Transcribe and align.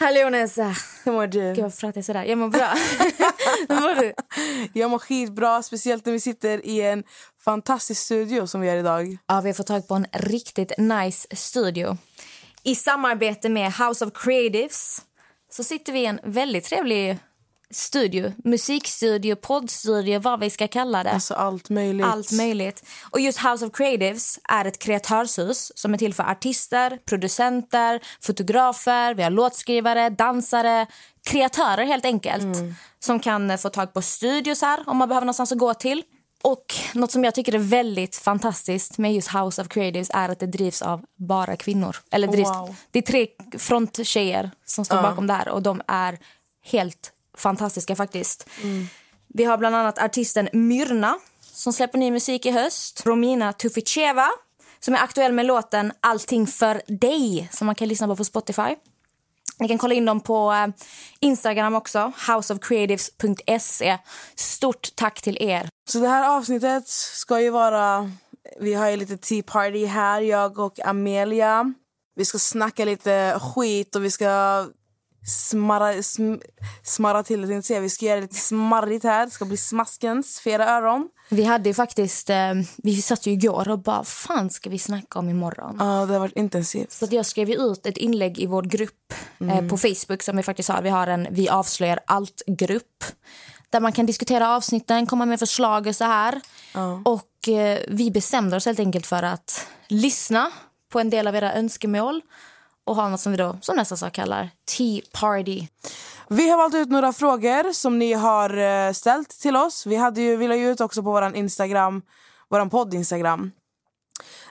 Hallå 0.00 0.30
Nessa! 0.30 0.74
Hur 1.04 1.12
mår 1.12 1.26
du? 1.26 1.52
Gud 1.52 1.62
varför 1.62 1.80
pratar 1.80 1.98
jag 1.98 2.04
sådär? 2.04 2.24
Jag 2.24 2.38
mår 2.38 2.48
bra. 2.48 2.68
Hur 3.68 3.80
mår 3.80 4.00
du? 4.00 4.14
Jag 4.80 4.90
mår 4.90 4.98
skitbra, 4.98 5.62
speciellt 5.62 6.06
när 6.06 6.12
vi 6.12 6.20
sitter 6.20 6.66
i 6.66 6.80
en 6.80 7.04
fantastisk 7.44 8.02
studio 8.02 8.46
som 8.46 8.60
vi 8.60 8.66
gör 8.66 8.76
idag. 8.76 9.18
Ja, 9.26 9.40
vi 9.40 9.48
har 9.48 9.54
fått 9.54 9.66
tag 9.66 9.88
på 9.88 9.94
en 9.94 10.06
riktigt 10.12 10.72
nice 10.78 11.36
studio. 11.36 11.96
I 12.62 12.74
samarbete 12.74 13.48
med 13.48 13.72
House 13.72 14.04
of 14.04 14.12
Creatives 14.14 15.02
så 15.50 15.64
sitter 15.64 15.92
vi 15.92 16.00
i 16.00 16.06
en 16.06 16.20
väldigt 16.22 16.64
trevlig 16.64 17.18
studio. 17.70 18.32
Musikstudio, 18.44 19.36
poddstudio, 19.36 20.18
vad 20.18 20.40
vi 20.40 20.50
ska 20.50 20.68
kalla 20.68 21.02
det. 21.02 21.10
Alltså 21.10 21.34
allt 21.34 21.70
möjligt. 21.70 22.06
Allt 22.06 22.32
möjligt. 22.32 22.84
Och 23.10 23.20
just 23.20 23.38
House 23.38 23.66
of 23.66 23.72
Creatives 23.72 24.38
är 24.48 24.64
ett 24.64 24.78
kreatörshus 24.78 25.72
som 25.74 25.94
är 25.94 25.98
till 25.98 26.14
för 26.14 26.22
artister, 26.24 26.98
producenter, 27.04 28.00
fotografer, 28.20 29.14
vi 29.14 29.22
har 29.22 29.30
låtskrivare, 29.30 30.10
dansare, 30.10 30.86
kreatörer 31.26 31.84
helt 31.84 32.04
enkelt. 32.04 32.42
Mm. 32.42 32.74
Som 32.98 33.20
kan 33.20 33.58
få 33.58 33.68
tag 33.68 33.92
på 33.92 34.02
studios 34.02 34.62
här 34.62 34.82
om 34.86 34.96
man 34.96 35.08
behöver 35.08 35.24
någonstans 35.24 35.52
att 35.52 35.58
gå 35.58 35.74
till. 35.74 36.02
Och 36.42 36.74
något 36.94 37.12
som 37.12 37.24
jag 37.24 37.34
tycker 37.34 37.54
är 37.54 37.58
väldigt 37.58 38.16
fantastiskt 38.16 38.98
med 38.98 39.14
just 39.14 39.28
House 39.28 39.62
of 39.62 39.68
Creatives 39.68 40.10
är 40.14 40.28
att 40.28 40.40
det 40.40 40.46
drivs 40.46 40.82
av 40.82 41.04
bara 41.16 41.56
kvinnor. 41.56 41.96
Eller 42.10 42.28
drivs, 42.28 42.48
Wow. 42.48 42.76
Det 42.90 42.98
är 42.98 43.02
tre 43.02 43.26
fronttjejer 43.58 44.50
som 44.64 44.84
står 44.84 45.02
bakom 45.02 45.26
det 45.26 45.32
här 45.32 45.48
och 45.48 45.62
de 45.62 45.82
är 45.86 46.18
helt 46.64 47.12
fantastiska 47.40 47.96
faktiskt. 47.96 48.48
Vi 49.28 49.44
har 49.44 49.58
bland 49.58 49.76
annat 49.76 49.98
artisten 49.98 50.48
Myrna 50.52 51.18
som 51.52 51.72
släpper 51.72 51.98
ny 51.98 52.10
musik 52.10 52.46
i 52.46 52.50
höst. 52.50 53.06
Romina 53.06 53.52
Tuficheva 53.52 54.28
som 54.80 54.94
är 54.94 54.98
aktuell 54.98 55.32
med 55.32 55.46
låten 55.46 55.92
Allting 56.00 56.46
för 56.46 56.82
dig 56.86 57.48
som 57.52 57.66
man 57.66 57.74
kan 57.74 57.88
lyssna 57.88 58.06
på 58.06 58.16
på 58.16 58.24
Spotify. 58.24 58.76
Ni 59.60 59.68
kan 59.68 59.78
kolla 59.78 59.94
in 59.94 60.04
dem 60.04 60.20
på 60.20 60.52
eh, 60.52 60.66
Instagram 61.20 61.74
också, 61.74 62.12
houseofcreatives.se. 62.28 63.98
Stort 64.34 64.88
tack 64.94 65.22
till 65.22 65.42
er. 65.42 65.68
Så 65.88 65.98
det 65.98 66.08
här 66.08 66.36
avsnittet 66.36 66.88
ska 66.88 67.40
ju 67.40 67.50
vara... 67.50 68.12
Vi 68.60 68.74
har 68.74 68.90
ju 68.90 68.96
lite 68.96 69.16
tea 69.16 69.42
party 69.42 69.86
här, 69.86 70.20
jag 70.20 70.58
och 70.58 70.80
Amelia. 70.86 71.74
Vi 72.14 72.24
ska 72.24 72.38
snacka 72.38 72.84
lite 72.84 73.38
skit 73.40 73.96
och 73.96 74.04
vi 74.04 74.10
ska 74.10 74.64
smarra, 75.28 76.02
sm, 76.02 76.34
smarra 76.82 77.22
till 77.22 77.48
det. 77.48 77.80
Vi 77.80 77.90
ska 77.90 78.06
göra 78.06 78.16
det 78.16 78.22
lite 78.22 78.34
smarrigt 78.34 79.04
här. 79.04 79.24
Det 79.24 79.30
ska 79.30 79.44
bli 79.44 79.56
smaskens 79.56 80.40
för 80.40 80.50
era 80.50 80.70
öron. 80.70 81.08
Vi 81.28 81.44
hade 81.44 81.74
faktiskt, 81.74 82.30
eh, 82.30 82.54
vi 82.76 83.02
satt 83.02 83.26
ju 83.26 83.30
igår 83.32 83.68
och 83.68 83.78
bara, 83.78 83.96
"Vad 83.96 84.06
fan 84.06 84.50
ska 84.50 84.70
vi 84.70 84.78
snacka 84.78 85.18
om 85.18 85.28
imorgon? 85.28 85.76
Ja, 85.80 86.06
det 86.06 86.12
har 86.12 86.20
varit 86.20 86.36
intensivt. 86.36 86.92
Så 86.92 87.06
jag 87.10 87.26
skrev 87.26 87.50
ut 87.50 87.86
ett 87.86 87.96
inlägg 87.96 88.38
i 88.38 88.46
vår 88.46 88.62
grupp 88.62 89.14
eh, 89.40 89.68
på 89.68 89.78
Facebook 89.78 90.22
som 90.22 90.36
vi 90.36 90.42
faktiskt 90.42 90.68
har. 90.68 90.82
Vi 90.82 90.90
har 90.90 91.06
en 91.06 91.28
Vi 91.30 91.48
avslöjar 91.48 92.00
allt-grupp 92.06 93.04
där 93.70 93.80
man 93.80 93.92
kan 93.92 94.06
diskutera 94.06 94.56
avsnitten, 94.56 95.06
komma 95.06 95.26
med 95.26 95.38
förslag 95.38 95.86
och 95.86 95.96
så 95.96 96.04
här. 96.04 96.40
Och 97.04 97.48
eh, 97.48 97.78
vi 97.88 98.10
bestämde 98.10 98.56
oss 98.56 98.66
helt 98.66 98.80
enkelt 98.80 99.06
för 99.06 99.22
att 99.22 99.66
lyssna 99.88 100.50
på 100.92 101.00
en 101.00 101.10
del 101.10 101.26
av 101.26 101.34
era 101.36 101.54
önskemål 101.54 102.22
och 102.88 102.96
ha 102.96 103.08
något 103.08 103.20
som 103.20 103.32
vi 103.32 103.38
då, 103.38 103.58
som 103.60 103.76
nästa 103.76 103.96
sak 103.96 104.12
kallar 104.12 104.50
Tea 104.76 105.00
Party. 105.12 105.66
Vi 106.28 106.50
har 106.50 106.56
valt 106.56 106.74
ut 106.74 106.88
några 106.88 107.12
frågor 107.12 107.72
som 107.72 107.98
ni 107.98 108.12
har 108.12 108.56
eh, 108.58 108.92
ställt 108.92 109.28
till 109.28 109.56
oss. 109.56 109.86
Vi, 109.86 109.96
hade 109.96 110.20
ju, 110.20 110.36
vi 110.36 110.48
la 110.48 110.56
ju 110.56 110.70
ut 110.70 110.80
också 110.80 111.02
på 111.02 111.10
vår 111.10 111.36
Instagram, 111.36 112.02
vår 112.48 112.66
podd-Instagram. 112.70 113.50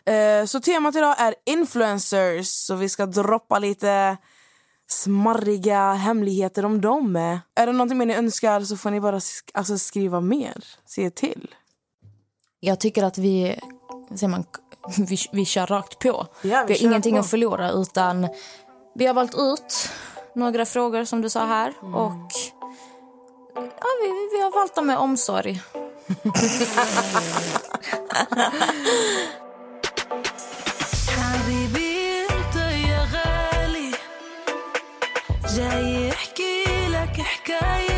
Eh, 0.06 0.46
Så 0.46 0.60
temat 0.60 0.96
idag 0.96 1.16
är 1.20 1.36
influencers. 1.46 2.48
Så 2.48 2.76
vi 2.76 2.90
ska 2.90 3.06
droppa 3.06 3.60
lite 3.60 4.18
smarriga 4.90 5.94
hemligheter 5.94 6.66
om 6.66 6.82
dem. 6.82 7.16
Är 7.56 7.66
det 7.66 7.72
någonting 7.72 7.98
mer 7.98 8.06
ni 8.06 8.14
önskar 8.16 8.62
så 8.62 8.78
får 8.78 8.92
ni 8.92 9.00
bara 9.02 9.20
sk- 9.20 9.52
alltså, 9.54 9.78
skriva 9.78 10.22
mer. 10.22 10.66
Se 10.86 11.10
till. 11.10 11.56
Jag 12.60 12.80
tycker 12.80 13.04
att 13.04 13.18
vi, 13.18 13.60
säger 14.10 14.28
man, 14.28 14.46
vi, 14.99 15.17
vi 15.33 15.45
kör 15.45 15.67
rakt 15.67 15.99
på. 15.99 16.09
Ja, 16.09 16.27
vi 16.43 16.49
vi 16.51 16.55
har 16.57 16.67
kör 16.79 16.87
ingenting 16.87 17.15
på. 17.15 17.21
att 17.21 17.31
förlora 17.31 17.71
utan 17.71 18.29
vi 18.95 19.07
har 19.07 19.15
valt 19.15 19.35
ut 19.35 19.89
några 20.35 20.67
frågor 20.67 21.05
som 21.05 21.23
du 21.23 21.31
sa 21.31 21.45
här 21.47 21.73
Mm. 21.83 21.95
och 21.95 22.31
ja, 23.55 23.89
vi, 24.03 24.09
vi 24.37 24.43
har 24.43 24.51
valt 24.51 24.75
dem 24.75 24.87
med 24.87 24.99
omsorg. 24.99 25.61
حبيبي 31.19 32.27
انت 32.31 32.57
يا 32.89 33.07
غالي 33.15 33.91
جاي 35.57 36.11
احكي 36.11 36.65
لك 36.89 37.21
حكاية 37.21 37.96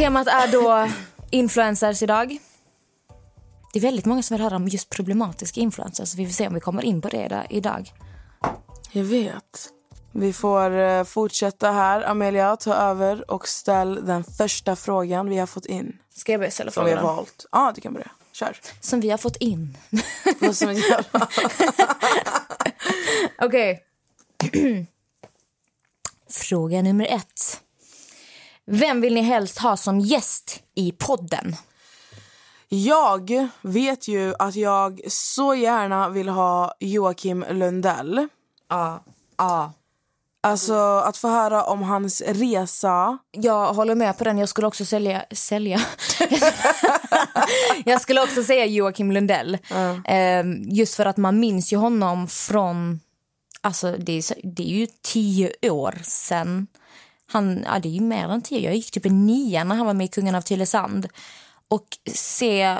Temat 0.00 0.26
är 0.26 0.48
då 0.52 0.88
influencers 1.30 2.02
idag. 2.02 2.38
Det 3.72 3.78
är 3.78 3.82
väldigt 3.82 4.04
många 4.04 4.22
som 4.22 4.34
vill 4.34 4.42
höra 4.44 4.56
om 4.56 4.68
just 4.68 4.90
problematiska 4.90 5.60
influencers. 5.60 6.08
så 6.08 6.16
Vi 6.16 6.26
får 6.26 6.32
se 6.32 6.46
om 6.46 6.54
vi 6.54 6.60
kommer 6.60 6.82
in 6.82 7.00
på 7.00 7.08
det 7.08 7.24
idag- 7.24 7.46
idag. 7.50 7.92
Jag 8.92 9.04
vet. 9.04 9.68
Vi 10.12 10.32
får 10.32 10.70
eh, 10.78 11.04
fortsätta 11.04 11.72
här. 11.72 12.02
Amelia, 12.08 12.56
ta 12.56 12.74
över 12.74 13.30
och 13.30 13.48
ställ 13.48 14.06
den 14.06 14.24
första 14.24 14.76
frågan 14.76 15.28
vi 15.28 15.38
har 15.38 15.46
fått 15.46 15.66
in. 15.66 15.98
Ska 16.14 16.32
jag 16.32 16.40
börja 16.40 16.50
ställa 16.50 16.70
Som 16.70 16.84
vi 16.84 16.92
har 16.92 17.02
valt. 17.02 17.46
Ja, 17.52 17.72
du 17.74 17.80
kan 17.80 17.92
börja. 17.92 18.10
Kör. 18.32 18.56
Som 18.80 19.00
vi 19.00 19.10
har 19.10 19.18
fått 19.18 19.36
in. 19.36 19.76
Okej. 23.42 23.82
Fråga 26.30 26.82
nummer 26.82 27.06
ett. 27.06 27.60
Vem 28.72 29.00
vill 29.00 29.14
ni 29.14 29.20
helst 29.20 29.58
ha 29.58 29.76
som 29.76 30.00
gäst 30.00 30.62
i 30.74 30.92
podden? 30.92 31.56
Jag 32.68 33.48
vet 33.62 34.08
ju 34.08 34.34
att 34.38 34.56
jag 34.56 35.00
så 35.08 35.54
gärna 35.54 36.08
vill 36.08 36.28
ha 36.28 36.74
Joakim 36.80 37.44
Lundell. 37.50 38.28
Ja. 38.68 39.04
ja. 39.38 39.72
Alltså 40.40 40.74
att 40.98 41.16
få 41.16 41.28
höra 41.28 41.64
om 41.64 41.82
hans 41.82 42.22
resa. 42.26 43.18
Jag 43.30 43.74
håller 43.74 43.94
med 43.94 44.18
på 44.18 44.24
den. 44.24 44.38
Jag 44.38 44.48
skulle 44.48 44.66
också 44.66 44.84
sälja... 44.84 45.24
Sälja? 45.30 45.80
jag 47.84 48.00
skulle 48.00 48.22
också 48.22 48.42
säga 48.42 48.66
Joakim 48.66 49.12
Lundell. 49.12 49.58
Ehm, 50.04 50.62
just 50.62 50.94
för 50.94 51.06
att 51.06 51.16
man 51.16 51.40
minns 51.40 51.72
ju 51.72 51.76
honom 51.76 52.28
från... 52.28 53.00
Alltså 53.60 53.96
det 53.98 54.12
är, 54.12 54.34
det 54.42 54.62
är 54.62 54.78
ju 54.78 54.86
tio 55.02 55.70
år 55.70 55.98
sen. 56.02 56.66
Han, 57.30 57.64
ja, 57.66 57.78
det 57.78 57.88
är 57.88 57.92
ju 57.92 58.00
mer 58.00 58.28
än 58.28 58.42
tio. 58.42 58.60
Jag 58.60 58.74
gick 58.74 58.90
typ 58.90 59.06
i 59.06 59.10
nian 59.10 59.68
när 59.68 59.76
han 59.76 59.86
var 59.86 59.94
med 59.94 60.04
i 60.04 60.08
Kungen 60.08 60.34
av 60.34 60.40
Tylösand. 60.40 61.08
Och 61.68 61.86
se, 62.14 62.78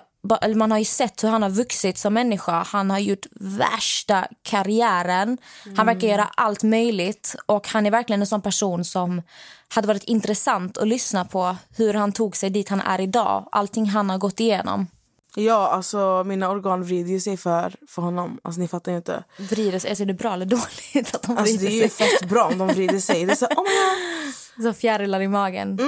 man 0.55 0.71
har 0.71 0.79
ju 0.79 0.85
sett 0.85 1.25
hur 1.25 1.29
han 1.29 1.43
har 1.43 1.51
vuxit 1.51 1.99
som 1.99 2.15
människa. 2.15 2.63
Han 2.63 2.91
har 2.91 2.99
gjort 2.99 3.27
värsta 3.41 4.27
karriären. 4.43 5.39
Han 5.77 5.87
verkar 5.87 6.09
göra 6.09 6.31
allt 6.37 6.63
möjligt. 6.63 7.37
Och 7.47 7.69
han 7.69 7.87
är 7.87 7.91
verkligen 7.91 8.21
en 8.21 8.27
sån 8.27 8.43
person 8.43 8.85
som 8.85 9.23
hade 9.69 9.89
varit 9.89 10.05
intressant 10.05 10.79
att 10.79 10.89
lyssna 10.89 11.25
på 11.25 11.57
hur 11.77 11.95
han 11.95 12.13
tog 12.13 12.37
sig 12.37 12.51
dit 12.51 12.69
han 12.69 12.81
är 12.81 13.01
idag. 13.01 13.49
Allting 13.53 13.87
han 13.87 14.11
har 14.11 14.19
gått 14.19 14.41
igenom. 14.41 14.87
Ja, 15.35 15.69
alltså 15.69 16.25
mina 16.27 16.51
organ 16.51 16.85
vrider 16.85 17.11
ju 17.11 17.21
sig 17.21 17.37
för, 17.37 17.75
för 17.89 18.03
honom. 18.03 18.41
Alltså 18.43 18.61
ni 18.61 18.69
fattar 18.69 18.93
inte. 18.93 19.25
Vrider 19.39 19.79
sig. 19.79 19.91
Alltså, 19.91 20.03
är 20.03 20.07
det 20.07 20.15
bra 20.15 20.33
eller 20.33 20.47
dåligt 20.47 21.15
att 21.15 21.23
de 21.23 21.39
Alltså 21.39 21.57
vrider 21.57 21.67
det 21.67 21.81
är 21.81 21.83
ju 21.83 21.89
fett 21.89 22.29
bra 22.29 22.45
om 22.45 22.59
de 22.59 22.69
vrider 22.69 22.99
sig. 22.99 23.27
Det 23.27 23.33
är 23.33 23.37
så, 23.37 23.47
oh 23.47 23.51
my 23.51 23.55
God. 23.63 24.35
Så 24.63 24.73
fjärilar 24.73 25.21
i 25.21 25.29
magen. 25.29 25.79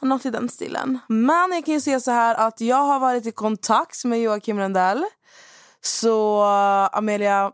Något 0.00 0.26
i 0.26 0.30
den 0.30 0.48
stilen. 0.48 0.98
Men 1.08 1.52
jag 1.52 1.64
kan 1.64 1.74
ju 1.74 1.80
säga 1.80 2.00
så 2.00 2.10
här 2.10 2.34
att 2.34 2.60
jag 2.60 2.76
har 2.76 2.98
varit 3.00 3.26
i 3.26 3.32
kontakt 3.32 4.04
med 4.04 4.20
Joakim 4.22 4.58
Lundell. 4.58 5.04
Så 5.80 6.42
uh, 6.42 6.88
Amelia, 6.98 7.52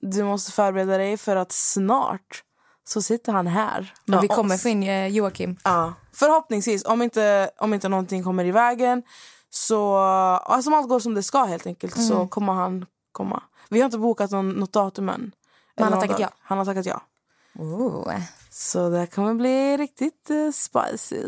du 0.00 0.24
måste 0.24 0.52
förbereda 0.52 0.98
dig 0.98 1.16
för 1.16 1.36
att 1.36 1.52
snart 1.52 2.42
så 2.88 3.02
sitter 3.02 3.32
han 3.32 3.46
här 3.46 3.94
Men 4.04 4.20
vi 4.20 4.28
kommer 4.28 4.54
oss. 4.54 4.62
få 4.62 4.68
in 4.68 4.82
eh, 4.82 5.06
Joakim. 5.06 5.56
Ja, 5.64 5.92
förhoppningsvis. 6.12 6.84
Om 6.84 7.02
inte, 7.02 7.50
om 7.58 7.74
inte 7.74 7.88
någonting 7.88 8.24
kommer 8.24 8.44
i 8.44 8.50
vägen 8.52 9.02
så... 9.50 9.96
Alltså, 9.96 10.70
om 10.70 10.74
allt 10.74 10.88
går 10.88 11.00
som 11.00 11.14
det 11.14 11.22
ska 11.22 11.44
helt 11.44 11.66
enkelt 11.66 11.96
Mm. 11.96 12.08
så 12.08 12.26
kommer 12.26 12.52
han 12.52 12.86
komma. 13.12 13.42
Vi 13.70 13.80
har 13.80 13.84
inte 13.84 13.98
bokat 13.98 14.30
någon, 14.30 14.48
något 14.50 14.72
datum 14.72 15.08
än. 15.08 15.32
han 15.80 15.92
har 15.92 16.00
tackat 16.00 16.18
ja? 16.20 16.28
Han 16.42 16.58
har 16.58 16.64
tackat 16.64 16.86
ja. 16.86 17.00
Oh. 17.58 18.12
Så 18.58 18.88
det 18.88 18.98
här 18.98 19.06
kommer 19.06 19.34
bli 19.34 19.76
riktigt 19.76 20.30
uh, 20.30 20.50
spicy. 20.50 21.22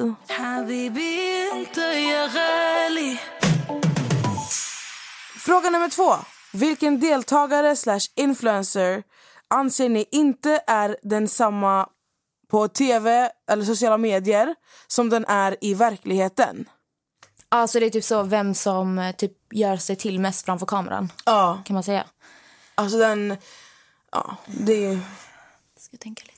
Fråga 5.39 5.71
nummer 5.71 5.89
två. 5.89 6.15
Vilken 6.53 7.01
deltagare 7.01 7.77
slash 7.77 8.01
influencer 8.17 9.03
anser 9.49 9.89
ni 9.89 10.07
inte 10.11 10.61
är 10.67 10.97
densamma 11.03 11.89
på 12.51 12.69
tv 12.69 13.31
eller 13.51 13.65
sociala 13.65 13.99
medier 13.99 14.55
som 14.87 15.11
den 15.11 15.25
är 15.25 15.57
i 15.61 15.75
verkligheten? 15.75 16.69
Alltså 17.49 17.81
det 17.81 17.87
är 17.87 17.91
typ 17.91 18.05
så 18.05 18.23
vem 18.23 18.55
som 18.55 18.99
eh, 18.99 19.17
typ 19.17 19.33
gör 19.53 19.77
sig 19.77 19.97
till 19.97 20.21
mest 20.21 20.45
framför 20.45 20.67
kameran. 20.67 21.13
Ja. 21.25 21.63
Kan 21.65 21.75
man 21.75 21.83
säga. 21.83 22.05
Alltså 22.75 22.99
den... 22.99 23.37
Ja, 24.13 24.37
det 24.47 24.87
är... 24.87 25.01
Ska 25.79 25.97
tänka 25.97 26.23
lite. 26.27 26.38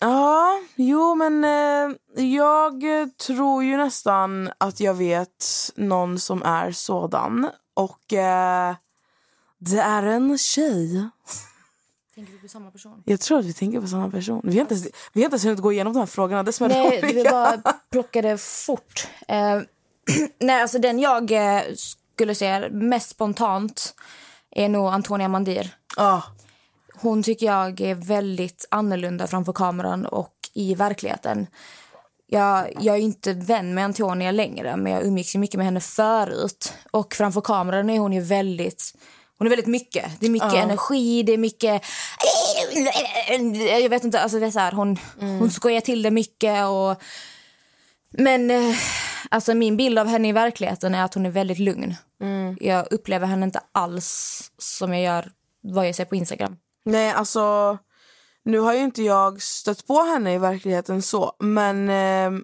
Ja, 0.00 0.60
jo 0.76 1.14
men 1.14 1.44
eh, 1.44 2.24
jag 2.24 2.82
tror 3.26 3.64
ju 3.64 3.76
nästan 3.76 4.50
att 4.58 4.80
jag 4.80 4.94
vet 4.94 5.46
någon 5.76 6.18
som 6.18 6.42
är 6.42 6.72
sådan. 6.72 7.50
Och 7.74 8.12
eh, 8.12 8.74
det 9.58 9.78
är 9.78 10.02
en 10.02 10.38
tjej. 10.38 11.08
Tänker 12.14 12.32
du 12.32 12.38
på 12.38 12.48
samma 12.48 12.70
person? 12.70 13.02
Jag 13.06 13.20
tror 13.20 13.38
att 13.38 13.44
vi 13.44 13.52
tänker 13.52 13.80
på 13.80 13.86
samma 13.86 14.10
person. 14.10 14.40
Vi 14.44 14.54
har 14.54 14.60
inte, 14.60 14.74
ens- 14.74 14.88
vi 15.12 15.20
har 15.20 15.24
inte 15.24 15.34
ens 15.34 15.44
hunnit 15.44 15.60
gå 15.60 15.72
igenom 15.72 15.92
de 15.92 15.98
här 15.98 16.06
frågorna. 16.06 16.42
Det 16.42 16.60
Nej, 16.60 17.00
vi 17.14 17.24
bara 17.24 17.62
plockade 17.90 18.38
fort. 18.38 19.08
Eh, 19.28 19.60
nej, 20.40 20.62
alltså 20.62 20.78
den 20.78 20.98
jag 20.98 21.32
skulle 21.76 22.34
säga 22.34 22.68
mest 22.70 23.10
spontant 23.10 23.94
är 24.50 24.68
nog 24.68 24.86
Antonia 24.92 25.28
Mandir. 25.28 25.76
Ja, 25.96 26.22
Hon 27.00 27.22
tycker 27.22 27.46
jag 27.46 27.80
är 27.80 27.94
väldigt 27.94 28.66
annorlunda 28.70 29.26
framför 29.26 29.52
kameran 29.52 30.06
och 30.06 30.34
i 30.54 30.74
verkligheten. 30.74 31.46
Jag, 32.26 32.72
jag 32.80 32.96
är 32.96 33.00
inte 33.00 33.32
vän 33.32 33.74
med 33.74 33.84
Antonia 33.84 34.30
längre, 34.30 34.76
men 34.76 34.92
jag 34.92 35.04
umgicks 35.04 35.34
mycket 35.34 35.58
med 35.58 35.64
henne 35.64 35.80
förut. 35.80 36.72
Och 36.90 37.14
framför 37.14 37.40
kameran 37.40 37.90
är 37.90 37.98
hon 37.98 38.12
ju 38.12 38.20
väldigt... 38.20 38.94
Hon 39.38 39.46
är 39.46 39.50
väldigt 39.50 39.66
mycket. 39.66 40.20
Det 40.20 40.26
är 40.26 40.30
mycket 40.30 40.54
energi, 40.54 41.22
det 41.22 41.32
är 41.32 41.38
mycket... 41.38 41.82
Jag 43.82 43.90
vet 43.90 44.04
inte, 44.04 44.20
alltså 44.20 44.38
det 44.40 44.46
är 44.46 44.50
så 44.50 44.58
här, 44.58 44.72
hon, 44.72 44.98
hon 45.18 45.50
skojar 45.50 45.80
till 45.80 46.02
det 46.02 46.10
mycket 46.10 46.66
och... 46.66 47.02
Men 48.10 48.50
eh, 48.50 48.76
alltså 49.30 49.54
min 49.54 49.76
bild 49.76 49.98
av 49.98 50.06
henne 50.06 50.28
i 50.28 50.32
verkligheten 50.32 50.94
är 50.94 51.04
att 51.04 51.14
hon 51.14 51.26
är 51.26 51.30
väldigt 51.30 51.58
lugn. 51.58 51.96
Jag 52.60 52.92
upplever 52.92 53.26
henne 53.26 53.44
inte 53.44 53.60
alls 53.72 54.42
som 54.58 54.94
jag 54.94 55.02
gör 55.02 55.32
vad 55.62 55.88
jag 55.88 55.94
ser 55.94 56.04
på 56.04 56.16
Instagram. 56.16 56.56
Nej 56.90 57.10
alltså... 57.10 57.78
Nu 58.42 58.58
har 58.58 58.74
ju 58.74 58.80
inte 58.80 59.02
jag 59.02 59.42
stött 59.42 59.86
på 59.86 60.02
henne 60.02 60.34
i 60.34 60.38
verkligheten 60.38 61.02
så, 61.02 61.32
men 61.38 61.88
eh, 61.88 62.40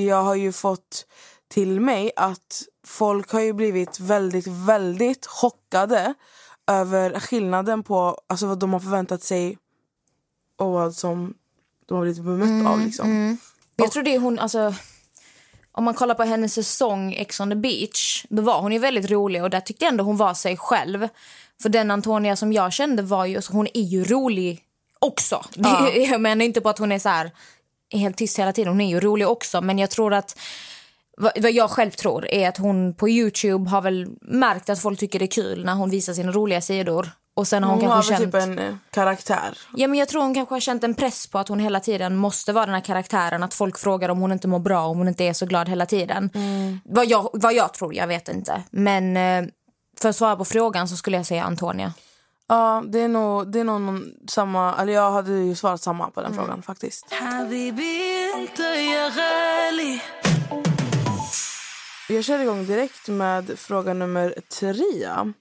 jag 0.00 0.22
har 0.22 0.34
ju 0.34 0.52
fått 0.52 1.06
till 1.48 1.80
mig 1.80 2.12
att 2.16 2.62
folk 2.86 3.32
har 3.32 3.40
ju 3.40 3.52
blivit 3.52 4.00
väldigt, 4.00 4.46
väldigt 4.46 5.26
chockade 5.26 6.14
över 6.66 7.20
skillnaden 7.20 7.82
på 7.82 8.18
alltså, 8.26 8.46
vad 8.46 8.58
de 8.58 8.72
har 8.72 8.80
förväntat 8.80 9.22
sig 9.22 9.58
och 10.56 10.70
vad 10.70 10.94
som 10.94 11.34
de 11.86 11.94
har 11.94 12.02
blivit 12.02 12.24
bemött 12.24 12.66
av. 12.66 12.80
Liksom. 12.80 13.08
Men 13.10 13.38
Jag 13.76 13.92
tror 13.92 14.02
det 14.02 14.14
är 14.14 14.18
hon, 14.18 14.38
alltså... 14.38 14.74
Om 15.72 15.84
man 15.84 15.94
kollar 15.94 16.14
på 16.14 16.22
hennes 16.22 16.54
säsong 16.54 17.12
Ex 17.12 17.40
on 17.40 17.50
the 17.50 17.56
beach, 17.56 18.26
då 18.28 18.42
var 18.42 18.60
hon 18.60 18.72
ju 18.72 18.78
väldigt 18.78 19.10
rolig 19.10 19.42
och 19.42 19.50
där 19.50 19.60
tyckte 19.60 19.84
jag 19.84 19.92
ändå 19.92 20.04
hon 20.04 20.16
var 20.16 20.34
sig 20.34 20.56
själv. 20.56 21.08
För 21.62 21.68
den 21.68 21.90
Antonia 21.90 22.36
som 22.36 22.52
jag 22.52 22.72
kände 22.72 23.02
var 23.02 23.24
ju, 23.24 23.36
alltså 23.36 23.52
hon 23.52 23.66
är 23.74 23.82
ju 23.82 24.04
rolig 24.04 24.60
också. 24.98 25.44
Ja. 25.54 25.90
Jag 25.90 26.20
menar 26.20 26.44
inte 26.44 26.60
på 26.60 26.68
att 26.68 26.78
hon 26.78 26.92
är 26.92 26.98
så 26.98 27.08
här 27.08 27.30
helt 27.92 28.16
tyst 28.16 28.38
hela 28.38 28.52
tiden, 28.52 28.72
hon 28.72 28.80
är 28.80 28.88
ju 28.88 29.00
rolig 29.00 29.28
också. 29.28 29.60
Men 29.60 29.78
jag 29.78 29.90
tror 29.90 30.14
att, 30.14 30.38
vad 31.16 31.52
jag 31.52 31.70
själv 31.70 31.90
tror 31.90 32.26
är 32.26 32.48
att 32.48 32.56
hon 32.56 32.94
på 32.94 33.08
Youtube 33.08 33.70
har 33.70 33.82
väl 33.82 34.08
märkt 34.20 34.70
att 34.70 34.80
folk 34.80 34.98
tycker 34.98 35.18
det 35.18 35.24
är 35.24 35.26
kul 35.42 35.64
när 35.64 35.74
hon 35.74 35.90
visar 35.90 36.14
sina 36.14 36.32
roliga 36.32 36.60
sidor. 36.60 37.10
Och 37.34 37.48
sen 37.48 37.64
har 37.64 37.70
hon, 37.70 37.80
Hon 37.80 37.90
har 37.90 37.96
kanske 37.96 38.26
väl 38.26 38.42
känt... 38.42 38.58
typ 38.58 38.58
en 38.58 38.68
eh, 38.68 38.74
karaktär. 38.90 39.58
Ja, 39.76 39.88
men 39.88 39.98
jag 39.98 40.08
tror 40.08 40.22
hon 40.22 40.34
kanske 40.34 40.54
har 40.54 40.60
känt 40.60 40.84
en 40.84 40.94
press 40.94 41.26
på 41.26 41.38
att 41.38 41.48
hon 41.48 41.58
hela 41.58 41.80
tiden 41.80 42.16
måste 42.16 42.52
vara 42.52 42.66
den 42.66 42.74
här 42.74 42.80
karaktären. 42.80 43.42
Att 43.42 43.54
folk 43.54 43.78
frågar 43.78 44.08
om 44.08 44.18
hon 44.18 44.32
inte 44.32 44.48
mår 44.48 44.58
bra, 44.58 44.86
om 44.86 44.98
hon 44.98 45.08
inte 45.08 45.24
är 45.24 45.32
så 45.32 45.46
glad 45.46 45.68
hela 45.68 45.86
tiden. 45.86 46.30
Vad, 46.84 47.06
jag, 47.06 47.30
vad 47.32 47.54
jag 47.54 47.74
tror, 47.74 47.94
jag 47.94 48.06
vet 48.06 48.28
inte. 48.28 48.62
Men 48.70 49.16
eh, 49.16 49.50
för 50.02 50.08
att 50.08 50.16
svara 50.16 50.36
på 50.36 50.44
frågan 50.44 50.88
så 50.88 50.96
skulle 50.96 51.16
jag 51.16 51.26
säga 51.26 51.44
Antonia. 51.44 51.92
Ja, 52.48 52.82
det 52.86 53.00
är 53.00 53.08
nog, 53.08 53.52
det 53.52 53.60
är 53.60 53.64
nog 53.64 53.80
någon, 53.80 54.12
samma... 54.28 54.76
Eller 54.76 54.92
jag 54.92 55.10
hade 55.10 55.32
ju 55.32 55.54
svarat 55.54 55.82
samma 55.82 56.10
på 56.10 56.20
den 56.20 56.32
mm. 56.32 56.44
frågan 56.44 56.62
faktiskt. 56.62 57.06
Jag 62.08 62.24
kör 62.24 62.38
igång 62.38 62.66
direkt 62.66 63.08
med 63.08 63.58
fråga 63.58 63.94
nummer 63.94 64.34
tre. 64.60 65.32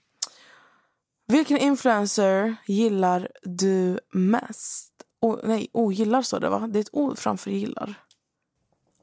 Vilken 1.27 1.57
influencer 1.57 2.55
gillar 2.67 3.27
du 3.43 3.99
mest? 4.13 4.93
Oh, 5.21 5.39
nej, 5.43 5.69
ogillar 5.73 6.19
oh, 6.19 6.23
står 6.23 6.39
det 6.39 6.49
va? 6.49 6.67
Det 6.67 6.79
är 6.79 6.81
ett 6.81 6.89
O 6.91 7.15
framför 7.15 7.51
gillar. 7.51 7.95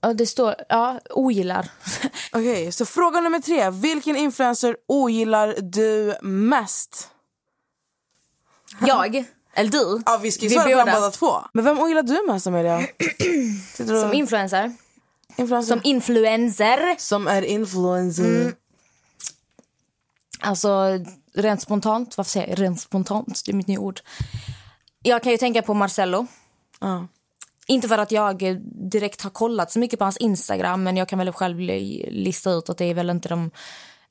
Ja, 0.01 0.13
det 0.15 0.27
står, 0.27 0.55
ja, 0.69 1.01
ogillar. 1.11 1.69
Okej, 2.33 2.73
så 2.73 2.87
fråga 2.87 3.21
nummer 3.21 3.39
tre. 3.41 3.71
Vilken 3.71 4.17
influencer 4.17 4.77
ogillar 4.87 5.55
du 5.61 6.15
mest? 6.23 7.09
jag, 8.81 9.25
eller 9.55 9.71
du. 9.71 10.03
Ja, 10.07 10.17
vi 10.23 10.33
ska 10.33 10.45
ju 10.45 10.51
svara 10.51 10.85
på 10.87 10.91
båda. 11.01 11.11
två. 11.11 11.33
Men 11.53 11.65
vem 11.65 11.79
ogillar 11.79 12.03
du 12.03 12.33
mest 12.33 12.47
Amelia? 12.47 12.79
Du- 13.79 13.87
Som 14.01 14.13
influencer. 14.15 14.73
influencer? 15.37 15.75
Som 15.75 15.81
influencer. 15.85 16.97
som 16.99 17.27
är 17.29 17.43
influencer. 17.43 18.25
Mm. 18.41 18.53
Alltså, 20.41 20.85
rent 21.35 21.63
spontant. 21.63 22.17
Varför 22.17 22.31
säger 22.31 22.49
jag 22.49 22.61
rent 22.61 22.81
spontant? 22.81 23.43
Det 23.45 23.53
är 23.53 23.57
mitt 23.57 23.67
nya 23.67 23.79
ord. 23.81 24.01
Jag 25.03 25.23
kan 25.23 25.33
ju 25.33 25.39
tänka 25.39 25.63
på 25.63 25.75
Marcello. 25.75 26.27
Ja. 26.81 27.07
Inte 27.69 27.89
för 27.89 27.99
att 27.99 28.13
jag 28.13 28.61
direkt 28.91 29.23
har 29.23 29.31
kollat 29.31 29.71
så 29.71 29.79
mycket 29.79 29.99
på 29.99 30.05
hans 30.05 30.17
Instagram 30.17 30.83
men 30.83 30.97
jag 30.97 31.09
kan 31.09 31.19
väl 31.19 31.33
själv 31.33 31.61
li- 31.61 32.09
lista 32.11 32.51
ut 32.51 32.69
att 32.69 32.79
det 32.79 32.85
är 32.85 32.95
väl 32.95 33.11
inte 33.11 33.29
de 33.29 33.51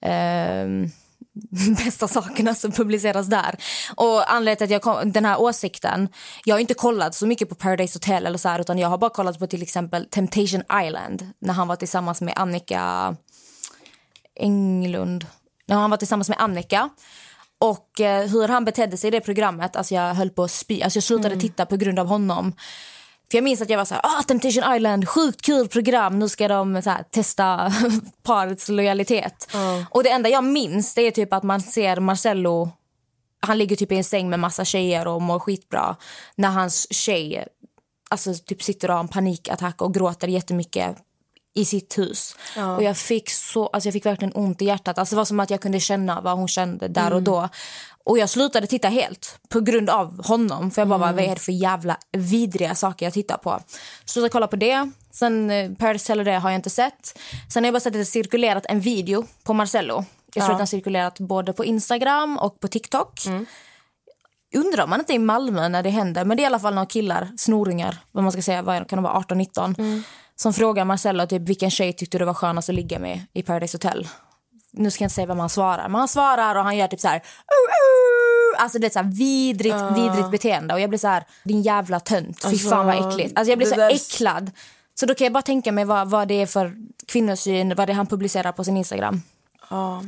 eh, 0.01 0.89
bästa 1.85 2.07
sakerna 2.07 2.55
som 2.55 2.71
publiceras 2.71 3.27
där. 3.27 3.55
Och 3.95 4.33
anledningen 4.33 4.57
till 4.57 4.65
att 4.65 4.71
jag 4.71 4.81
kom, 4.81 5.11
den 5.11 5.25
här 5.25 5.41
åsikten, 5.41 6.09
jag 6.45 6.55
har 6.55 6.59
inte 6.59 6.73
kollat 6.73 7.15
så 7.15 7.27
mycket 7.27 7.49
på 7.49 7.55
Paradise 7.55 7.95
Hotel 7.95 8.25
eller 8.25 8.37
så 8.37 8.49
här, 8.49 8.59
utan 8.59 8.79
jag 8.79 8.89
har 8.89 8.97
bara 8.97 9.09
kollat 9.09 9.39
på 9.39 9.47
till 9.47 9.61
exempel 9.61 10.05
Temptation 10.05 10.63
Island 10.85 11.29
när 11.39 11.53
han 11.53 11.67
var 11.67 11.75
tillsammans 11.75 12.21
med 12.21 12.33
Annika 12.37 13.15
Englund. 14.39 15.25
När 15.67 15.75
han 15.75 15.89
var 15.89 15.97
tillsammans 15.97 16.29
med 16.29 16.41
Annika. 16.41 16.89
Och 17.59 18.01
eh, 18.01 18.27
hur 18.27 18.47
han 18.47 18.65
betedde 18.65 18.97
sig 18.97 19.07
i 19.07 19.11
det 19.11 19.21
programmet, 19.21 19.75
alltså 19.75 19.95
jag 19.95 20.13
höll 20.13 20.29
på 20.29 20.43
att 20.43 20.51
spy. 20.51 20.81
Alltså 20.81 20.97
jag 20.97 21.03
slutade 21.03 21.35
titta 21.39 21.65
på 21.65 21.75
grund 21.75 21.99
av 21.99 22.07
honom. 22.07 22.53
För 23.35 23.37
jag 23.37 23.43
minns 23.43 23.61
att 23.61 23.69
jag 23.69 23.77
var 23.77 23.85
så 23.85 23.93
här, 23.93 24.01
ah, 24.03 24.23
Temptation 24.23 24.75
Island, 24.75 25.09
sjukt 25.09 25.41
kul 25.41 25.67
program. 25.67 26.19
Nu 26.19 26.29
ska 26.29 26.47
de 26.47 26.75
här, 26.75 27.03
testa 27.11 27.73
parets 28.23 28.69
lojalitet. 28.69 29.55
Och 29.89 30.03
det 30.03 30.09
enda 30.09 30.29
jag 30.29 30.43
minns 30.43 30.93
det 30.93 31.01
är 31.01 31.11
typ 31.11 31.33
att 31.33 31.43
man 31.43 31.61
ser 31.61 31.99
Marcello, 31.99 32.71
han 33.39 33.57
ligger 33.57 33.75
typ 33.75 33.91
i 33.91 33.95
en 33.95 34.03
säng 34.03 34.29
med 34.29 34.39
massa 34.39 34.65
tjejer 34.65 35.07
och 35.07 35.21
mår 35.21 35.39
skitbra. 35.39 35.95
När 36.35 36.49
hans 36.49 36.93
tjej 36.93 37.47
alltså, 38.09 38.33
typ 38.33 38.63
sitter 38.63 38.87
och 38.87 38.93
har 38.93 39.03
en 39.03 39.07
panikattack 39.07 39.81
och 39.81 39.93
gråter 39.93 40.27
jättemycket 40.27 40.97
i 41.55 41.65
sitt 41.65 41.97
hus. 41.97 42.35
Och 42.77 42.83
jag 42.83 42.97
fick 42.97 43.29
så, 43.29 43.67
alltså 43.67 43.87
jag 43.87 43.93
fick 43.93 44.05
verkligen 44.05 44.33
ont 44.35 44.61
i 44.61 44.65
hjärtat. 44.65 44.97
Alltså 44.97 45.15
det 45.15 45.17
var 45.17 45.25
som 45.25 45.39
att 45.39 45.49
jag 45.49 45.61
kunde 45.61 45.79
känna 45.79 46.21
vad 46.21 46.37
hon 46.37 46.47
kände 46.47 46.87
där 46.87 47.13
och 47.13 47.23
då. 47.23 47.49
Och 48.05 48.17
jag 48.17 48.29
slutade 48.29 48.67
titta 48.67 48.87
helt 48.89 49.39
på 49.49 49.59
grund 49.59 49.89
av 49.89 50.25
honom. 50.25 50.71
För 50.71 50.81
jag 50.81 50.89
bara, 50.89 50.99
vad 50.99 51.19
är 51.19 51.29
det 51.35 51.41
för 51.41 51.51
jävla 51.51 51.97
vidriga 52.11 52.75
saker 52.75 53.05
jag 53.05 53.13
tittar 53.13 53.37
på? 53.37 53.59
Slutade 54.05 54.29
kolla 54.29 54.47
på 54.47 54.55
det. 54.55 54.91
Sen 55.11 55.51
eh, 55.51 55.71
Paradise 55.71 56.03
Hotel 56.03 56.19
och 56.19 56.25
det 56.25 56.39
har 56.39 56.49
jag 56.49 56.57
inte 56.57 56.69
sett. 56.69 57.19
Sen 57.53 57.63
har 57.63 57.67
jag 57.67 57.73
bara 57.73 57.79
sett 57.79 57.93
att 57.95 57.99
det 58.01 58.05
cirkulerat 58.05 58.65
en 58.65 58.79
video 58.79 59.25
på 59.43 59.53
Marcello. 59.53 60.05
Jag 60.33 60.43
tror 60.45 60.53
att 60.53 60.59
den 60.59 60.67
cirkulerat 60.67 61.19
både 61.19 61.53
på 61.53 61.65
Instagram 61.65 62.37
och 62.37 62.59
på 62.59 62.67
TikTok. 62.67 63.21
Undrar 64.55 64.83
om 64.83 64.89
man 64.89 64.99
inte 64.99 65.13
är 65.13 65.15
i 65.15 65.19
Malmö 65.19 65.69
när 65.69 65.83
det 65.83 65.89
händer. 65.89 66.25
Men 66.25 66.37
det 66.37 66.41
är 66.41 66.45
i 66.45 66.47
alla 66.47 66.59
fall 66.59 66.73
några 66.73 66.85
killar, 66.85 67.29
snoringar, 67.37 67.97
vad 68.11 68.23
man 68.23 68.31
ska 68.31 68.41
säga, 68.41 68.61
vad 68.61 68.89
kan 68.89 68.97
de 68.97 69.03
vara, 69.03 69.21
18-19. 69.21 70.03
Som 70.35 70.53
frågar 70.53 70.85
Marcello 70.85 71.27
typ, 71.27 71.41
vilken 71.41 71.71
tjej 71.71 71.93
tyckte 71.93 72.17
du 72.17 72.25
var 72.25 72.33
skönast 72.33 72.69
att 72.69 72.75
ligga 72.75 72.99
med 72.99 73.21
i 73.33 73.43
Paradise 73.43 73.75
Hotel. 73.75 74.07
Nu 74.77 74.91
ska 74.91 75.03
jag 75.03 75.05
inte 75.05 75.15
säga 75.15 75.27
vad 75.27 75.37
man 75.37 75.49
svarar, 75.49 75.89
men 75.89 75.95
han 75.99 76.07
svarar 76.07 76.55
och 76.55 76.63
han 76.63 76.77
gör 76.77 76.87
typ 76.87 76.99
så 76.99 77.07
här... 77.07 77.15
"Uh, 77.17 77.21
uh." 77.21 78.63
Alltså 78.63 78.79
det 78.79 78.87
är 78.87 78.91
så 78.91 78.99
här 78.99 79.11
vidrigt, 79.11 79.75
vidrigt 79.95 80.31
beteende. 80.31 80.73
Och 80.73 80.79
jag 80.79 80.89
blir 80.89 80.99
så 80.99 81.07
här, 81.07 81.23
din 81.43 81.61
jävla 81.61 81.99
tönt. 81.99 82.41
Fy 82.43 82.47
Alltså, 82.47 82.69
fan 82.69 82.85
vad 82.85 82.95
äckligt. 83.11 83.37
Alltså 83.39 83.51
jag 83.51 83.57
blir 83.57 83.67
så 83.67 83.75
där- 83.75 83.89
äcklad. 83.91 84.51
Så 84.99 85.05
då 85.05 85.15
kan 85.15 85.25
jag 85.25 85.33
bara 85.33 85.41
tänka 85.41 85.71
mig 85.71 85.85
vad, 85.85 86.09
vad 86.09 86.27
det 86.27 86.41
är 86.41 86.45
för 86.45 86.75
kvinnosyn, 87.07 87.75
vad 87.75 87.87
det 87.87 87.93
han 87.93 88.07
publicerar 88.07 88.51
på 88.51 88.63
sin 88.63 88.77
Instagram. 88.77 89.21
Ja. 89.69 90.03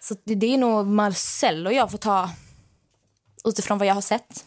Så 0.00 0.14
det, 0.24 0.34
det 0.34 0.54
är 0.54 0.58
nog 0.58 0.86
Marcello 0.86 1.70
jag 1.70 1.90
får 1.90 1.98
ta 1.98 2.30
utifrån 3.44 3.78
vad 3.78 3.86
jag 3.88 3.94
har 3.94 4.00
sett. 4.00 4.44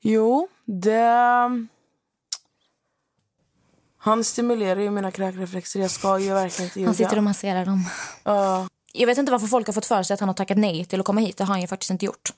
Jo, 0.00 0.48
det... 0.64 1.66
Han 4.04 4.24
stimulerar 4.24 4.80
ju 4.80 4.90
mina 4.90 5.10
kräkreflexer. 5.10 5.80
Jag 5.80 5.90
ska 5.90 6.18
ju 6.18 6.34
verkligen 6.34 6.68
inte 6.68 6.78
ljuga. 6.78 6.88
Han 6.88 6.94
sitter 6.94 7.16
och 7.16 7.22
masserar 7.22 7.66
dem. 7.66 7.84
Ja. 8.24 8.68
Jag 8.92 9.06
vet 9.06 9.18
inte 9.18 9.32
varför 9.32 9.46
folk 9.46 9.66
har 9.66 9.72
fått 9.72 9.86
för 9.86 10.02
sig 10.02 10.14
att 10.14 10.20
han 10.20 10.28
har 10.28 10.34
tackat 10.34 10.58
nej 10.58 10.84
till 10.84 11.00
att 11.00 11.06
komma 11.06 11.20
hit. 11.20 11.36
Det 11.36 11.44
har 11.44 11.54
han 11.54 11.60
ju 11.60 11.66
faktiskt 11.66 11.90
inte 11.90 12.06
gjort. 12.06 12.32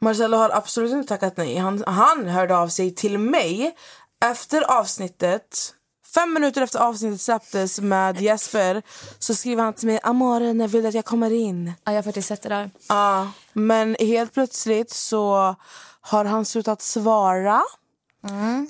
Marcello 0.00 0.36
har 0.36 0.50
absolut 0.50 0.92
inte 0.92 1.08
tackat 1.08 1.36
nej. 1.36 1.56
Han, 1.56 1.84
han 1.86 2.26
hörde 2.26 2.56
av 2.56 2.68
sig 2.68 2.94
till 2.94 3.18
mig 3.18 3.76
efter 4.24 4.62
avsnittet. 4.62 5.74
Fem 6.14 6.32
minuter 6.32 6.62
efter 6.62 6.78
avsnittet 6.78 7.20
släpptes 7.20 7.80
med 7.80 8.20
Jesper 8.20 8.82
så 9.18 9.34
skriver 9.34 9.62
han 9.62 9.72
till 9.72 9.86
mig 9.86 10.00
Amore, 10.02 10.52
när 10.52 10.68
vill 10.68 10.82
du 10.82 10.88
att 10.88 10.94
jag 10.94 11.04
kommer 11.04 11.30
in? 11.30 11.72
Ja, 11.84 11.92
jag 11.92 11.98
har 11.98 12.02
faktiskt 12.02 12.28
sett 12.28 12.42
det 12.42 12.48
där. 12.48 12.70
Ja, 12.88 13.30
men 13.52 13.96
helt 14.00 14.34
plötsligt 14.34 14.90
så 14.90 15.56
har 16.00 16.24
han 16.24 16.44
slutat 16.44 16.82
svara. 16.82 17.62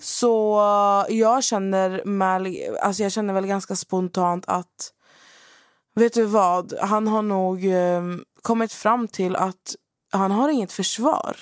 Så 0.00 0.56
jag 1.08 1.44
känner, 1.44 2.04
med, 2.04 2.54
alltså 2.82 3.02
jag 3.02 3.12
känner 3.12 3.34
väl 3.34 3.46
ganska 3.46 3.76
spontant 3.76 4.44
att... 4.46 4.92
Vet 5.94 6.14
du 6.14 6.24
vad? 6.24 6.74
Han 6.80 7.08
har 7.08 7.22
nog 7.22 7.64
eh, 7.66 8.02
kommit 8.42 8.72
fram 8.72 9.08
till 9.08 9.36
att 9.36 9.74
han 10.12 10.30
har 10.30 10.48
inget 10.48 10.72
försvar. 10.72 11.36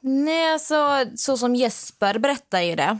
Nej, 0.00 0.52
alltså, 0.52 1.06
så 1.16 1.36
som 1.36 1.54
Jesper 1.54 2.18
berättar 2.18 2.60
ju 2.60 2.74
det 2.76 2.98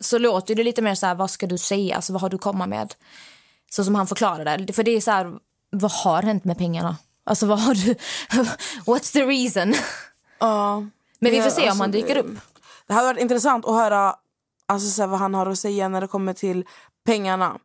så 0.00 0.18
låter 0.18 0.54
det 0.54 0.64
lite 0.64 0.82
mer 0.82 0.94
så 0.94 1.06
här, 1.06 1.14
vad 1.14 1.30
ska 1.30 1.46
du 1.46 1.58
säga? 1.58 1.96
Alltså, 1.96 2.12
vad 2.12 2.22
har 2.22 2.28
du 2.28 2.38
komma 2.38 2.66
med? 2.66 2.94
Så 3.70 3.84
som 3.84 3.94
han 3.94 4.06
förklarade. 4.06 4.72
För 4.72 4.82
det 4.82 4.90
är 4.90 5.00
så 5.00 5.10
här, 5.10 5.32
vad 5.70 5.90
har 5.92 6.22
hänt 6.22 6.44
med 6.44 6.58
pengarna? 6.58 6.96
Alltså 7.24 7.46
vad 7.46 7.60
har 7.60 7.74
du... 7.74 7.94
What's 8.86 9.12
the 9.12 9.22
reason? 9.24 9.74
Ja. 10.38 10.80
Men 11.18 11.30
vi 11.30 11.36
Det- 11.36 11.42
får 11.42 11.50
se 11.50 11.62
om 11.62 11.68
alltså, 11.68 11.82
han 11.82 11.90
dyker 11.90 12.14
det- 12.14 12.20
upp. 12.20 12.38
Det 12.88 12.94
hade 12.94 13.06
varit 13.06 13.20
intressant 13.20 13.64
att 13.64 13.74
höra 13.74 14.14
alltså, 14.66 14.88
så 14.88 15.02
här, 15.02 15.08
vad 15.08 15.20
han 15.20 15.34
har 15.34 15.46
att 15.46 15.58
säga 15.58 15.88
när 15.88 16.00
det 16.00 16.06
kommer 16.06 16.32
till 16.32 16.64
pengarna. 17.06 17.58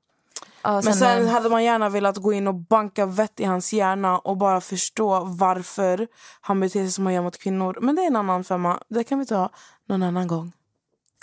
Ja, 0.61 0.73
Men 0.73 0.83
sen, 0.83 0.93
sen 0.93 1.27
eh, 1.27 1.31
hade 1.31 1.49
man 1.49 1.63
gärna 1.63 1.89
velat 1.89 2.17
gå 2.17 2.33
in 2.33 2.47
och 2.47 2.55
banka 2.55 3.05
vett 3.05 3.39
i 3.39 3.43
hans 3.43 3.73
hjärna 3.73 4.17
och 4.17 4.37
bara 4.37 4.61
förstå 4.61 5.19
varför 5.23 6.07
han 6.41 6.59
beter 6.59 6.79
sig 6.79 6.91
som 6.91 7.05
han 7.05 7.15
gör 7.15 7.21
mot 7.21 7.37
kvinnor. 7.37 7.77
Men 7.81 7.95
det 7.95 8.01
är 8.01 8.07
en 8.07 8.15
annan 8.15 8.43
femma. 8.43 8.79
Det 8.89 9.03
kan 9.03 9.19
vi 9.19 9.25
ta 9.25 9.49
någon 9.87 10.03
annan 10.03 10.27
gång. 10.27 10.51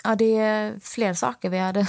Ja, 0.03 0.15
det 0.15 0.37
är 0.37 0.79
fler 0.79 1.13
saker 1.13 1.49
vi 1.49 1.57
hade... 1.57 1.79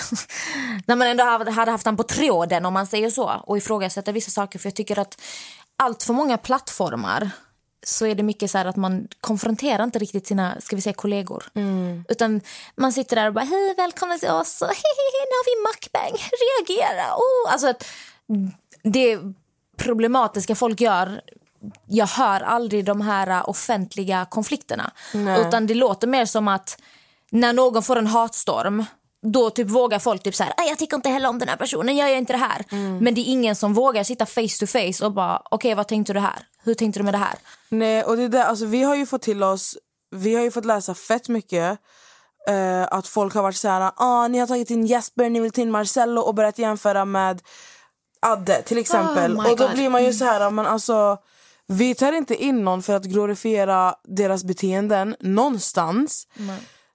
När 0.87 0.97
man 0.97 1.07
ändå 1.07 1.25
hade 1.25 1.71
haft 1.71 1.87
han 1.87 1.97
på 1.97 2.03
tråden 2.03 2.67
om 2.67 2.73
man 2.73 2.87
säger 2.87 3.11
så 3.11 3.43
och 3.47 3.59
ifrågasätter 3.59 4.13
vissa 4.13 4.31
saker. 4.31 4.59
För 4.59 4.67
jag 4.67 4.75
tycker 4.75 4.99
att 4.99 5.21
allt 5.77 6.03
för 6.03 6.15
många 6.15 6.39
plattformar 6.39 7.31
så 7.87 8.07
är 8.07 8.15
det 8.15 8.23
mycket 8.23 8.51
så 8.51 8.59
här 8.59 8.65
att 8.65 8.77
man 8.77 9.09
konfronterar 9.21 9.85
inte 9.85 9.99
riktigt 9.99 10.27
sina 10.27 10.61
ska 10.61 10.77
vi 10.77 10.83
säga, 10.83 10.95
kollegor. 10.95 11.45
Utan 12.09 12.41
man 12.77 12.93
sitter 12.93 13.17
där 13.17 13.27
och 13.27 13.35
bara 13.35 13.45
hej 13.45 13.75
välkomna 13.77 14.19
till 14.19 14.31
oss 14.31 14.63
och 14.63 14.69
hej 14.69 14.83
nu 15.31 15.35
har 15.37 15.45
vi 15.45 15.69
mukbang, 15.69 16.25
reagera. 16.49 17.15
Oh. 17.17 17.53
Alltså 17.53 17.75
det 18.83 19.19
problematiska 19.77 20.55
folk 20.55 20.81
gör 20.81 21.21
jag 21.87 22.07
hör 22.07 22.41
aldrig 22.41 22.85
de 22.85 23.01
här 23.01 23.51
offentliga 23.51 24.27
konflikterna. 24.31 24.91
Nej. 25.15 25.41
Utan 25.41 25.67
det 25.67 25.75
låter 25.75 26.07
mer 26.07 26.25
som 26.25 26.49
att 26.49 26.79
när 27.31 27.53
någon 27.53 27.83
får 27.83 27.97
en 27.97 28.07
hatstorm 28.07 28.85
då 29.23 29.51
typ 29.51 29.69
vågar 29.69 29.99
folk 29.99 30.23
typ 30.23 30.35
så 30.35 30.45
här, 30.45 30.53
"Ah, 30.57 30.63
jag 30.63 30.79
tycker 30.79 30.97
inte 30.97 31.09
heller 31.09 31.29
om 31.29 31.39
den 31.39 31.49
här 31.49 31.57
personen, 31.57 31.97
jag 31.97 32.11
gör 32.11 32.17
inte 32.17 32.33
det 32.33 32.39
här. 32.39 32.65
Men 33.01 33.15
det 33.15 33.21
är 33.21 33.33
ingen 33.33 33.57
som 33.57 33.75
vågar 33.75 34.05
sitta 34.05 34.27
face 34.27 34.59
to 34.61 34.67
face 34.67 35.05
och 35.07 35.13
bara, 35.13 35.43
okej 35.51 35.75
vad 35.75 35.89
tänkte 35.89 36.13
du 36.13 36.21
här? 36.21 36.47
Hur 36.69 36.75
tänkte 36.75 37.01
du 37.01 37.05
med 37.05 37.15
det 37.15 37.19
här? 37.19 37.39
Nej, 37.69 38.05
och 38.05 38.17
det 38.17 38.23
är 38.23 38.29
där, 38.29 38.45
alltså, 38.45 38.67
vi 38.67 38.83
har 38.83 38.95
ju 38.95 39.07
fått 39.07 39.23
till 39.23 39.43
oss, 39.43 39.77
vi 40.17 40.35
har 40.35 40.43
ju 40.43 40.51
fått 40.51 40.65
läsa 40.65 40.95
fett 40.95 41.29
mycket 41.29 41.79
eh, 42.49 42.83
att 42.91 43.07
folk 43.09 43.35
har 43.35 43.43
varit 43.43 43.57
så 43.57 43.69
här, 43.69 43.93
ah, 43.97 44.29
ni 44.29 44.39
har 44.39 44.47
tagit 44.47 44.71
in 44.71 44.87
Jesper, 44.87 45.31
ni 45.31 45.41
vill 45.41 45.53
ta 45.53 45.61
in 45.61 45.71
Marcello 45.71 46.21
och 46.21 46.35
börjat 46.35 46.59
jämföra 46.59 47.05
med 47.05 47.43
Adde 48.21 48.63
till 48.63 48.79
exempel. 48.79 49.37
Oh 49.37 49.51
och 49.51 49.57
då 49.57 49.69
blir 49.69 49.89
man 49.89 50.05
ju 50.05 50.13
så 50.13 50.25
här, 50.25 50.51
men 50.51 50.67
alltså 50.67 51.17
vi 51.67 51.95
tar 51.95 52.13
inte 52.13 52.35
in 52.37 52.65
någon 52.65 52.83
för 52.83 52.95
att 52.97 53.05
glorifiera 53.05 53.95
deras 54.05 54.45
beteenden 54.45 55.17
någonstans. 55.21 56.27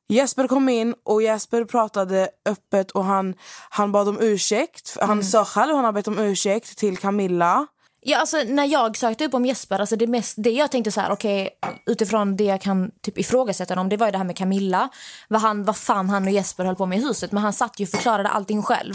Jesper 0.07 0.47
kom 0.47 0.69
in 0.69 0.95
och 1.03 1.23
Jesper 1.23 1.65
pratade 1.65 2.29
öppet 2.45 2.91
och 2.91 3.05
han, 3.05 3.35
han 3.69 3.91
bad 3.91 4.09
om 4.09 4.19
ursäkt. 4.21 4.97
Han 4.99 5.11
Mm. 5.11 5.23
sa 5.23 5.45
själv 5.45 5.69
att 5.69 5.75
han 5.75 5.85
har 5.85 5.91
bett 5.91 6.07
om 6.07 6.19
ursäkt 6.19 6.77
till 6.77 6.97
Camilla. 6.97 7.67
Ja, 8.05 8.17
alltså, 8.17 8.37
när 8.47 8.65
jag 8.65 8.97
sökte 8.97 9.25
upp 9.25 9.33
om 9.33 9.45
Jesper, 9.45 9.79
alltså 9.79 9.95
det, 9.95 10.07
mest, 10.07 10.35
det 10.37 10.51
jag 10.51 10.71
tänkte 10.71 10.91
så 10.91 11.01
här, 11.01 11.11
okej, 11.11 11.49
utifrån 11.85 12.35
det 12.35 12.43
jag 12.43 12.61
kan 12.61 12.91
typ 13.01 13.17
ifrågasätta 13.17 13.79
om 13.79 13.89
det 13.89 13.97
var 13.97 14.07
ju 14.07 14.11
det 14.11 14.17
här 14.17 14.25
med 14.25 14.37
Camilla. 14.37 14.89
Vad, 15.27 15.41
han, 15.41 15.63
vad 15.63 15.77
fan 15.77 16.09
han 16.09 16.23
och 16.23 16.31
Jesper 16.31 16.65
höll 16.65 16.75
på 16.75 16.85
med 16.85 16.97
i 16.97 17.01
huset. 17.01 17.31
Men 17.31 17.43
han 17.43 17.53
satt 17.53 17.79
ju 17.79 17.83
och 17.83 17.89
förklarade 17.89 18.29
allting 18.29 18.63
själv. 18.63 18.93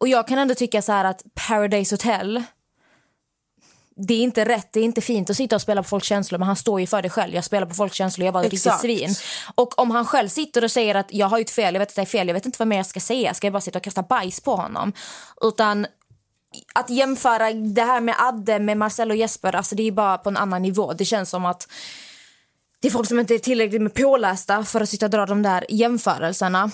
Och 0.00 0.08
jag 0.08 0.28
kan 0.28 0.38
ändå 0.38 0.54
tycka 0.54 0.82
så 0.82 0.92
här 0.92 1.04
att 1.04 1.22
Paradise 1.48 1.94
Hotel, 1.94 2.42
det 3.96 4.14
är 4.14 4.22
inte 4.22 4.44
rätt, 4.44 4.72
det 4.72 4.80
är 4.80 4.84
inte 4.84 5.00
fint 5.00 5.30
att 5.30 5.36
sitta 5.36 5.56
och 5.56 5.62
spela 5.62 5.82
på 5.82 5.88
folks 5.88 6.06
känslor 6.06 6.38
men 6.38 6.46
han 6.46 6.56
står 6.56 6.80
ju 6.80 6.86
för 6.86 7.02
det 7.02 7.10
själv. 7.10 7.34
Jag 7.34 7.44
spelar 7.44 7.66
på 7.66 7.74
folks 7.74 7.96
känslor, 7.96 8.26
jag 8.26 8.32
var 8.32 8.42
riktigt 8.42 8.80
svin. 8.80 9.14
Och 9.54 9.78
om 9.78 9.90
han 9.90 10.06
själv 10.06 10.28
sitter 10.28 10.64
och 10.64 10.70
säger 10.70 10.94
att 10.94 11.06
jag 11.12 11.26
har 11.26 11.38
gjort 11.38 11.50
fel, 11.50 11.74
jag 11.74 11.78
vet 11.78 11.88
att 11.88 11.94
det 11.94 12.02
är 12.02 12.06
fel, 12.06 12.26
jag 12.26 12.34
vet 12.34 12.46
inte 12.46 12.58
vad 12.58 12.68
mer 12.68 12.76
jag 12.76 12.86
ska 12.86 13.00
säga. 13.00 13.34
Ska 13.34 13.46
jag 13.46 13.52
bara 13.52 13.60
sitta 13.60 13.78
och 13.78 13.84
kasta 13.84 14.02
bajs 14.02 14.40
på 14.40 14.56
honom? 14.56 14.92
Utan 15.40 15.86
att 16.72 16.90
jämföra 16.90 17.52
det 17.52 17.82
här 17.82 18.00
med 18.00 18.14
Adde 18.18 18.58
med 18.58 18.76
Marcel 18.76 19.10
och 19.10 19.16
Jesper, 19.16 19.54
alltså 19.54 19.74
det 19.74 19.88
är 19.88 19.92
bara 19.92 20.18
på 20.18 20.28
en 20.28 20.36
annan 20.36 20.62
nivå. 20.62 20.92
Det 20.92 21.04
känns 21.04 21.30
som 21.30 21.46
att 21.46 21.68
det 22.80 22.88
är 22.88 22.92
folk 22.92 23.08
som 23.08 23.20
inte 23.20 23.34
är 23.34 23.38
tillräckligt 23.38 23.82
med 23.82 23.94
pålästa 23.94 24.64
för 24.64 24.80
att 24.80 24.88
sitta 24.88 25.06
och 25.06 25.10
dra 25.10 25.26
de 25.26 25.42
där 25.42 25.66
jämförelserna. 25.68 26.70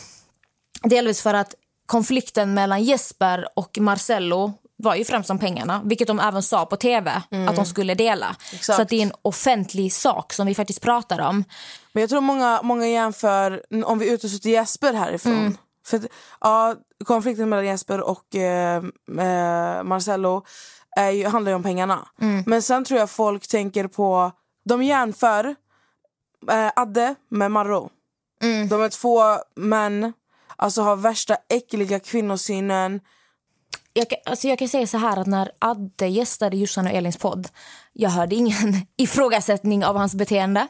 Delvis 0.82 1.22
för 1.22 1.34
att 1.34 1.54
konflikten 1.86 2.54
mellan 2.54 2.84
Jesper 2.84 3.48
och 3.56 3.78
Marcello 3.78 4.52
var 4.76 4.94
ju 4.94 5.04
främst 5.04 5.30
om 5.30 5.38
pengarna, 5.38 5.80
vilket 5.84 6.08
de 6.08 6.20
även 6.20 6.42
sa 6.42 6.66
på 6.66 6.76
tv 6.76 7.22
att 7.48 7.56
de 7.56 7.66
skulle 7.66 7.94
dela. 7.94 8.36
Exakt. 8.52 8.64
Så 8.76 8.82
att 8.82 8.88
det 8.88 8.96
är 8.96 9.02
en 9.02 9.12
offentlig 9.22 9.92
sak 9.92 10.32
som 10.32 10.46
vi 10.46 10.54
faktiskt 10.54 10.80
pratar 10.80 11.20
om. 11.20 11.44
Men 11.92 12.00
jag 12.00 12.10
tror 12.10 12.20
många, 12.20 12.60
många 12.62 12.86
jämför, 12.88 13.62
om 13.84 13.98
vi 13.98 14.10
utesluter 14.10 14.50
Jesper 14.50 14.92
härifrån. 14.92 15.32
Mm. 15.32 15.56
För 15.90 16.00
ja, 16.40 16.74
konflikten 17.04 17.48
mellan 17.48 17.66
Jesper 17.66 18.00
och 18.00 18.34
eh, 18.34 18.76
eh, 19.18 19.82
Marcello 19.82 20.44
är 20.96 21.28
handlar 21.28 21.52
ju 21.52 21.56
om 21.56 21.62
pengarna. 21.62 22.08
Mm. 22.20 22.44
Men 22.46 22.62
sen 22.62 22.84
tror 22.84 23.00
jag 23.00 23.10
folk 23.10 23.48
tänker 23.48 23.86
på, 23.86 24.32
de 24.64 24.82
jämför 24.82 25.44
eh, 26.50 26.70
Adde 26.76 27.14
med 27.28 27.50
Marro. 27.50 27.90
Mm. 28.42 28.68
De 28.68 28.82
är 28.82 28.88
två 28.88 29.20
män, 29.56 30.12
alltså 30.56 30.82
har 30.82 30.96
värsta 30.96 31.36
äckliga 31.48 32.00
kvinnosynen. 32.00 33.00
Jag 33.92 34.10
kan, 34.10 34.18
alltså 34.24 34.48
jag 34.48 34.58
kan 34.58 34.68
säga 34.68 34.86
så 34.86 34.98
här 34.98 35.16
att 35.16 35.26
när 35.26 35.50
Adde 35.58 36.06
gästade 36.06 36.56
Jossan 36.56 36.86
och 36.86 36.92
Elins 36.92 37.16
podd, 37.16 37.48
jag 37.92 38.10
hörde 38.10 38.34
ingen 38.34 38.74
ifrågasättning 38.96 39.84
av 39.84 39.96
hans 39.96 40.14
beteende. 40.14 40.66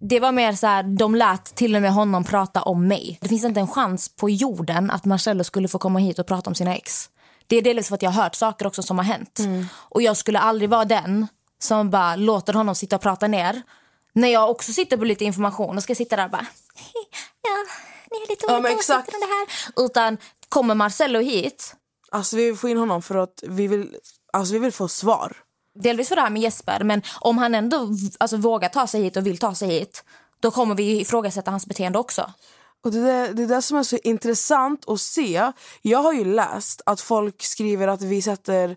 Det 0.00 0.20
var 0.20 0.32
mer 0.32 0.52
så 0.52 0.66
här, 0.66 0.82
de 0.82 1.14
lät 1.14 1.44
till 1.44 1.76
och 1.76 1.82
med 1.82 1.92
honom 1.92 2.24
prata 2.24 2.62
om 2.62 2.88
mig. 2.88 3.18
Det 3.20 3.28
finns 3.28 3.44
inte 3.44 3.60
en 3.60 3.68
chans 3.68 4.16
på 4.16 4.30
jorden 4.30 4.90
att 4.90 5.04
Marcello 5.04 5.44
skulle 5.44 5.68
få 5.68 5.78
komma 5.78 5.98
hit 5.98 6.18
och 6.18 6.26
prata 6.26 6.50
om 6.50 6.54
sina 6.54 6.76
ex. 6.76 7.10
Det 7.46 7.56
är 7.56 7.62
delvis 7.62 7.88
för 7.88 7.94
att 7.94 8.02
jag 8.02 8.10
har 8.10 8.22
hört 8.22 8.34
saker 8.34 8.66
också 8.66 8.82
som 8.82 8.98
har 8.98 9.04
hänt. 9.04 9.40
Och 9.72 10.02
jag 10.02 10.16
skulle 10.16 10.38
aldrig 10.38 10.70
vara 10.70 10.84
den 10.84 11.26
som 11.58 11.90
bara 11.90 12.16
låter 12.16 12.52
honom 12.52 12.74
sitta 12.74 12.96
och 12.96 13.02
prata 13.02 13.26
ner. 13.26 13.62
När 14.12 14.28
jag 14.28 14.50
också 14.50 14.72
sitter 14.72 14.96
på 14.96 15.04
lite 15.04 15.24
information 15.24 15.76
och 15.76 15.82
ska 15.82 15.94
sitta 15.94 16.16
där 16.16 16.24
och 16.24 16.30
bara... 16.30 16.46
Ja, 17.42 17.66
ni 18.10 18.16
är 18.16 18.28
lite 18.28 18.46
Ja, 18.48 18.58
olika 18.58 18.74
åsikter 18.74 19.14
om 19.14 19.20
det 19.20 19.26
här. 19.26 19.84
Utan 19.86 20.18
kommer 20.48 20.74
Marcello 20.74 21.20
hit 21.20 21.76
Alltså 22.10 22.36
vi 22.36 22.44
vill 22.44 22.56
få 22.56 22.68
in 22.68 22.76
honom 22.78 23.02
för 23.02 23.14
att 23.14 23.42
vi 23.48 23.66
vill, 23.66 23.96
alltså, 24.32 24.52
vi 24.52 24.58
vill 24.58 24.72
få 24.72 24.88
svar. 24.88 25.36
Delvis 25.76 26.08
för 26.08 26.16
det 26.16 26.22
här 26.22 26.30
med 26.30 26.42
Jesper, 26.42 26.84
men 26.84 27.02
om 27.20 27.38
han 27.38 27.54
ändå 27.54 27.88
alltså, 28.18 28.36
vågar 28.36 28.68
ta 28.68 28.86
sig 28.86 29.02
hit 29.02 29.16
och 29.16 29.26
vill 29.26 29.38
ta 29.38 29.54
sig 29.54 29.68
hit 29.68 30.04
då 30.40 30.50
kommer 30.50 30.74
vi 30.74 31.00
ifrågasätta 31.00 31.50
hans 31.50 31.66
beteende 31.66 31.98
också. 31.98 32.32
Och 32.84 32.92
det, 32.92 33.10
är 33.10 33.32
det 33.32 33.46
där 33.46 33.60
som 33.60 33.76
är 33.76 33.82
så 33.82 33.96
intressant 33.96 34.88
att 34.88 35.00
se. 35.00 35.52
Jag 35.82 35.98
har 35.98 36.12
ju 36.12 36.24
läst 36.24 36.82
att 36.86 37.00
folk 37.00 37.42
skriver 37.42 37.88
att 37.88 38.02
vi 38.02 38.22
sätter 38.22 38.76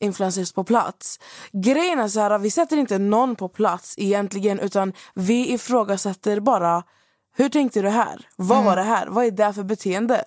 influencers 0.00 0.52
på 0.52 0.64
plats. 0.64 1.20
Grejen 1.52 1.98
är 1.98 2.08
så 2.08 2.20
här, 2.20 2.38
vi 2.38 2.50
sätter 2.50 2.76
inte 2.76 2.98
någon 2.98 3.36
på 3.36 3.48
plats 3.48 3.94
egentligen 3.98 4.60
utan 4.60 4.92
vi 5.14 5.52
ifrågasätter 5.52 6.40
bara 6.40 6.82
hur 7.32 7.48
tänkte 7.48 7.82
du 7.82 7.88
här? 7.88 8.28
Vad 8.36 8.64
var 8.64 8.76
det 8.76 8.82
här? 8.82 9.06
Vad 9.06 9.24
är 9.24 9.30
det 9.30 9.52
för 9.52 9.62
beteende? 9.62 10.24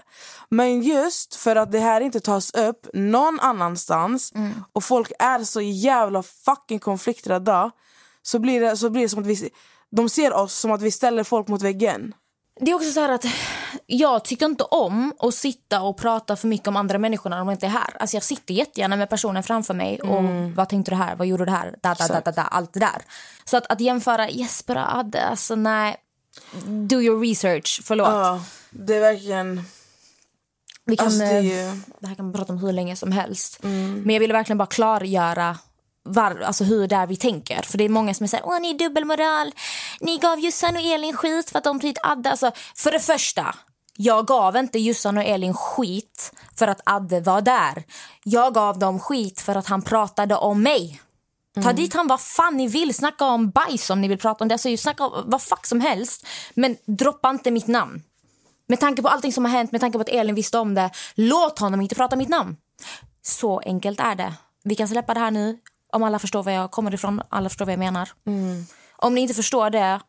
Men 0.49 0.81
just 0.81 1.35
för 1.35 1.55
att 1.55 1.71
det 1.71 1.79
här 1.79 2.01
inte 2.01 2.19
tas 2.19 2.53
upp 2.53 2.87
någon 2.93 3.39
annanstans 3.39 4.33
och 4.73 4.83
folk 4.83 5.11
är 5.19 5.43
så 5.43 5.61
jävla 5.61 6.23
fucking 6.23 6.79
konflikträdda 6.79 7.71
så 8.21 8.39
blir 8.39 8.61
det, 8.61 8.77
så 8.77 8.89
blir 8.89 9.01
det 9.01 9.09
som 9.09 9.19
att 9.19 9.25
vi, 9.25 9.49
de 9.91 10.09
ser 10.09 10.33
oss 10.33 10.53
som 10.53 10.71
att 10.71 10.81
vi 10.81 10.91
ställer 10.91 11.23
folk 11.23 11.47
mot 11.47 11.61
väggen. 11.61 12.13
Det 12.59 12.71
är 12.71 12.75
också 12.75 12.91
så 12.91 12.99
här 12.99 13.09
att 13.09 13.25
jag 13.85 14.23
tycker 14.23 14.45
inte 14.45 14.63
om 14.63 15.13
att 15.19 15.33
sitta 15.33 15.81
och 15.81 15.97
prata 15.97 16.35
för 16.35 16.47
mycket 16.47 16.67
om 16.67 16.75
andra 16.75 16.97
människor 16.97 17.29
när 17.29 17.37
de 17.37 17.49
inte 17.49 17.65
är 17.65 17.69
här. 17.69 17.97
Alltså 17.99 18.15
jag 18.15 18.23
sitter 18.23 18.53
jättegärna 18.53 18.95
med 18.95 19.09
personen 19.09 19.43
framför 19.43 19.73
mig 19.73 20.01
och 20.01 20.23
vad 20.55 20.69
tänkte 20.69 20.91
du 20.91 20.95
här, 20.95 21.15
vad 21.15 21.27
gjorde 21.27 21.45
du 21.45 21.51
här, 21.51 21.75
da, 21.81 21.93
da, 21.93 22.07
da, 22.07 22.21
da, 22.21 22.31
da, 22.31 22.41
allt 22.41 22.73
det 22.73 22.79
där. 22.79 23.01
Så 23.45 23.57
att, 23.57 23.71
att 23.71 23.81
jämföra 23.81 24.29
Jesper 24.29 24.75
och 24.75 24.95
Adde, 24.95 25.25
alltså 25.25 25.55
nej. 25.55 25.95
Do 26.65 27.01
your 27.01 27.21
research, 27.21 27.81
förlåt. 27.83 28.07
Ja, 28.07 28.43
det 28.69 28.95
är 28.95 28.99
verkligen... 28.99 29.63
Vi 30.85 30.97
kan, 30.97 31.05
Alltså, 31.05 31.19
det 31.19 31.25
är 31.25 31.39
eh, 31.39 31.45
ju- 31.73 31.81
det 31.99 32.07
här 32.07 32.15
kan 32.15 32.25
man 32.25 32.33
prata 32.33 32.53
om 32.53 32.59
hur 32.59 32.71
länge 32.71 32.95
som 32.95 33.11
helst. 33.11 33.57
Men 33.61 34.09
jag 34.09 34.19
ville 34.19 34.33
verkligen 34.33 34.57
bara 34.57 34.65
klargöra 34.67 35.57
var, 36.03 36.39
alltså 36.41 36.63
hur 36.63 36.87
det 36.87 36.95
är 36.95 37.07
vi 37.07 37.15
tänker. 37.17 37.61
För 37.61 37.77
det 37.77 37.83
är 37.83 37.89
många 37.89 38.13
som 38.13 38.27
säger 38.27 38.45
åh 38.47 38.59
ni 38.61 38.69
är 38.69 38.77
dubbelmoral. 38.77 39.51
Ni 40.01 40.17
gav 40.17 40.39
Jossan 40.39 40.75
och 40.75 40.81
Elin 40.81 41.17
skit 41.17 41.49
för 41.49 41.57
att 41.57 41.63
de 41.63 41.77
blivit 41.77 41.97
Adde. 42.03 42.31
Alltså, 42.31 42.51
för 42.75 42.91
det 42.91 42.99
första, 42.99 43.55
jag 43.97 44.27
gav 44.27 44.55
inte 44.57 44.79
Jossan 44.79 45.17
och 45.17 45.23
Elin 45.23 45.53
skit 45.53 46.31
för 46.55 46.67
att 46.67 46.81
Adde 46.85 47.19
var 47.19 47.41
där. 47.41 47.83
Jag 48.23 48.53
gav 48.53 48.79
dem 48.79 48.99
skit 48.99 49.41
för 49.41 49.55
att 49.55 49.67
han 49.67 49.81
pratade 49.81 50.35
om 50.35 50.63
mig. 50.63 51.01
Ta 51.61 51.73
dit 51.73 51.93
han 51.93 52.07
vad 52.07 52.21
fan 52.21 52.57
ni 52.57 52.67
vill. 52.67 52.93
Snacka 52.93 53.25
om 53.25 53.49
bajs 53.49 53.89
om 53.89 54.01
ni 54.01 54.07
vill 54.07 54.17
prata 54.17 54.43
om 54.43 54.47
det. 54.47 54.53
Alltså, 54.53 54.77
snacka 54.77 55.05
om 55.05 55.23
vad 55.25 55.41
fuck 55.41 55.65
som 55.65 55.81
helst. 55.81 56.27
Men 56.53 56.77
droppa 56.85 57.29
inte 57.29 57.51
mitt 57.51 57.67
namn. 57.67 58.03
Med 58.67 58.79
tanke 58.79 59.01
på 59.01 59.07
allting 59.07 59.33
som 59.33 59.45
har 59.45 59.51
hänt, 59.51 59.71
med 59.71 59.81
tanke 59.81 59.97
på 59.97 60.01
att 60.01 60.09
Elin 60.09 60.35
visste 60.35 60.57
om 60.57 60.73
det. 60.73 60.89
Låt 61.15 61.59
honom 61.59 61.81
inte 61.81 61.95
prata 61.95 62.15
mitt 62.15 62.29
namn. 62.29 62.57
Så 63.21 63.59
enkelt 63.59 63.99
är 63.99 64.15
det. 64.15 64.33
Vi 64.63 64.75
kan 64.75 64.87
släppa 64.87 65.13
det 65.13 65.19
här 65.19 65.31
nu. 65.31 65.59
Om 65.93 66.03
alla 66.03 66.19
förstår 66.19 66.43
var 66.43 66.51
jag 66.51 66.71
kommer 66.71 66.93
ifrån, 66.93 67.21
alla 67.29 67.49
förstår 67.49 67.65
vad 67.65 67.73
jag 67.73 67.79
menar. 67.79 68.09
Om 68.97 69.15
ni 69.15 69.21
inte 69.21 69.33
förstår 69.33 69.69
det, 69.69 70.01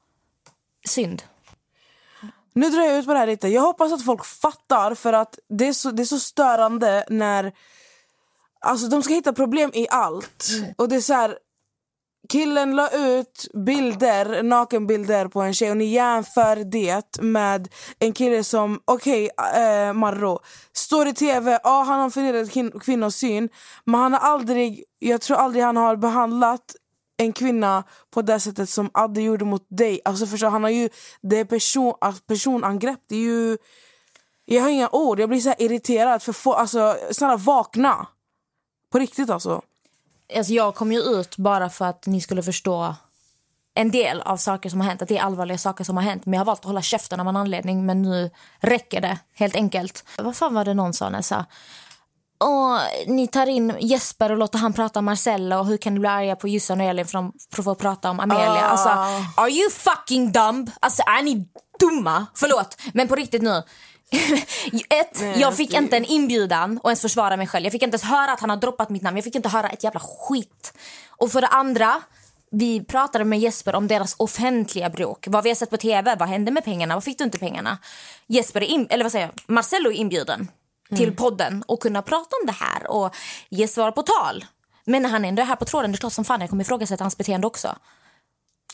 synd. 0.88 1.22
Nu 2.52 2.70
drar 2.70 2.82
jag 2.82 2.98
ut 2.98 3.06
på 3.06 3.12
det 3.12 3.18
här 3.18 3.26
lite. 3.26 3.48
Jag 3.48 3.62
hoppas 3.62 3.92
att 3.92 4.04
folk 4.04 4.24
fattar 4.24 4.94
för 4.94 5.12
att 5.12 5.38
det 5.48 5.68
är 5.68 5.72
så, 5.72 5.90
det 5.90 6.02
är 6.02 6.06
så 6.06 6.18
störande 6.18 7.04
när... 7.08 7.52
Alltså 8.64 8.88
de 8.88 9.02
ska 9.02 9.14
hitta 9.14 9.32
problem 9.32 9.70
i 9.74 9.86
allt. 9.90 10.48
Och 10.76 10.88
det 10.88 10.96
är 10.96 11.00
så 11.00 11.14
här... 11.14 11.38
Killen 12.28 12.76
la 12.76 12.90
ut 12.90 13.46
bilder, 13.66 14.42
nakenbilder 14.42 15.28
på 15.28 15.40
en 15.40 15.54
tjej 15.54 15.70
och 15.70 15.76
ni 15.76 15.84
jämför 15.84 16.56
det 16.56 17.22
med 17.22 17.68
en 17.98 18.12
kille 18.12 18.44
som, 18.44 18.80
okej 18.84 19.30
eh, 19.54 19.92
Marro, 19.92 20.38
står 20.72 21.08
i 21.08 21.14
tv, 21.14 21.60
ja 21.64 21.82
han 21.82 22.00
har 22.00 22.10
kin- 22.10 22.80
kvinnosyn 22.80 23.48
men 23.84 24.00
han 24.00 24.12
har 24.12 24.20
aldrig, 24.20 24.84
jag 24.98 25.20
tror 25.20 25.36
aldrig 25.36 25.64
han 25.64 25.76
har 25.76 25.96
behandlat 25.96 26.74
en 27.16 27.32
kvinna 27.32 27.84
på 28.14 28.22
det 28.22 28.40
sättet 28.40 28.68
som 28.68 28.90
Adde 28.94 29.22
gjorde 29.22 29.44
mot 29.44 29.66
dig. 29.68 30.00
Alltså 30.04 30.26
förstå, 30.26 30.48
han 30.48 30.62
har 30.62 30.70
ju, 30.70 30.88
det 31.22 31.38
är 31.38 31.44
person, 31.44 31.94
alltså 32.00 32.22
personangrepp, 32.22 33.00
det 33.08 33.16
är 33.16 33.20
ju... 33.20 33.58
Jag 34.44 34.62
har 34.62 34.68
inga 34.68 34.88
ord, 34.92 35.20
jag 35.20 35.28
blir 35.28 35.40
så 35.40 35.54
irriterad. 35.58 36.22
För 36.22 36.32
få, 36.32 36.52
alltså, 36.52 36.96
snälla 37.10 37.36
vakna! 37.36 38.06
På 38.94 38.98
riktigt 38.98 39.30
alltså. 39.30 39.62
Alltså, 40.36 40.52
jag 40.52 40.74
kom 40.74 40.92
ju 40.92 41.00
ut 41.00 41.36
bara 41.36 41.70
för 41.70 41.84
att 41.84 42.06
ni 42.06 42.20
skulle 42.20 42.42
förstå 42.42 42.94
en 43.74 43.90
del 43.90 44.20
av 44.20 44.36
saker 44.36 44.70
som 44.70 44.80
har 44.80 44.88
hänt. 44.88 45.02
Att 45.02 45.08
det 45.08 45.18
är 45.18 45.22
allvarliga 45.22 45.58
saker 45.58 45.84
som 45.84 45.96
har 45.96 46.04
hänt. 46.04 46.26
Men 46.26 46.32
jag 46.32 46.40
har 46.40 46.44
valt 46.44 46.60
att 46.60 46.64
hålla 46.64 46.82
käften 46.82 47.20
av 47.20 47.28
en 47.28 47.36
anledning. 47.36 47.86
Men 47.86 48.02
nu 48.02 48.30
räcker 48.58 49.00
det, 49.00 49.18
helt 49.32 49.54
enkelt. 49.56 50.04
Vad 50.18 50.36
fan 50.36 50.54
var 50.54 50.64
det 50.64 50.74
någon 50.74 50.92
sa 50.92 51.10
när 51.10 51.18
jag 51.18 51.24
sa? 51.24 51.44
Åh, 52.44 52.78
ni 53.06 53.28
tar 53.28 53.46
in 53.46 53.74
Jesper 53.80 54.32
och 54.32 54.38
låter 54.38 54.58
han 54.58 54.72
prata 54.72 54.98
om 54.98 55.04
Marcella 55.04 55.60
och 55.60 55.66
hur 55.66 55.76
kan 55.76 55.94
ni 55.94 56.00
bli 56.00 56.08
arga 56.08 56.36
på 56.36 56.48
Jossan 56.48 56.80
och 56.80 56.86
Elin 56.86 57.06
för 57.06 57.12
de 57.12 57.32
att 57.58 57.64
få 57.64 57.74
prata 57.74 58.10
om 58.10 58.20
Amelia? 58.20 58.50
Ah. 58.50 58.60
Alltså, 58.60 58.88
are 59.36 59.50
you 59.50 59.70
fucking 59.70 60.32
dumb? 60.32 60.70
Alltså, 60.80 61.02
är 61.02 61.22
ni 61.22 61.48
dumma? 61.80 62.26
Förlåt, 62.34 62.80
men 62.92 63.08
på 63.08 63.14
riktigt 63.14 63.42
nu. 63.42 63.62
Ett, 64.90 65.22
jag 65.40 65.56
fick 65.56 65.70
det- 65.70 65.76
inte 65.76 65.96
en 65.96 66.04
inbjudan 66.04 66.78
och 66.78 66.90
ens 66.90 67.00
försvara 67.00 67.36
mig 67.36 67.46
själv. 67.46 67.64
Jag 67.64 67.72
fick 67.72 67.82
inte 67.82 67.94
ens 67.94 68.02
höra 68.04 68.32
att 68.32 68.40
han 68.40 68.50
har 68.50 68.56
droppat 68.56 68.90
mitt 68.90 69.02
namn. 69.02 69.16
Jag 69.16 69.24
fick 69.24 69.34
inte 69.34 69.48
höra 69.48 69.68
ett 69.68 69.84
jävla 69.84 70.00
skit. 70.00 70.72
Och 71.08 71.32
för 71.32 71.40
det 71.40 71.46
andra, 71.46 72.02
vi 72.50 72.84
pratade 72.84 73.24
med 73.24 73.38
Jesper 73.38 73.74
om 73.74 73.88
deras 73.88 74.14
offentliga 74.18 74.90
bråk. 74.90 75.26
Vad 75.30 75.44
vi 75.44 75.50
har 75.50 75.54
sett 75.54 75.70
på 75.70 75.76
tv, 75.76 76.16
vad 76.18 76.28
hände 76.28 76.50
med 76.50 76.64
pengarna, 76.64 76.94
vad 76.94 77.04
fick 77.04 77.18
du 77.18 77.24
inte 77.24 77.38
pengarna? 77.38 77.78
Jesper 78.26 78.60
är 78.60 78.66
in, 78.66 78.86
eller 78.90 79.04
vad 79.04 79.12
säger 79.12 79.26
jag, 79.26 79.54
Marcello 79.54 79.90
är 79.90 79.94
inbjuden 79.94 80.48
till 80.96 81.16
podden 81.16 81.62
och 81.66 81.80
kunna 81.82 82.02
prata 82.02 82.36
om 82.40 82.46
det 82.46 82.52
här 82.52 82.90
och 82.90 83.14
ge 83.48 83.68
svar 83.68 83.90
på 83.90 84.02
tal. 84.02 84.44
Men 84.84 85.02
när 85.02 85.10
han 85.10 85.24
ändå 85.24 85.42
är 85.42 85.46
här 85.46 85.56
på 85.56 85.64
tråden, 85.64 85.92
det 85.92 85.96
är 85.96 85.98
klart 86.00 86.12
som 86.12 86.24
fan 86.24 86.40
jag 86.40 86.50
kommer 86.50 86.64
ifrågasätta 86.64 87.04
hans 87.04 87.16
beteende 87.16 87.46
också. 87.46 87.76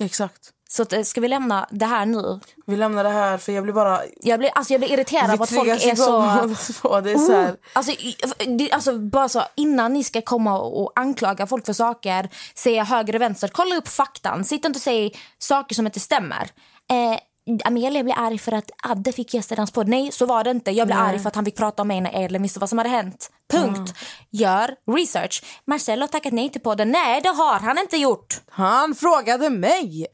Exakt. 0.00 0.50
Så 0.72 0.82
att, 0.82 0.92
eh, 0.92 1.02
ska 1.02 1.20
vi 1.20 1.28
lämna 1.28 1.66
det 1.70 1.86
här 1.86 2.06
nu? 2.06 2.40
Vi 2.66 2.76
lämnar 2.76 3.04
det 3.04 3.10
här 3.10 3.38
för 3.38 3.52
jag 3.52 3.62
blir 3.64 3.74
bara... 3.74 4.00
Jag 4.22 4.38
blir, 4.38 4.50
alltså 4.54 4.72
jag 4.72 4.80
blir 4.80 4.92
irriterad 4.92 5.36
på 5.36 5.42
att 5.42 5.50
folk 5.50 5.68
är 5.68 5.94
så... 5.94 6.82
på 6.82 7.00
det 7.00 7.12
är 7.12 7.18
så 7.18 7.32
här. 7.32 7.56
Alltså, 7.72 7.92
i- 7.92 8.16
det, 8.58 8.72
alltså, 8.72 8.98
bara 8.98 9.28
så, 9.28 9.42
innan 9.56 9.92
ni 9.92 10.04
ska 10.04 10.20
komma 10.22 10.58
och, 10.60 10.92
anklaga 10.98 11.46
folk 11.46 11.66
för 11.66 11.72
saker, 11.72 12.28
säga 12.54 12.84
höger 12.84 13.14
och 13.14 13.20
vänster, 13.20 13.48
kolla 13.48 13.76
upp 13.76 13.88
faktan. 13.88 14.44
Sitt 14.44 14.64
inte 14.64 14.76
och 14.76 14.82
säg 14.82 15.12
saker 15.38 15.74
som 15.74 15.86
inte 15.86 16.00
stämmer. 16.00 16.48
Eh, 16.90 17.18
Amelia 17.64 18.02
blir 18.04 18.14
arg 18.18 18.38
för 18.38 18.52
att 18.52 18.70
Adde 18.82 19.12
fick 19.12 19.34
hans 19.56 19.70
podd. 19.70 19.88
Nej, 19.88 20.12
så 20.12 20.26
var 20.26 20.44
det 20.44 20.50
inte. 20.50 20.70
Jag 20.70 20.86
blev 20.86 20.98
arg 20.98 21.18
för 21.18 21.28
att 21.28 21.34
han 21.34 21.44
fick 21.44 21.56
prata 21.56 21.82
om 21.82 21.88
mig 21.88 22.00
när 22.00 22.22
Edlin 22.24 22.42
visste 22.42 22.60
vad 22.60 22.68
som 22.68 22.78
hade 22.78 22.90
hänt. 22.90 23.30
Punkt. 23.52 23.94
Gör 24.30 24.74
research. 24.96 25.42
Marcelo 25.64 26.02
har 26.02 26.08
tackat 26.08 26.32
nej 26.32 26.48
till 26.50 26.60
podden. 26.60 26.90
Nej, 26.90 27.20
det 27.20 27.28
har 27.28 27.58
han 27.60 27.78
inte 27.78 27.96
gjort. 27.96 28.40
Han 28.50 28.94
frågade 28.94 29.50
mig! 29.50 30.06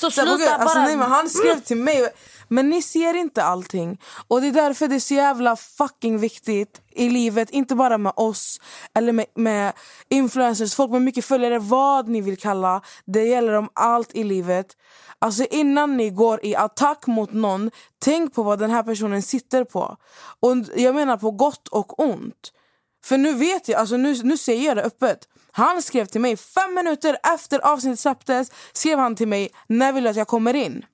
Så 0.00 0.10
sluta 0.10 0.30
vågar- 0.30 0.58
alltså, 0.58 0.78
bara... 0.78 0.84
nej, 0.84 0.96
men 0.96 1.10
han 1.10 1.28
skrev 1.30 1.60
till 1.60 1.76
mig. 1.76 2.08
Men 2.48 2.68
ni 2.70 2.82
ser 2.82 3.14
inte 3.16 3.44
allting. 3.44 4.00
Och 4.28 4.40
det 4.40 4.48
är 4.48 4.52
därför 4.52 4.88
det 4.88 4.94
är 4.94 5.00
så 5.00 5.14
jävla 5.14 5.56
fucking 5.56 6.18
viktigt 6.18 6.80
i 6.90 7.08
livet. 7.08 7.50
Inte 7.50 7.74
bara 7.74 7.98
med 7.98 8.12
oss 8.16 8.60
eller 8.94 9.12
med, 9.12 9.26
med 9.34 9.72
influencers, 10.08 10.74
folk 10.74 10.90
med 10.90 11.02
mycket 11.02 11.24
följare, 11.24 11.58
vad 11.58 12.08
ni 12.08 12.20
vill 12.20 12.36
kalla. 12.38 12.80
Det 13.06 13.24
gäller 13.24 13.52
om 13.52 13.68
allt 13.74 14.10
i 14.14 14.24
livet. 14.24 14.66
Alltså 15.18 15.44
innan 15.50 15.96
ni 15.96 16.10
går 16.10 16.40
i 16.44 16.56
attack 16.56 17.06
mot 17.06 17.32
någon, 17.32 17.70
tänk 17.98 18.34
på 18.34 18.42
vad 18.42 18.58
den 18.58 18.70
här 18.70 18.82
personen 18.82 19.22
sitter 19.22 19.64
på. 19.64 19.96
Och 20.40 20.56
jag 20.76 20.94
menar 20.94 21.16
på 21.16 21.30
gott 21.30 21.68
och 21.68 22.00
ont. 22.00 22.52
För 23.04 23.18
nu 23.18 23.34
vet 23.34 23.68
jag, 23.68 23.80
alltså 23.80 23.96
nu, 23.96 24.22
nu 24.22 24.36
säger 24.36 24.66
jag 24.66 24.76
det 24.76 24.82
öppet. 24.82 25.28
Han 25.52 25.82
skrev 25.82 26.06
till 26.06 26.20
mig 26.20 26.36
fem 26.36 26.74
minuter 26.74 27.16
efter 27.34 27.58
avsnittet 27.58 28.00
släpptes. 28.00 28.50
Skrev 28.72 28.98
han 28.98 29.16
till 29.16 29.28
mig, 29.28 29.50
när 29.68 29.92
vill 29.92 30.04
du 30.04 30.10
att 30.10 30.16
jag 30.16 30.28
kommer 30.28 30.54
in? 30.54 30.84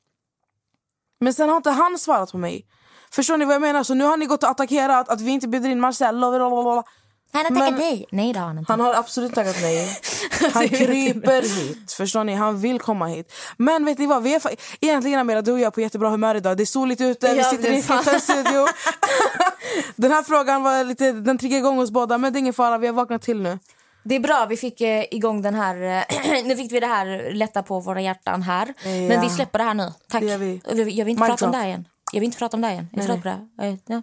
Men 1.21 1.35
sen 1.35 1.49
har 1.49 1.57
inte 1.57 1.71
han 1.71 1.99
svarat 1.99 2.33
på 2.33 2.39
mig. 2.39 2.67
Förstår 3.13 3.37
ni 3.37 3.45
vad 3.45 3.55
jag 3.55 3.63
menar? 3.63 3.83
Så 3.83 3.95
nu 3.95 4.05
har 4.05 4.17
ni 4.17 4.27
gått 4.27 4.43
och 4.43 4.51
attackerat 4.51 5.09
att 5.09 5.21
vi 5.21 5.31
inte 5.31 5.49
bjuder 5.49 5.69
in 5.69 5.81
Marcello. 5.81 6.31
blablabla. 6.31 6.85
Han 7.33 7.45
har 7.45 7.61
tackat 7.61 7.79
nej. 7.79 8.07
Nej, 8.11 8.33
det 8.33 8.39
har 8.39 8.47
han 8.47 8.59
inte. 8.59 8.73
Han 8.73 8.81
har 8.81 8.95
absolut 8.95 9.35
tackat 9.35 9.57
nej. 9.63 9.97
Han 10.53 10.69
kryper 10.69 11.43
hit. 11.43 11.93
Förstår 11.93 12.25
ni? 12.25 12.35
Han 12.35 12.61
vill 12.61 12.79
komma 12.81 13.07
hit. 13.07 13.33
Men 13.57 13.85
vet 13.85 13.99
ni 13.99 14.07
vad? 14.07 14.23
Vi 14.23 14.35
är 14.35 14.41
egentligen 14.81 15.21
Amira, 15.21 15.43
du 15.43 15.53
och 15.53 15.59
jag 15.59 15.67
är 15.67 15.71
på 15.71 15.81
jättebra 15.81 16.11
humör 16.11 16.35
idag. 16.35 16.57
Det 16.57 16.63
är 16.63 16.67
soligt 16.67 17.01
ute, 17.01 17.33
vi 17.33 17.39
Ja, 17.39 17.45
sitter 17.45 17.73
i 17.73 17.77
en 18.15 18.21
studio. 18.21 18.67
Den 19.97 20.11
här 20.11 20.23
frågan 20.23 20.63
var 20.63 20.85
lite, 20.85 21.13
den 21.13 21.39
triggade 21.39 21.59
igång 21.59 21.79
oss 21.79 21.91
båda, 21.91 22.19
men 22.19 22.33
det 22.33 22.39
är 22.39 22.41
ingen 22.41 22.55
fara. 22.55 22.79
Vi 22.79 22.87
har 22.87 22.95
vaknat 22.95 23.23
till 23.23 23.43
nu. 23.43 23.59
Det 24.05 24.15
är 24.15 24.21
bra, 24.21 24.47
vi 24.49 24.57
fick 24.57 24.81
eh, 24.81 25.05
igång 25.11 25.43
den 25.43 25.55
här... 25.55 26.05
Eh, 26.11 26.43
nu 26.45 26.57
fick 26.57 26.73
vi 26.73 26.81
det 26.81 26.87
här 26.87 27.33
lätta 27.33 27.63
på 27.63 27.81
våra 27.81 28.01
hjärtan 28.01 28.43
här. 28.43 28.75
Men 29.09 29.21
vi 29.21 29.31
släpper 29.31 29.59
det 29.59 29.65
här 29.65 29.75
nu. 29.75 29.93
Tack. 30.09 30.23
Det 30.23 30.37
vi. 30.37 30.61
Jag 30.67 30.85
vill 30.85 31.09
inte 31.09 31.23
Mic 31.23 31.29
prata 31.29 31.47
om 31.47 31.53
drop. 31.53 31.63
det 31.63 31.67
igen. 31.69 31.89
Jag 32.13 32.21
vill 32.21 32.27
inte 32.27 32.39
prata 32.39 32.57
om 32.57 32.61
det 32.61 32.71
igen. 32.71 32.89
Jag 32.93 33.03
är 33.03 33.07
trött 33.07 33.23
på 33.23 33.29
det. 33.29 33.39
här. 33.89 34.03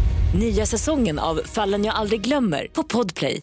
Nya 0.33 0.65
säsongen 0.65 1.19
av 1.19 1.41
Fallen 1.45 1.85
jag 1.85 1.95
aldrig 1.95 2.21
glömmer 2.21 2.67
på 2.67 2.83
Podplay. 2.83 3.41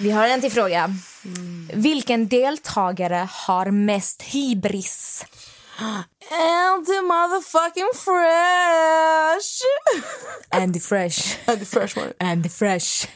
Vi 0.00 0.10
har 0.10 0.28
en 0.28 0.40
till 0.40 0.52
fråga. 0.52 0.90
Vilken 1.72 2.28
deltagare 2.28 3.28
har 3.30 3.70
mest 3.70 4.22
hybris? 4.22 5.24
Andy 5.78 7.00
motherfucking 7.00 7.90
fresh! 7.94 9.62
Andy 10.62 10.80
fresh. 10.80 11.38
Andy 11.46 11.64
fresh 11.64 11.98
var 11.98 12.04
det. 12.06 12.24
Andy 12.26 12.48
fresh. 12.48 13.08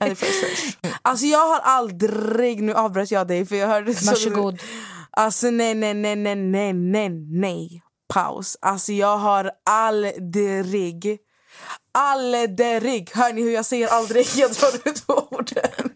Andy 0.00 0.14
fresh. 0.14 0.76
Alltså 1.02 1.26
jag 1.26 1.48
har 1.48 1.60
aldrig... 1.60 2.62
Nu 2.62 2.74
avbröt 2.74 3.10
jag 3.10 3.28
dig 3.28 3.46
för 3.46 3.56
jag 3.56 3.68
hörde... 3.68 3.92
Varsågod. 3.92 4.60
Så, 4.60 4.66
alltså 5.10 5.50
nej, 5.50 5.74
nej, 5.74 5.94
nej, 5.94 6.16
nej, 6.16 6.72
nej, 6.72 7.08
nej. 7.30 7.82
Paus. 8.14 8.56
Alltså 8.60 8.92
jag 8.92 9.16
har 9.16 9.50
aldrig, 9.70 11.18
aldrig, 11.92 13.10
hör 13.14 13.32
ni 13.32 13.42
hur 13.42 13.50
jag 13.50 13.64
säger 13.64 13.88
aldrig? 13.88 14.26
Jag 14.34 14.50
drar 14.50 14.88
ut 14.88 15.04
orden. 15.08 15.92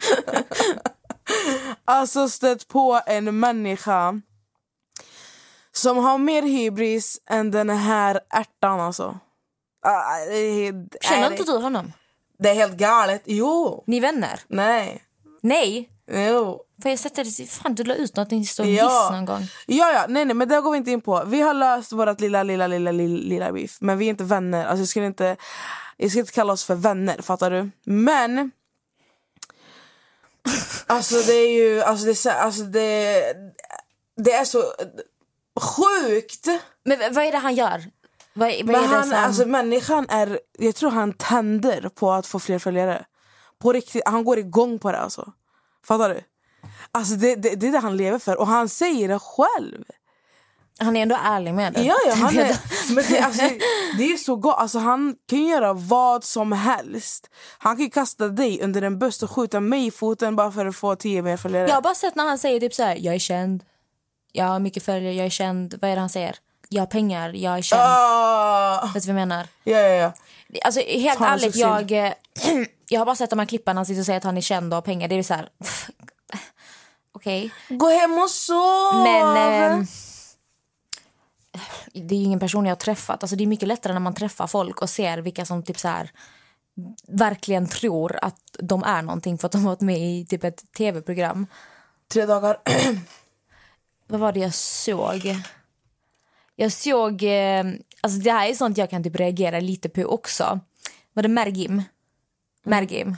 alltså 1.84 2.28
stött 2.28 2.68
på 2.68 3.00
en 3.06 3.40
människa 3.40 4.20
som 5.72 5.96
har 5.96 6.18
mer 6.18 6.42
hybris 6.42 7.20
än 7.26 7.50
den 7.50 7.70
här 7.70 8.20
ärtan 8.30 8.80
alltså. 8.80 9.18
Ah, 9.86 10.18
Känner 11.00 11.30
inte 11.30 11.44
du 11.44 11.58
honom? 11.58 11.92
Det 12.38 12.50
är 12.50 12.54
helt 12.54 12.76
galet. 12.76 13.22
Jo. 13.24 13.84
Ni 13.86 14.00
vänner? 14.00 14.40
Nej. 14.48 15.02
Nej. 15.42 15.90
Jo. 16.10 16.64
Får 16.82 16.90
jag 16.90 16.98
sätta 16.98 17.24
det? 17.24 17.46
Fan, 17.50 17.74
du 17.74 17.84
la 17.84 17.94
ut 17.94 18.16
något 18.16 18.32
i 18.32 18.44
stod 18.44 18.66
Ja. 18.66 18.84
hiss 18.84 19.10
någon 19.10 19.24
gång. 19.24 19.46
Ja, 19.66 19.92
ja, 19.92 20.06
nej, 20.08 20.24
nej, 20.24 20.34
men 20.34 20.48
det 20.48 20.60
går 20.60 20.70
vi 20.70 20.78
inte 20.78 20.90
in 20.90 21.00
på. 21.00 21.24
Vi 21.26 21.40
har 21.40 21.54
löst 21.54 21.92
vårt 21.92 22.20
lilla, 22.20 22.42
lilla, 22.42 22.66
lilla, 22.66 22.92
lilla, 22.92 23.18
lilla 23.28 23.52
beef. 23.52 23.76
Men 23.80 23.98
vi 23.98 24.04
är 24.06 24.10
inte 24.10 24.24
vänner. 24.24 24.66
Alltså, 24.66 24.78
jag, 24.80 24.88
skulle 24.88 25.06
inte, 25.06 25.36
jag 25.96 26.10
skulle 26.10 26.20
inte 26.20 26.32
kalla 26.32 26.52
oss 26.52 26.64
för 26.64 26.74
vänner, 26.74 27.22
fattar 27.22 27.50
du? 27.50 27.70
Men... 27.84 28.50
Alltså 30.86 31.14
det 31.26 31.32
är 31.32 31.52
ju... 31.58 31.82
Alltså 31.82 32.06
det, 32.06 32.32
alltså, 32.32 32.62
det, 32.62 33.22
det 34.16 34.32
är 34.32 34.44
så 34.44 34.64
sjukt. 35.60 36.46
Men 36.84 37.14
vad 37.14 37.24
är 37.24 37.32
det 37.32 37.38
han 37.38 37.54
gör? 37.54 37.84
Vad, 38.32 38.48
vad 38.56 38.66
Men 38.66 38.74
är 38.74 38.86
han, 38.86 39.04
som... 39.04 39.14
alltså, 39.18 39.46
människan 39.46 40.06
är... 40.08 40.40
Jag 40.58 40.74
tror 40.74 40.90
han 40.90 41.12
tänder 41.12 41.88
på 41.88 42.12
att 42.12 42.26
få 42.26 42.38
fler 42.38 42.58
följare. 42.58 43.04
På 43.58 43.72
riktigt, 43.72 44.02
han 44.06 44.24
går 44.24 44.38
igång 44.38 44.78
på 44.78 44.92
det 44.92 44.98
alltså. 44.98 45.32
Fattar 45.86 46.08
du? 46.08 46.20
Alltså 46.92 47.14
det, 47.14 47.34
det, 47.34 47.54
det 47.54 47.66
är 47.68 47.72
det 47.72 47.78
han 47.78 47.96
lever 47.96 48.18
för. 48.18 48.40
Och 48.40 48.46
han 48.46 48.68
säger 48.68 49.08
det 49.08 49.18
själv. 49.18 49.84
Han 50.80 50.96
är 50.96 51.02
ändå 51.02 51.16
ärlig 51.24 51.54
med 51.54 51.72
det. 51.72 51.82
Ja, 51.82 51.96
ja 52.06 52.14
han 52.14 52.38
är, 52.38 52.56
men 52.94 53.04
det, 53.08 53.20
alltså, 53.20 53.42
det 53.98 54.12
är 54.12 54.16
så 54.16 54.36
gott. 54.36 54.56
Alltså, 54.58 54.78
han 54.78 55.16
kan 55.28 55.46
göra 55.46 55.72
vad 55.72 56.24
som 56.24 56.52
helst. 56.52 57.30
Han 57.58 57.76
kan 57.76 57.90
kasta 57.90 58.28
dig 58.28 58.62
under 58.62 58.82
en 58.82 58.98
buss 58.98 59.22
och 59.22 59.30
skjuta 59.30 59.60
mig 59.60 59.86
i 59.86 59.90
foten 59.90 60.36
bara 60.36 60.52
för 60.52 60.66
att 60.66 60.76
få 60.76 60.96
tio 60.96 61.22
mer 61.22 61.36
följare. 61.36 61.68
Jag 61.68 61.74
har 61.74 61.82
bara 61.82 61.94
sett 61.94 62.14
när 62.14 62.26
han 62.26 62.38
säger 62.38 62.60
typ 62.60 62.74
så 62.74 62.82
här, 62.82 62.96
jag 63.00 63.14
är 63.14 63.18
känd, 63.18 63.64
jag 64.32 64.44
har 64.44 64.58
mycket 64.58 64.82
följare, 64.82 65.14
jag 65.14 65.26
är 65.26 65.30
känd. 65.30 65.74
Vad 65.80 65.90
är 65.90 65.94
det 65.94 66.00
han 66.00 66.10
säger? 66.10 66.36
Jag 66.68 66.82
har 66.82 66.86
pengar, 66.86 67.32
jag 67.32 67.58
är 67.58 67.62
känd. 67.62 67.82
Ah, 67.84 68.90
Vet 68.94 69.02
du 69.02 69.12
vad 69.12 69.20
jag 69.20 69.28
menar? 69.28 69.46
ja, 69.64 69.78
ja, 69.78 69.88
ja. 69.88 70.12
Alltså 70.64 70.80
helt 70.80 71.18
Fan, 71.18 71.32
ärligt, 71.32 71.56
jag, 71.56 71.92
eh, 71.92 72.12
jag 72.88 73.00
har 73.00 73.06
bara 73.06 73.16
sett 73.16 73.30
de 73.30 73.38
här 73.38 73.46
klipparna 73.46 73.78
han 73.78 73.86
sitter 73.86 74.00
och 74.00 74.06
säger 74.06 74.16
att 74.16 74.24
han 74.24 74.36
är 74.36 74.40
känd 74.40 74.72
och 74.72 74.76
har 74.76 74.82
pengar. 74.82 75.08
Det 75.08 75.14
är 75.14 75.22
så 75.22 75.34
här... 75.34 75.48
Okej. 77.12 77.50
Gå 77.68 77.88
hem 77.88 78.18
och 78.18 78.30
sov! 78.30 79.02
Men... 79.02 79.36
ehm, 79.36 79.86
det 81.92 82.14
är 82.14 82.18
ju 82.18 82.24
ingen 82.24 82.40
person 82.40 82.66
jag 82.66 82.70
har 82.70 82.76
träffat. 82.76 83.22
Alltså 83.22 83.36
det 83.36 83.44
är 83.44 83.46
mycket 83.46 83.68
lättare 83.68 83.92
när 83.92 84.00
man 84.00 84.14
träffar 84.14 84.46
folk 84.46 84.82
och 84.82 84.90
ser 84.90 85.18
vilka 85.18 85.44
som 85.44 85.62
typ 85.62 85.78
så 85.78 85.88
här 85.88 86.10
verkligen 87.08 87.66
tror 87.66 88.18
att 88.22 88.56
de 88.58 88.84
är 88.84 89.02
någonting 89.02 89.38
för 89.38 89.46
att 89.46 89.52
de 89.52 89.62
har 89.64 89.70
varit 89.70 89.80
med 89.80 89.98
i 89.98 90.26
typ 90.26 90.44
ett 90.44 90.72
tv-program. 90.72 91.46
Tre 92.12 92.26
dagar. 92.26 92.60
Vad 94.06 94.20
var 94.20 94.32
det 94.32 94.40
jag 94.40 94.54
såg? 94.54 95.36
Jag 96.56 96.72
såg... 96.72 97.22
Eh, 97.22 97.64
alltså 98.00 98.18
det 98.18 98.32
här 98.32 98.48
är 98.48 98.54
sånt 98.54 98.78
jag 98.78 98.90
kan 98.90 99.04
typ 99.04 99.16
reagera 99.16 99.60
lite 99.60 99.88
på 99.88 100.04
också. 100.04 100.60
Var 101.12 101.22
det 101.22 101.28
Mergim? 101.28 101.82
Mergim. 102.64 103.16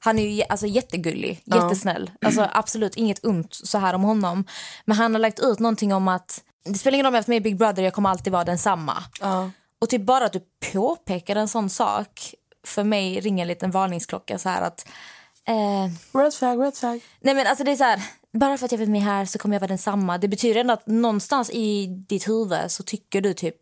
Han 0.00 0.18
är 0.18 0.28
ju 0.28 0.42
alltså, 0.48 0.66
jättegullig, 0.66 1.42
jättesnäll. 1.44 2.10
Alltså, 2.22 2.48
absolut 2.52 2.96
inget 2.96 3.24
ont 3.24 3.54
så 3.54 3.78
här 3.78 3.94
om 3.94 4.02
honom. 4.02 4.44
Men 4.84 4.96
han 4.96 5.14
har 5.14 5.20
lagt 5.20 5.40
ut 5.40 5.58
någonting 5.58 5.94
om 5.94 6.08
att 6.08 6.42
det 6.64 6.78
spelar 6.78 6.94
ingen 6.94 7.04
roll 7.04 7.10
om 7.10 7.14
jag 7.14 7.18
haft 7.18 7.28
med 7.28 7.36
i 7.36 7.40
Big 7.40 7.56
Brother, 7.56 7.82
jag 7.82 7.94
kommer 7.94 8.10
alltid 8.10 8.32
vara 8.32 8.44
densamma. 8.44 9.04
Ja. 9.20 9.50
Och 9.80 9.88
typ 9.88 10.02
bara 10.02 10.24
att 10.24 10.32
du 10.32 10.40
påpekar 10.72 11.36
en 11.36 11.48
sån 11.48 11.70
sak 11.70 12.34
för 12.66 12.84
mig 12.84 13.20
ringer 13.20 13.42
en 13.42 13.48
liten 13.48 13.70
varningsklocka 13.70 14.38
så 14.38 14.48
här 14.48 14.62
att 14.62 14.88
eh, 15.48 16.18
Red 16.18 16.34
flag, 16.34 16.62
red 16.62 16.76
flag. 16.76 17.00
Nej 17.20 17.34
men 17.34 17.46
alltså 17.46 17.64
det 17.64 17.70
är 17.70 17.76
så 17.76 17.84
här, 17.84 18.02
bara 18.32 18.58
för 18.58 18.64
att 18.64 18.72
jag 18.72 18.78
varit 18.78 18.90
med 18.90 19.02
här 19.02 19.24
så 19.24 19.38
kommer 19.38 19.54
jag 19.54 19.60
vara 19.60 19.68
densamma. 19.68 20.18
Det 20.18 20.28
betyder 20.28 20.60
ändå 20.60 20.72
att 20.72 20.86
någonstans 20.86 21.50
i 21.50 21.86
ditt 21.86 22.28
huvud 22.28 22.70
så 22.70 22.82
tycker 22.82 23.20
du 23.20 23.34
typ 23.34 23.56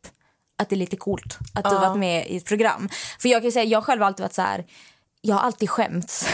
att 0.59 0.69
det 0.69 0.75
är 0.75 0.79
lite 0.79 0.97
coolt 0.97 1.39
att 1.55 1.65
du 1.65 1.71
har 1.71 1.89
varit 1.89 1.99
med 1.99 2.27
i 2.27 2.37
ett 2.37 2.47
program. 2.47 2.89
För 3.19 3.29
jag 3.29 3.41
kan 3.41 3.45
ju 3.45 3.53
säga, 3.53 3.65
jag 3.65 3.85
själv 3.85 4.01
har 4.01 4.07
alltid 4.07 4.23
varit 4.23 4.35
så 4.35 4.43
här, 4.43 4.65
jag 5.25 5.35
har 5.37 5.43
alltid 5.43 5.71
skämts 5.71 6.27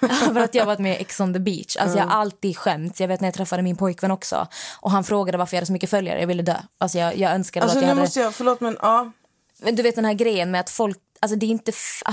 över 0.28 0.40
att 0.40 0.54
jag 0.54 0.66
varit 0.66 0.78
med 0.78 0.92
i 0.92 1.00
Ex 1.00 1.20
on 1.20 1.32
the 1.32 1.38
beach. 1.40 1.76
Alltså 1.76 1.98
jag 1.98 2.04
har 2.04 2.20
alltid 2.20 2.56
skämts. 2.56 3.00
Jag 3.00 3.08
vet 3.08 3.20
när 3.20 3.28
jag 3.28 3.34
träffade 3.34 3.62
min 3.62 3.76
pojkvän 3.76 4.10
också 4.10 4.46
och 4.80 4.90
han 4.90 5.04
frågade 5.04 5.38
varför 5.38 5.56
jag 5.56 5.58
hade 5.58 5.66
så 5.66 5.72
mycket 5.72 5.90
följare. 5.90 6.20
Jag 6.20 6.26
ville 6.26 6.42
dö. 6.42 6.56
Alltså 6.78 6.98
jag, 6.98 7.16
jag 7.16 7.32
önskade 7.32 7.64
Alltså 7.64 7.78
att 7.78 7.82
jag 7.82 7.88
hade... 7.88 8.00
måste 8.00 8.20
jag, 8.20 8.34
förlåt 8.34 8.60
men 8.60 8.76
ja. 8.82 9.12
Du 9.72 9.82
vet 9.82 9.94
den 9.94 10.04
här 10.04 10.14
grejen 10.14 10.50
med 10.50 10.60
att 10.60 10.70
folk, 10.70 10.98
alltså 11.20 11.36
det 11.38 11.46
är 11.46 11.50
inte... 11.50 11.70
F- 11.70 12.02
ah. 12.04 12.12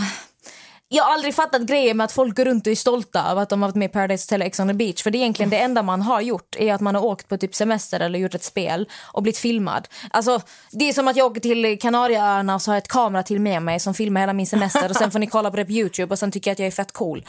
Jag 0.89 1.03
har 1.03 1.13
aldrig 1.13 1.35
fattat 1.35 1.61
grejen 1.61 1.97
med 1.97 2.05
att 2.05 2.11
folk 2.11 2.37
går 2.37 2.45
runt 2.45 2.67
och 2.67 2.71
är 2.71 2.75
stolta 2.75 3.23
över 3.23 3.41
att 3.41 3.49
de 3.49 3.61
har 3.61 3.69
varit 3.69 3.75
med 3.75 3.85
i 3.85 3.93
Paradise 3.93 4.23
Hotel 4.23 4.41
och 4.41 4.47
Ex 4.47 4.59
on 4.59 4.67
the 4.67 4.73
beach. 4.73 5.03
För 5.03 5.11
det 5.11 5.17
är 5.17 5.19
egentligen 5.19 5.49
det 5.49 5.57
enda 5.57 5.83
man 5.83 6.01
har 6.01 6.21
gjort 6.21 6.55
är 6.59 6.73
att 6.73 6.81
man 6.81 6.95
har 6.95 7.05
åkt 7.05 7.27
på 7.27 7.37
typ 7.37 7.55
semester 7.55 7.99
eller 7.99 8.19
gjort 8.19 8.35
ett 8.35 8.43
spel 8.43 8.89
och 9.13 9.23
blivit 9.23 9.37
filmad. 9.37 9.87
Alltså 10.11 10.41
det 10.71 10.89
är 10.89 10.93
som 10.93 11.07
att 11.07 11.15
jag 11.15 11.31
åker 11.31 11.41
till 11.41 11.79
Kanarieöarna 11.79 12.55
och 12.55 12.61
så 12.61 12.71
har 12.71 12.75
jag 12.75 12.81
ett 12.81 12.87
kamera 12.87 13.23
till 13.23 13.41
med 13.41 13.61
mig 13.61 13.79
som 13.79 13.93
filmar 13.93 14.21
hela 14.21 14.33
min 14.33 14.47
semester 14.47 14.89
och 14.89 14.95
sen 14.95 15.11
får 15.11 15.19
ni 15.19 15.27
kolla 15.27 15.51
på 15.51 15.57
det 15.57 15.65
på 15.65 15.71
Youtube 15.71 16.13
och 16.13 16.19
sen 16.19 16.31
tycker 16.31 16.51
jag 16.51 16.53
att 16.53 16.59
jag 16.59 16.67
är 16.67 16.71
fett 16.71 16.91
cool. 16.91 17.25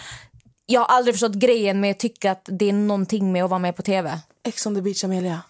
Jag 0.67 0.81
har 0.81 0.97
aldrig 0.97 1.15
förstått 1.15 1.35
grejen 1.35 1.81
med 1.81 1.91
att 1.91 1.99
tycka 1.99 2.31
att 2.33 2.49
det 2.53 2.69
är 2.69 2.73
någonting 2.73 3.33
med 3.33 3.45
att 3.45 3.51
vara 3.51 3.59
med 3.59 3.77
på 3.77 3.83
tv. 3.83 4.19
Ex 4.45 4.67
on 4.67 4.75
the 4.75 4.83
beach 4.83 5.05
Amelia. 5.05 5.41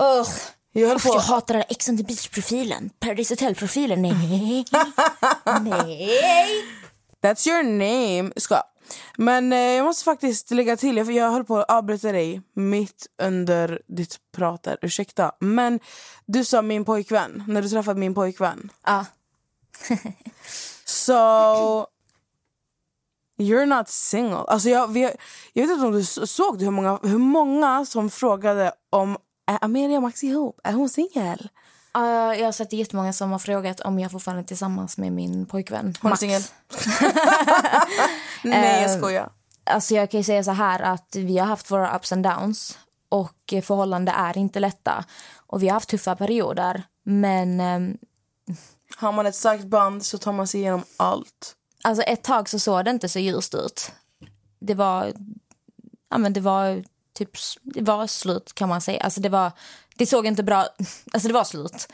Ugh. 0.00 0.30
Jag 0.72 0.88
höll 0.88 0.98
Jag 1.04 1.20
hatar 1.20 1.54
den 1.54 1.62
här 1.62 1.66
Ex 1.70 1.88
on 1.88 1.96
the 1.96 2.02
beach-profilen. 2.02 2.90
Paradise 3.00 3.32
Hotel-profilen. 3.32 4.02
Nej. 4.02 4.64
Nej. 5.62 6.77
That's 7.22 7.48
your 7.48 7.62
name. 7.62 8.32
Ska. 8.36 8.62
Men 9.16 9.52
eh, 9.52 9.58
jag 9.58 9.84
måste 9.84 10.04
faktiskt 10.04 10.50
lägga 10.50 10.76
till, 10.76 11.04
för 11.04 11.12
jag 11.12 11.30
höll 11.30 11.44
på 11.44 11.58
att 11.58 11.70
avbryta 11.70 12.12
dig 12.12 12.42
mitt 12.54 13.06
under 13.22 13.82
ditt 13.86 14.16
prat 14.32 14.62
där. 14.62 14.78
Ursäkta. 14.82 15.32
Men 15.40 15.80
du 16.26 16.44
sa 16.44 16.62
min 16.62 16.84
pojkvän, 16.84 17.44
när 17.48 17.62
du 17.62 17.68
träffade 17.68 18.00
min 18.00 18.14
pojkvän. 18.14 18.70
Ja. 18.86 19.04
So... 20.84 21.86
You're 23.40 23.66
not 23.66 23.88
single. 23.88 24.44
Alltså 24.48 24.68
jag, 24.68 24.88
vi, 24.88 25.02
jag 25.52 25.62
vet 25.66 25.70
inte 25.70 25.86
om 25.86 25.92
du 25.92 26.04
såg 26.04 26.58
det, 26.58 26.64
hur 26.64 26.72
många, 26.72 26.98
hur 27.02 27.18
många 27.18 27.86
som 27.86 28.10
frågade 28.10 28.72
om 28.90 29.16
är 29.46 29.58
Amelia 29.64 30.00
Max 30.00 30.24
ihop? 30.24 30.60
Är 30.64 30.72
hon 30.72 30.88
singel? 30.88 31.48
Uh, 31.96 32.38
jag 32.40 32.44
har 32.44 32.52
sett 32.52 32.72
jättemånga 32.72 33.12
som 33.12 33.30
har 33.32 33.38
frågat 33.38 33.80
om 33.80 33.98
jag 33.98 34.10
fortfarande 34.12 34.42
är 34.42 34.46
tillsammans 34.46 34.98
med 34.98 35.12
min 35.12 35.46
pojkvän. 35.46 35.94
Hon 36.00 36.08
Max. 36.10 36.20
singel. 36.20 36.42
Nej, 38.44 38.82
jag 38.82 38.90
Eh, 38.90 38.98
skojar. 38.98 39.30
Alltså 39.64 39.94
jag 39.94 40.10
kan 40.10 40.20
ju 40.20 40.24
säga 40.24 40.44
så 40.44 40.50
här 40.50 40.80
att 40.80 41.16
vi 41.16 41.38
har 41.38 41.46
haft 41.46 41.70
våra 41.70 41.96
ups 41.96 42.12
and 42.12 42.22
downs 42.24 42.78
och 43.08 43.54
förhållanden 43.62 44.14
är 44.14 44.38
inte 44.38 44.60
lätta. 44.60 45.04
Och 45.46 45.62
vi 45.62 45.66
har 45.68 45.74
haft 45.74 45.88
tuffa 45.88 46.16
perioder. 46.16 46.82
Men 47.04 47.60
ehm, 47.60 47.98
Har 48.96 49.12
man 49.12 49.26
ett 49.26 49.34
starkt 49.34 49.64
band 49.64 50.04
så 50.04 50.18
tar 50.18 50.32
man 50.32 50.46
sig 50.46 50.60
igenom 50.60 50.84
allt. 50.96 51.54
alltså 51.82 52.02
ett 52.02 52.22
tag 52.22 52.48
så 52.48 52.58
såg 52.58 52.84
det 52.84 52.90
inte 52.90 53.08
så 53.08 53.18
ljust 53.18 53.54
ut. 53.54 53.92
Det 54.60 54.74
var, 54.74 55.12
ja 56.10 56.18
men 56.18 56.32
det 56.32 56.40
var 56.40 56.84
typ, 57.14 57.30
det 57.62 57.82
var 57.82 58.06
slut 58.06 58.52
kan 58.54 58.68
man 58.68 58.80
säga. 58.80 59.02
Alltså 59.02 59.20
det 59.20 59.28
var, 59.28 59.52
det 59.98 60.06
såg 60.06 60.26
inte 60.26 60.42
bra, 60.42 60.66
alltså 61.12 61.28
det 61.28 61.34
var 61.34 61.44
slut. 61.44 61.88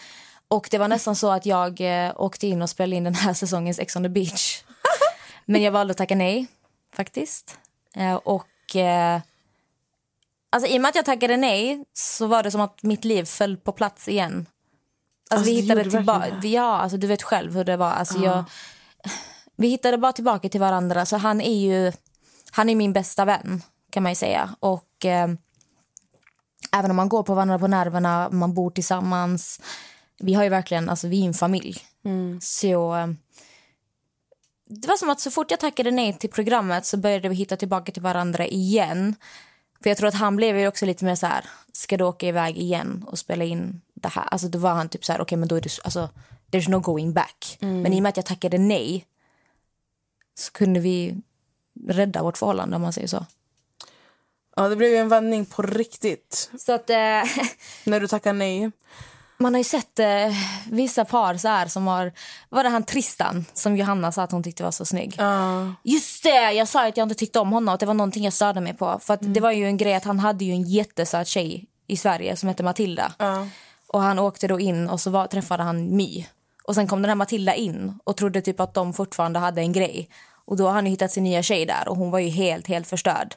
Och 0.48 0.68
det 0.70 0.78
var 0.78 0.88
nästan 0.88 1.16
så 1.16 1.30
att 1.30 1.46
jag 1.46 1.80
eh, 1.80 2.12
åkte 2.16 2.46
in 2.46 2.62
och 2.62 2.70
spelade 2.70 2.96
in 2.96 3.04
den 3.04 3.14
här 3.14 3.34
säsongens 3.42 3.78
Ex 3.78 3.96
on 3.96 4.02
the 4.02 4.08
beach. 4.08 4.62
Men 5.44 5.62
jag 5.62 5.72
valde 5.72 5.90
att 5.90 5.98
tacka 5.98 6.14
nej, 6.14 6.46
faktiskt. 6.94 7.58
Eh, 7.96 8.14
och 8.14 8.76
eh, 8.76 9.20
alltså 10.50 10.70
i 10.70 10.76
och 10.78 10.82
med 10.82 10.88
att 10.88 10.94
jag 10.94 11.04
tackade 11.04 11.36
nej 11.36 11.84
så 11.92 12.26
var 12.26 12.42
det 12.42 12.50
som 12.50 12.60
att 12.60 12.82
mitt 12.82 13.04
liv 13.04 13.24
föll 13.24 13.56
på 13.56 13.72
plats 13.72 14.08
igen. 14.08 14.34
Alltså, 14.36 15.34
Alltså, 15.34 15.50
vi 15.50 15.60
hittade 15.60 15.90
tillbaka, 15.90 16.40
ja 16.42 16.78
alltså 16.78 16.98
du 16.98 17.06
vet 17.06 17.22
själv 17.22 17.54
hur 17.54 17.64
det 17.64 17.76
var. 17.76 17.90
Alltså, 17.90 18.18
jag, 18.18 18.44
vi 19.56 19.68
hittade 19.68 19.98
bara 19.98 20.12
tillbaka 20.12 20.48
till 20.48 20.60
varandra. 20.60 21.06
Så 21.06 21.16
han 21.16 21.40
är 21.40 21.60
ju 21.60 21.92
han 22.50 22.70
är 22.70 22.74
min 22.74 22.92
bästa 22.92 23.24
vän 23.24 23.62
kan 23.90 24.02
man 24.02 24.12
ju 24.12 24.16
säga. 24.16 24.54
Och 24.60 25.06
även 26.74 26.90
om 26.90 26.96
man 26.96 27.08
går 27.08 27.22
på 27.22 27.34
varandra 27.34 27.58
på 27.58 27.66
nerverna, 27.66 28.28
man 28.30 28.54
bor 28.54 28.70
tillsammans. 28.70 29.60
Vi 30.18 30.34
har 30.34 30.44
ju 30.44 30.48
verkligen, 30.50 30.88
alltså 30.88 31.08
vi 31.08 31.22
är 31.22 31.26
en 31.26 31.34
familj. 31.34 31.76
Så 32.40 32.96
eh, 32.96 33.06
det 34.66 34.88
var 34.88 34.96
som 34.96 35.10
att 35.10 35.20
så 35.20 35.30
fort 35.30 35.50
jag 35.50 35.60
tackade 35.60 35.90
nej 35.90 36.12
till 36.12 36.30
programmet 36.30 36.86
så 36.86 36.96
började 36.96 37.28
vi 37.28 37.34
hitta 37.34 37.56
tillbaka 37.56 37.92
till 37.92 38.02
varandra 38.02 38.46
igen. 38.46 39.14
För 39.82 39.90
jag 39.90 39.96
tror 39.96 40.08
att 40.08 40.14
han 40.14 40.36
blev 40.36 40.58
ju 40.58 40.68
också 40.68 40.86
lite 40.86 41.04
mer 41.04 41.14
så 41.14 41.26
här, 41.26 41.44
ska 41.72 41.96
du 41.96 42.04
åka 42.04 42.26
iväg 42.26 42.58
igen 42.58 43.04
och 43.06 43.18
spela 43.18 43.44
in 43.44 43.80
det 43.94 44.08
här? 44.08 44.24
Alltså 44.24 44.48
då 44.48 44.58
var 44.58 44.74
han 44.74 44.88
typ 44.88 45.04
så 45.04 45.12
här, 45.12 45.20
okej 45.20 45.38
men 45.38 45.48
då 45.48 45.56
är 45.56 45.60
det, 45.60 45.78
alltså 45.84 46.08
there's 46.52 46.70
no 46.70 46.80
going 46.80 47.12
back. 47.12 47.56
Men 47.82 47.92
i 47.92 47.98
och 47.98 48.02
med 48.02 48.10
att 48.10 48.16
jag 48.16 48.26
tackade 48.26 48.58
nej 48.58 49.06
så 50.34 50.52
kunde 50.52 50.80
vi 50.80 51.16
rädda 51.88 52.22
vårt 52.22 52.38
förhållande 52.38 52.76
om 52.76 52.82
man 52.82 52.92
säger 52.92 53.08
så. 53.08 53.26
Ja, 54.56 54.68
det 54.68 54.76
blev 54.76 54.90
ju 54.90 54.96
en 54.96 55.08
vändning 55.08 55.46
på 55.46 55.62
riktigt. 55.62 56.50
Så 56.58 56.72
att 56.72 56.90
eh, 56.90 56.96
När 57.84 58.00
du 58.00 58.08
tackar 58.08 58.32
nej. 58.32 58.70
man 59.38 59.54
har 59.54 59.58
ju 59.58 59.64
sett 59.64 59.98
eh, 59.98 60.06
vissa 60.70 61.04
par 61.04 61.36
så 61.36 61.48
här 61.48 61.66
som 61.66 61.86
har... 61.86 62.12
Var 62.48 62.62
det 62.62 62.68
han 62.68 62.82
Tristan 62.84 63.44
som 63.52 63.76
Johanna 63.76 64.12
sa 64.12 64.22
att 64.22 64.32
hon 64.32 64.42
tyckte 64.42 64.62
var 64.62 64.70
så 64.70 64.84
snygg? 64.84 65.14
Ja. 65.18 65.74
Just 65.84 66.22
det! 66.22 66.52
Jag 66.52 66.68
sa 66.68 66.86
att 66.86 66.96
jag 66.96 67.04
inte 67.04 67.14
tyckte 67.14 67.38
om 67.40 67.52
honom. 67.52 67.74
Att 67.74 67.80
det 67.80 67.86
var 67.86 67.94
någonting 67.94 68.24
jag 68.24 68.32
störde 68.32 68.60
mig 68.60 68.74
på. 68.74 68.98
För 69.02 69.14
att 69.14 69.20
Mm. 69.22 69.32
Det 69.32 69.40
var 69.40 69.52
ju 69.52 69.66
en 69.66 69.76
grej 69.76 69.94
att 69.94 70.04
han 70.04 70.18
hade 70.18 70.44
ju 70.44 70.52
en 70.52 70.62
jättesöt 70.62 71.28
tjej 71.28 71.66
i 71.86 71.96
Sverige 71.96 72.36
som 72.36 72.48
hette 72.48 72.62
Matilda. 72.62 73.12
Ja. 73.18 73.46
Och 73.86 74.00
han 74.02 74.18
åkte 74.18 74.48
då 74.48 74.60
in 74.60 74.88
och 74.88 75.00
så 75.00 75.10
var, 75.10 75.26
träffade 75.26 75.62
han 75.62 75.96
My. 75.96 76.26
Och 76.64 76.74
sen 76.74 76.86
kom 76.88 77.02
den 77.02 77.08
här 77.08 77.16
Matilda 77.16 77.54
in 77.54 77.98
och 78.04 78.16
trodde 78.16 78.40
typ 78.40 78.60
att 78.60 78.74
de 78.74 78.92
fortfarande 78.92 79.38
hade 79.38 79.60
en 79.60 79.72
grej. 79.72 80.08
Och 80.46 80.56
då 80.56 80.66
har 80.66 80.72
han 80.72 80.86
ju 80.86 80.90
hittat 80.90 81.10
sin 81.12 81.24
nya 81.24 81.42
tjej 81.42 81.66
där 81.66 81.88
och 81.88 81.96
hon 81.96 82.10
var 82.10 82.18
ju 82.18 82.28
helt, 82.28 82.66
helt 82.66 82.86
förstörd. 82.86 83.34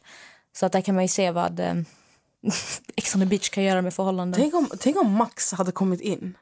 Så 0.59 0.65
att 0.65 0.71
där 0.71 0.81
kan 0.81 0.95
man 0.95 1.03
ju 1.03 1.07
se 1.07 1.31
vad 1.31 1.59
eh, 1.59 1.73
Ex 2.95 3.15
on 3.15 3.21
the 3.21 3.25
beach 3.25 3.49
kan 3.49 3.63
göra 3.63 3.81
med 3.81 3.93
förhållanden. 3.93 4.41
Tänk, 4.41 4.53
om, 4.53 4.69
tänk 4.79 4.97
om 4.97 5.11
Max 5.11 5.51
hade 5.51 5.71
kommit 5.71 6.01
in. 6.01 6.37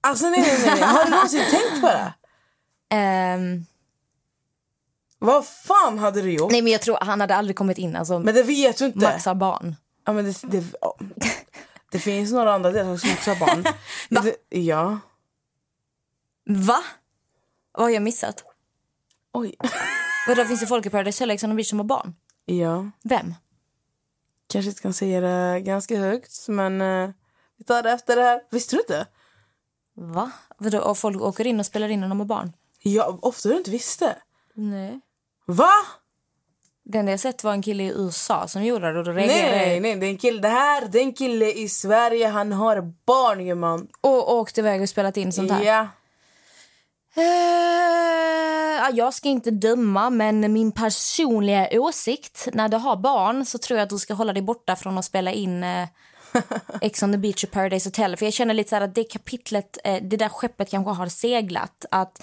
Alltså 0.00 0.28
nej, 0.28 0.40
nej, 0.40 0.60
nej. 0.66 0.80
Har 0.80 1.04
du 1.04 1.10
någonsin 1.10 1.44
tänkt 1.50 1.80
på 1.80 1.86
det? 1.86 2.14
Ehm, 2.96 3.66
Vad 5.18 5.46
fan 5.46 5.98
hade 5.98 6.22
du 6.22 6.32
gjort? 6.32 6.52
nej 6.52 6.62
men 6.62 6.72
jag 6.72 6.82
tror 6.82 6.98
han 7.00 7.20
hade 7.20 7.36
aldrig 7.36 7.56
kommit 7.56 7.78
in. 7.78 7.96
Alltså, 7.96 8.18
Men 8.18 8.34
det 8.34 8.42
vet 8.42 8.78
du 8.78 8.84
inte. 8.84 8.98
Max 8.98 9.24
har 9.24 9.34
barn. 9.34 9.76
Ja, 10.04 10.12
men 10.12 10.24
det, 10.24 10.42
det, 10.42 10.64
ja. 10.80 10.96
det 11.90 11.98
finns 11.98 12.32
några 12.32 12.54
andra 12.54 12.70
deltagare 12.70 12.98
som 12.98 13.10
också 13.12 13.30
har 13.30 13.36
barn. 13.46 13.64
det, 14.08 14.58
ja. 14.58 14.98
Va? 16.44 16.82
Vad 17.72 17.82
har 17.82 17.90
jag 17.90 18.02
missat? 18.02 18.44
Oj. 19.32 19.54
Vadå, 20.28 20.44
finns 20.44 20.60
det 20.60 20.66
folk 20.66 20.86
i 20.86 20.90
Paradise 20.90 21.24
Hotel 21.24 21.30
Ex 21.30 21.44
on 21.44 21.50
the 21.50 21.56
beach 21.56 21.68
som 21.68 21.78
har 21.78 21.86
barn? 21.86 22.14
Ja. 22.44 22.90
Vem? 23.04 23.34
Kanske 24.46 24.68
inte 24.68 24.82
kan 24.82 24.92
säga 24.92 25.20
det 25.20 25.60
ganska 25.60 25.96
högt, 25.98 26.48
men 26.48 26.80
eh, 26.80 27.10
vi 27.58 27.64
tar 27.64 27.82
det 27.82 27.90
efter 27.90 28.16
det 28.16 28.22
här. 28.22 28.40
Visste 28.50 28.76
du 28.76 28.80
inte? 28.80 29.06
Va? 29.94 30.30
Vadå, 30.58 30.78
och 30.80 30.98
folk 30.98 31.20
åker 31.20 31.46
in 31.46 31.60
och 31.60 31.66
spelar 31.66 31.88
in 31.88 32.00
när 32.00 32.08
de 32.08 32.20
har 32.20 32.26
barn? 32.26 32.52
Ja, 32.82 33.18
ofta 33.22 33.48
du 33.48 33.56
inte 33.56 33.70
visste. 33.70 34.16
Nej. 34.54 35.00
Va? 35.46 35.70
Det 36.84 36.98
enda 36.98 37.10
jag 37.12 37.20
sett 37.20 37.44
var 37.44 37.52
en 37.52 37.62
kille 37.62 37.82
i 37.82 37.92
USA 37.96 38.48
som 38.48 38.64
gjorde 38.64 38.92
det 38.92 38.98
och 38.98 39.04
då 39.04 39.12
reagerade 39.12 39.56
Nej, 39.56 39.72
jag. 39.74 39.82
nej, 39.82 39.96
det 39.96 40.06
är 40.06 40.10
en 40.10 40.18
kille. 40.18 40.40
Det 40.40 40.48
här 40.48 40.88
det 40.88 40.98
är 40.98 41.02
en 41.02 41.12
kille 41.12 41.52
i 41.52 41.68
Sverige. 41.68 42.28
Han 42.28 42.52
har 42.52 42.80
barn, 43.06 43.44
gumman. 43.44 43.88
Och 44.00 44.34
åkte 44.34 44.60
iväg 44.60 44.82
och 44.82 44.88
spelat 44.88 45.16
in 45.16 45.32
sånt 45.32 45.50
här. 45.50 45.62
Ja. 45.64 45.88
Uh, 47.18 48.96
jag 48.96 49.14
ska 49.14 49.28
inte 49.28 49.50
döma, 49.50 50.10
men 50.10 50.52
min 50.52 50.72
personliga 50.72 51.68
åsikt... 51.72 52.48
När 52.52 52.68
du 52.68 52.76
har 52.76 52.96
barn 52.96 53.44
så 53.46 53.58
tror 53.58 53.78
jag 53.78 53.84
att 53.84 53.90
du 53.90 53.98
ska 53.98 54.14
hålla 54.14 54.32
dig 54.32 54.42
borta 54.42 54.76
från 54.76 54.98
att 54.98 55.04
spela 55.04 55.32
in 55.32 55.64
uh, 55.64 55.86
Ex 56.80 57.02
on 57.02 57.12
the 57.12 57.18
beach 57.18 57.44
och 57.44 57.50
Paradise 57.50 57.88
Hotel. 57.88 58.16
För 58.16 58.26
jag 58.26 58.32
känner 58.32 58.54
lite 58.54 58.70
så 58.70 58.76
här 58.76 58.82
att 58.82 58.94
det 58.94 59.04
kapitlet, 59.04 59.78
uh, 59.86 59.96
det 60.02 60.16
där 60.16 60.28
skeppet 60.28 60.70
kanske 60.70 60.92
har 60.92 61.06
seglat. 61.06 61.84
Att, 61.90 62.22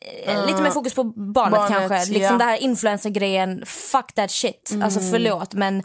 eh, 0.00 0.46
lite 0.46 0.62
mer 0.62 0.70
fokus 0.70 0.94
på 0.94 1.04
barnet, 1.04 1.58
Barnet, 1.58 1.88
kanske. 1.88 2.12
Liksom 2.12 2.38
det 2.38 2.44
här 2.44 2.56
influencer-grejen, 2.56 3.62
fuck 3.66 4.12
that 4.14 4.30
shit. 4.30 4.72
Alltså 4.82 5.00
förlåt, 5.00 5.54
men 5.54 5.82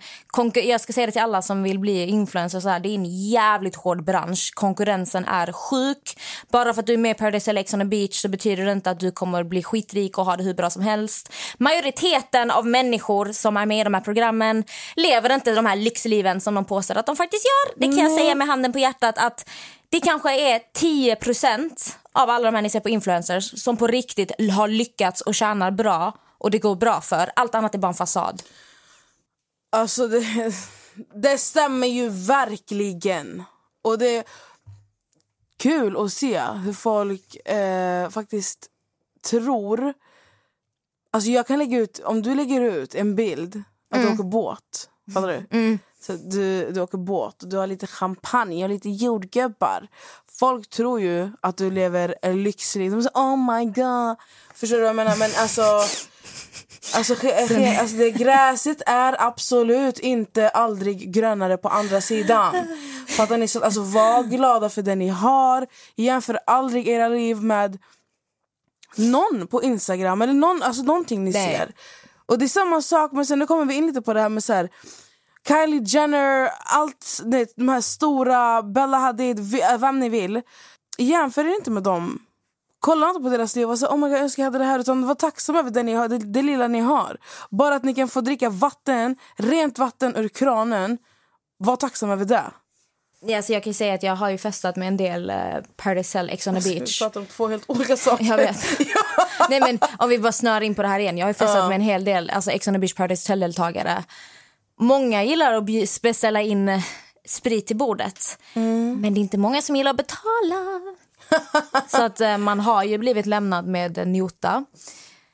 jag 0.54 0.82
ska 0.82 0.94
säga 0.94 1.06
det 1.06 1.12
till 1.12 1.22
alla 1.22 1.42
som 1.42 1.64
vill 1.64 1.80
bli 1.80 2.06
influencer. 2.06 2.60
Så 2.60 2.70
här, 2.70 2.80
det 2.80 2.90
är 2.90 2.96
en 2.96 3.30
jävligt 3.30 3.76
hård 3.76 4.04
bransch. 4.04 4.52
Konkurrensen 4.54 5.26
är 5.26 5.52
sjuk. 5.52 6.18
Bara 6.52 6.74
för 6.74 6.80
att 6.80 6.88
du 6.88 6.94
är 6.94 6.98
med 6.98 7.12
i 7.12 7.14
Paradise 7.14 7.52
Ex 7.52 7.74
on 7.74 7.80
the 7.80 7.86
beach 7.86 8.22
så 8.22 8.30
betyder 8.30 8.66
det 8.66 8.72
inte 8.72 8.90
att 8.92 9.00
du 9.00 9.12
kommer 9.12 9.44
bli 9.44 9.64
skitrik 9.64 10.18
och 10.18 10.26
ha 10.26 10.36
det 10.36 10.44
hur 10.44 10.54
bra 10.54 10.70
som 10.70 10.82
helst. 10.82 11.34
Majoriteten 11.58 12.52
av 12.52 12.66
människor 12.66 13.32
som 13.32 13.58
är 13.58 13.66
med 13.66 13.80
i 13.80 13.84
de 13.84 13.94
här 13.94 14.02
programmen 14.02 14.64
lever 14.96 15.34
inte 15.34 15.56
de 15.56 15.66
här 15.66 15.76
lyxliven 15.76 16.42
som 16.42 16.56
de 16.56 16.66
påstår 16.66 16.98
att 16.98 17.06
de 17.06 17.16
faktiskt 17.16 17.46
gör. 17.46 17.80
Det 17.80 17.86
kan 17.86 18.10
jag 18.10 18.20
säga 18.20 18.36
med 18.36 18.48
handen 18.48 18.74
på 18.74 18.80
hjärtat 18.80 19.18
att 19.18 19.50
det 19.94 20.00
kanske 20.00 20.56
är 20.56 20.62
10% 20.74 21.96
av 22.12 22.30
alla 22.30 22.46
de 22.52 22.56
här 22.56 22.62
ni 22.62 22.70
ser 22.70 22.80
på 22.80 22.90
influencers 22.90 23.62
som 23.64 23.78
på 23.78 23.88
riktigt 23.88 24.32
har 24.52 24.68
lyckats 24.68 25.22
och 25.22 25.36
tjänar 25.36 25.72
bra 25.72 26.18
och 26.38 26.52
det 26.52 26.60
går 26.60 26.76
bra 26.76 27.02
för. 27.02 27.32
Allt 27.36 27.56
annat 27.56 27.76
är 27.76 27.80
bara 27.80 27.88
en 27.88 27.94
fasad. 27.94 28.44
Alltså, 29.70 30.08
det, 30.08 30.54
det 31.14 31.38
stämmer 31.38 31.88
ju 31.88 32.10
verkligen. 32.10 33.44
Och 33.82 33.98
det 33.98 34.18
är 34.18 34.24
kul 35.58 35.98
att 35.98 36.14
se 36.14 36.42
hur 36.42 36.74
folk 36.74 37.48
eh, 37.48 38.10
faktiskt 38.10 38.68
tror... 39.30 39.94
Alltså 41.12 41.30
jag 41.30 41.48
kan 41.48 41.60
lägga 41.60 41.80
ut, 41.80 42.00
om 42.00 42.22
du 42.22 42.36
lägger 42.36 42.62
ut 42.62 42.96
en 42.96 43.16
bild 43.16 43.64
att 43.90 44.02
du 44.02 44.14
åker 44.14 44.24
båt, 44.24 44.90
fattar 45.14 45.28
du? 45.28 45.58
Så 46.06 46.14
du, 46.14 46.72
du 46.72 46.82
åker 46.82 46.98
båt 46.98 47.36
du 47.40 47.58
har 47.58 47.68
lite 47.68 47.88
champagne 47.88 48.64
och 48.64 48.70
lite 48.70 48.90
jordgubbar. 48.90 49.88
Folk 50.40 50.70
tror 50.70 51.02
ju 51.02 51.32
att 51.42 51.58
du 51.58 51.72
lever 51.72 52.16
en 52.22 52.44
lyxliv. 52.44 52.92
De 52.92 53.04
säger 53.04 53.16
oh 53.16 53.56
my 53.56 53.66
god. 53.66 54.18
Förstår 54.56 54.76
du 54.76 54.82
vad 54.82 54.90
jag 54.90 54.96
menar? 54.96 55.16
Men 55.16 55.32
alltså... 55.38 55.62
Alltså, 56.96 57.14
alltså 57.80 57.98
det 57.98 58.12
gräset 58.12 58.82
är 58.86 59.16
absolut 59.28 60.00
inte 60.00 60.50
aldrig 60.50 61.14
grönare 61.14 61.58
på 61.58 61.70
andra 61.70 62.02
sidan. 62.02 62.56
Fattar 63.08 63.38
ni? 63.38 63.48
Så, 63.48 63.64
alltså, 63.64 63.82
var 63.82 64.24
glada 64.24 64.70
för 64.70 64.82
det 64.82 64.96
ni 64.96 65.08
har. 65.10 65.68
Jämför 65.96 66.40
aldrig 66.48 66.88
era 66.88 67.08
liv 67.08 67.42
med 67.42 67.80
någon 68.96 69.48
på 69.48 69.64
Instagram 69.64 70.22
eller 70.22 70.34
någon, 70.34 70.64
alltså, 70.64 70.84
någonting 70.84 71.24
ni 71.24 71.32
Nej. 71.32 71.58
ser. 71.58 71.72
Och 72.26 72.40
det 72.40 72.46
är 72.46 72.50
samma 72.50 72.82
sak, 72.82 73.12
men 73.12 73.26
sen 73.26 73.40
nu 73.40 73.48
kommer 73.48 73.66
vi 73.66 73.74
in 73.74 73.88
lite 73.88 74.02
på 74.02 74.14
det 74.14 74.22
här 74.22 74.30
med 74.30 74.44
så 74.44 74.54
här, 74.54 74.70
Kylie 75.48 75.82
Jenner, 75.86 76.50
allt, 76.66 77.22
det, 77.26 77.54
de 77.56 77.70
här 77.70 77.82
stora, 77.82 78.64
Bella 78.64 78.98
Hadid, 78.98 79.40
vi- 79.40 79.78
vem 79.80 80.00
ni 80.00 80.10
vill. 80.10 80.42
Jämför 80.98 81.46
er 81.46 81.56
inte 81.56 81.72
med 81.72 81.84
dem. 81.84 82.20
Kolla 82.80 83.10
inte 83.10 83.22
på 83.22 83.30
deras 83.30 83.56
liv 83.56 83.70
och 83.70 83.80
säg 83.80 83.88
oh 83.88 83.98
my 83.98 84.08
God, 84.08 84.12
jag 84.18 84.22
önskar 84.24 84.44
jag 84.44 84.48
hade 84.52 84.58
det 84.58 84.66
här. 84.70 84.80
Utan 84.80 85.08
var 85.08 85.16
tacksamma 85.16 85.60
över 85.60 85.72
det, 85.72 85.84
ni 85.84 85.94
har, 85.94 86.08
det, 86.08 86.18
det 86.18 86.42
lilla 86.42 86.68
ni 86.68 86.80
har. 86.80 87.18
Bara 87.50 87.76
att 87.76 87.84
ni 87.84 87.94
kan 87.94 88.08
få 88.08 88.22
dricka 88.22 88.50
vatten, 88.50 89.16
rent 89.38 89.80
vatten 89.80 90.16
ur 90.16 90.28
kranen. 90.30 90.98
Var 91.58 91.76
tacksam 91.76 92.10
över 92.12 92.26
det. 92.26 92.44
Ja, 93.26 93.42
så 93.42 93.54
jag 93.54 93.64
kan 93.64 93.74
säga 93.74 93.94
att 93.94 94.04
jag 94.04 94.16
har 94.16 94.30
ju 94.30 94.38
festat 94.38 94.76
med 94.76 94.88
en 94.88 94.98
del 94.98 95.30
uh, 95.30 95.36
Paradise 95.78 96.20
Hotel 96.20 96.30
Ex 96.34 96.48
on 96.48 96.54
the 96.56 96.60
Vi 96.70 96.80
beach. 96.80 97.00
pratar 97.02 97.20
om 97.20 97.26
två 97.26 97.48
helt 97.48 97.64
olika 97.70 97.98
saker. 97.98 98.26
Jag 98.26 98.38
vet. 98.38 98.58
Nej, 99.50 99.60
men 99.60 99.80
om 99.98 100.10
vi 100.10 100.20
bara 100.20 100.32
snör 100.32 100.62
in 100.62 100.76
på 100.76 100.82
det 100.82 100.88
här 100.88 101.00
igen. 101.00 101.18
Jag 101.18 101.26
har 101.26 101.30
ju 101.30 101.34
festat 101.34 101.68
med 101.70 101.76
en 101.76 101.82
hel 101.82 102.04
del 102.06 102.30
alltså 102.30 102.52
Ex 102.52 102.68
on 102.68 102.74
the 102.74 102.80
beach 102.80 102.94
Paradise 102.94 103.34
Hotel-deltagare. 103.34 104.04
Många 104.80 105.24
gillar 105.24 105.54
att 105.54 105.66
beställa 106.02 106.42
in 106.42 106.70
eh, 106.70 106.82
sprit 107.28 107.68
till 107.68 107.76
bordet. 107.78 108.38
Men 108.54 109.02
det 109.14 109.20
är 109.20 109.22
inte 109.22 109.38
många 109.38 109.62
som 109.62 109.76
gillar 109.76 109.92
att 109.92 109.98
betala. 109.98 110.82
Så 111.88 112.02
att 112.02 112.22
eh, 112.22 112.38
man 112.38 112.60
har 112.60 112.84
ju 112.84 112.98
blivit 112.98 113.26
lämnad 113.26 113.68
med 113.68 113.98
en 113.98 114.14
nota. 114.14 114.66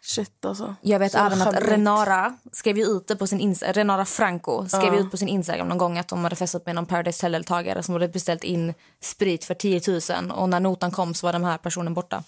Shit 0.02 0.45
alltså. 0.45 0.75
Jag 0.82 0.99
vet 0.99 1.12
Så 1.12 1.17
även 1.17 1.41
att. 1.41 1.56
Renara 1.56 2.38
skrev 2.52 2.78
ju 2.78 2.84
ut 2.86 3.08
det 3.08 3.15
på 3.15 3.28
sin 3.28 3.39
Insta- 3.39 3.73
Renara 3.73 4.06
Franco 4.06 4.67
skrev 4.69 4.93
Ja. 4.93 4.99
ut 4.99 5.12
på 5.12 5.17
sin 5.17 5.28
Instagram 5.28 5.67
någon 5.67 5.78
gång 5.78 5.97
att 5.97 6.08
de 6.08 6.23
hade 6.23 6.36
festat 6.36 6.65
med 6.65 6.75
någon 6.75 6.86
Paradise 6.86 7.17
Hotel-deltagare 7.25 7.84
som 7.84 7.93
hade 7.95 8.08
beställt 8.08 8.43
in 8.43 8.73
sprit 9.04 9.45
för 9.45 9.54
10 9.54 9.82
000 10.21 10.32
och 10.32 10.49
när 10.49 10.60
notan 10.60 10.91
kom 10.91 11.13
så 11.13 11.28
var 11.28 11.34
den 11.34 11.45
här 11.45 11.58
personen 11.58 11.93
borta. 11.93 12.23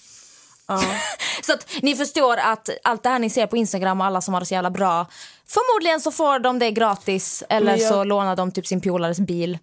så 1.43 1.53
att 1.53 1.67
ni 1.81 1.95
förstår 1.95 2.37
att 2.37 2.69
allt 2.83 3.03
det 3.03 3.09
här 3.09 3.19
ni 3.19 3.29
ser 3.29 3.47
på 3.47 3.57
Instagram 3.57 4.01
och 4.01 4.07
alla 4.07 4.21
som 4.21 4.33
har 4.33 4.41
det 4.41 4.45
så 4.45 4.53
jävla 4.53 4.69
bra 4.69 5.05
förmodligen 5.51 6.01
så 6.01 6.11
får 6.11 6.39
de 6.39 6.59
det 6.59 6.71
gratis 6.71 7.43
eller 7.49 7.77
jag- 7.77 7.89
så 7.89 8.03
lånar 8.03 8.35
de 8.35 8.51
typ 8.51 8.67
sin 8.67 8.81
polares 8.81 9.19
bil. 9.19 9.59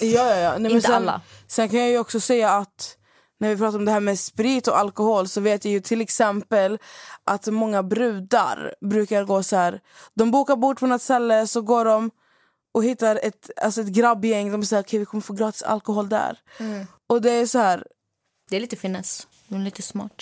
Ja, 0.00 0.28
ja, 0.30 0.36
ja. 0.36 0.58
Nej, 0.58 0.72
Inte 0.72 0.86
sen, 0.86 0.94
alla. 0.94 1.20
Sen 1.46 1.68
kan 1.68 1.80
jag 1.80 1.88
ju 1.90 1.98
också 1.98 2.20
säga 2.20 2.50
att 2.50 2.96
när 3.40 3.48
vi 3.48 3.56
pratar 3.56 3.78
om 3.78 3.84
det 3.84 3.92
här 3.92 4.00
med 4.00 4.18
sprit 4.18 4.68
och 4.68 4.78
alkohol 4.78 5.28
så 5.28 5.40
vet 5.40 5.64
jag 5.64 5.72
ju 5.72 5.80
till 5.80 6.00
exempel 6.00 6.78
att 7.24 7.46
många 7.46 7.82
brudar 7.82 8.74
brukar 8.80 9.24
gå 9.24 9.42
så 9.42 9.56
här. 9.56 9.80
De 10.14 10.30
bokar 10.30 10.56
bord 10.56 10.78
på 10.78 10.86
något 10.86 11.02
ställe 11.02 11.46
så 11.46 11.62
går 11.62 11.84
de 11.84 12.10
och 12.74 12.84
hittar 12.84 13.20
ett, 13.22 13.50
alltså 13.62 13.80
ett 13.80 13.86
grabbgäng. 13.86 14.52
De 14.52 14.64
säger 14.64 14.82
okej 14.82 14.98
vi 14.98 15.04
kommer 15.06 15.22
få 15.22 15.32
gratis 15.32 15.62
alkohol 15.62 16.08
där. 16.08 16.38
Mm. 16.58 16.86
Och 17.06 17.22
det 17.22 17.30
är 17.30 17.46
så 17.46 17.58
här. 17.58 17.86
Det 18.50 18.56
är 18.56 18.60
lite 18.60 18.76
finess. 18.76 19.26
De 19.48 19.60
är 19.60 19.64
lite 19.64 19.82
smart. 19.82 20.12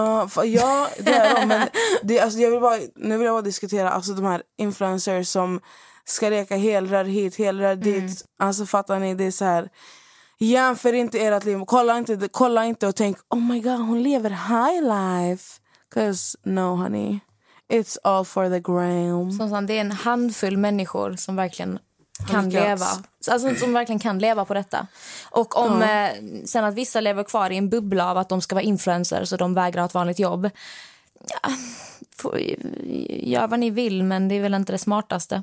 Fa- 0.00 0.44
ja 0.44 0.88
det 0.98 1.10
är 1.14 1.40
de. 1.40 1.46
Men 1.46 1.68
det, 2.02 2.20
alltså, 2.20 2.38
jag 2.38 2.50
vill 2.50 2.60
bara, 2.60 2.78
nu 2.96 3.16
vill 3.16 3.26
jag 3.26 3.34
bara 3.34 3.42
diskutera 3.42 3.90
alltså, 3.90 4.12
de 4.12 4.24
här 4.24 4.42
influencers 4.58 5.28
som 5.28 5.60
ska 6.04 6.28
leka 6.28 6.56
helrör 6.56 7.04
hit, 7.04 7.36
helrör 7.38 7.76
dit. 7.76 8.24
Alltså 8.38 8.66
fattar 8.66 8.98
ni? 8.98 9.14
Det 9.14 9.24
är 9.24 9.30
så 9.30 9.44
här. 9.44 9.68
Jämför 10.38 10.92
inte 10.92 11.18
ert 11.18 11.44
liv. 11.44 11.60
Kolla 11.66 11.98
inte, 11.98 12.28
kolla 12.32 12.64
inte 12.64 12.86
och 12.86 12.96
tänk 12.96 13.16
oh 13.30 13.40
my 13.40 13.60
god 13.60 13.80
hon 13.80 14.02
lever 14.02 14.30
high 14.30 14.82
life. 14.82 15.60
Cause 15.94 16.38
no 16.42 16.76
honey. 16.76 17.18
It's 17.72 17.98
all 18.04 18.24
for 18.24 18.48
the 18.50 18.60
gram. 18.60 19.32
Som 19.32 19.50
sagt, 19.50 19.66
det 19.66 19.76
är 19.76 19.80
en 19.80 19.92
handfull 19.92 20.56
människor 20.56 21.16
som 21.16 21.36
verkligen 21.36 21.78
kan 22.28 22.50
leva. 22.50 22.86
Alltså, 23.30 23.54
som 23.54 23.72
verkligen 23.72 23.98
kan 23.98 24.18
leva 24.18 24.44
på 24.44 24.54
detta. 24.54 24.86
Och 25.30 25.58
om 25.58 25.82
eh, 25.82 26.10
sen 26.44 26.64
att 26.64 26.74
vissa 26.74 27.00
lever 27.00 27.24
kvar 27.24 27.50
i 27.50 27.56
en 27.56 27.68
bubbla 27.68 28.10
av 28.10 28.18
att 28.18 28.28
de 28.28 28.40
ska 28.40 28.54
vara 28.54 28.64
influencers 28.64 29.32
och 29.32 29.38
de 29.38 29.54
vägrar 29.54 29.80
ha 29.80 29.86
ett 29.86 29.94
vanligt 29.94 30.18
jobb. 30.18 30.50
Får, 32.16 32.38
gör 33.08 33.48
vad 33.48 33.60
ni 33.60 33.70
vill, 33.70 34.02
men 34.02 34.28
det 34.28 34.34
är 34.34 34.40
väl 34.40 34.54
inte 34.54 34.72
det 34.72 34.78
smartaste. 34.78 35.42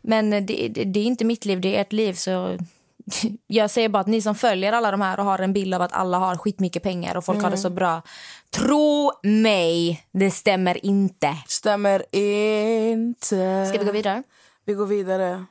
Men 0.00 0.30
det, 0.30 0.40
det, 0.40 0.68
det 0.68 1.00
är 1.00 1.04
inte 1.04 1.24
mitt 1.24 1.44
liv, 1.44 1.60
det 1.60 1.76
är 1.76 1.80
ert 1.80 1.92
liv. 1.92 2.12
så... 2.12 2.58
Jag 3.46 3.70
säger 3.70 3.88
bara 3.88 4.00
att 4.00 4.06
ni 4.06 4.22
som 4.22 4.34
följer 4.34 4.72
alla 4.72 4.90
de 4.90 5.00
här 5.00 5.18
och 5.18 5.24
har 5.24 5.38
en 5.38 5.52
bild 5.52 5.74
av 5.74 5.82
att 5.82 5.92
alla 5.92 6.18
har 6.18 6.36
skitmycket 6.36 6.82
pengar 6.82 7.16
och 7.16 7.24
folk 7.24 7.42
har 7.42 7.50
det 7.50 7.56
så 7.56 7.70
bra. 7.70 8.02
Tro 8.50 9.12
mig, 9.22 10.04
det 10.12 10.30
stämmer 10.30 10.86
inte. 10.86 11.36
Stämmer 11.46 12.16
inte. 12.16 13.66
Ska 13.68 13.78
vi 13.78 13.84
gå 13.84 13.92
vidare? 13.92 14.22
Vi 14.64 14.74
går 14.74 14.86
vidare. 14.86 15.44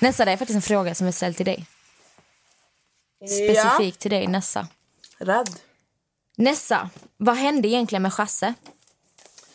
Nessa, 0.00 0.24
det 0.24 0.32
är 0.32 0.36
faktiskt 0.36 0.56
en 0.56 0.62
fråga 0.62 0.94
som 0.94 1.06
är 1.06 1.12
ställd 1.12 1.36
till 1.36 1.46
dig. 1.46 1.66
Specifikt 3.20 4.00
till 4.00 4.10
dig, 4.10 4.26
Nessa. 4.26 4.68
Rädd. 5.18 5.50
Nessa, 6.36 6.90
vad 7.16 7.36
hände 7.36 7.68
egentligen 7.68 8.02
med 8.02 8.12
Chasse? 8.12 8.54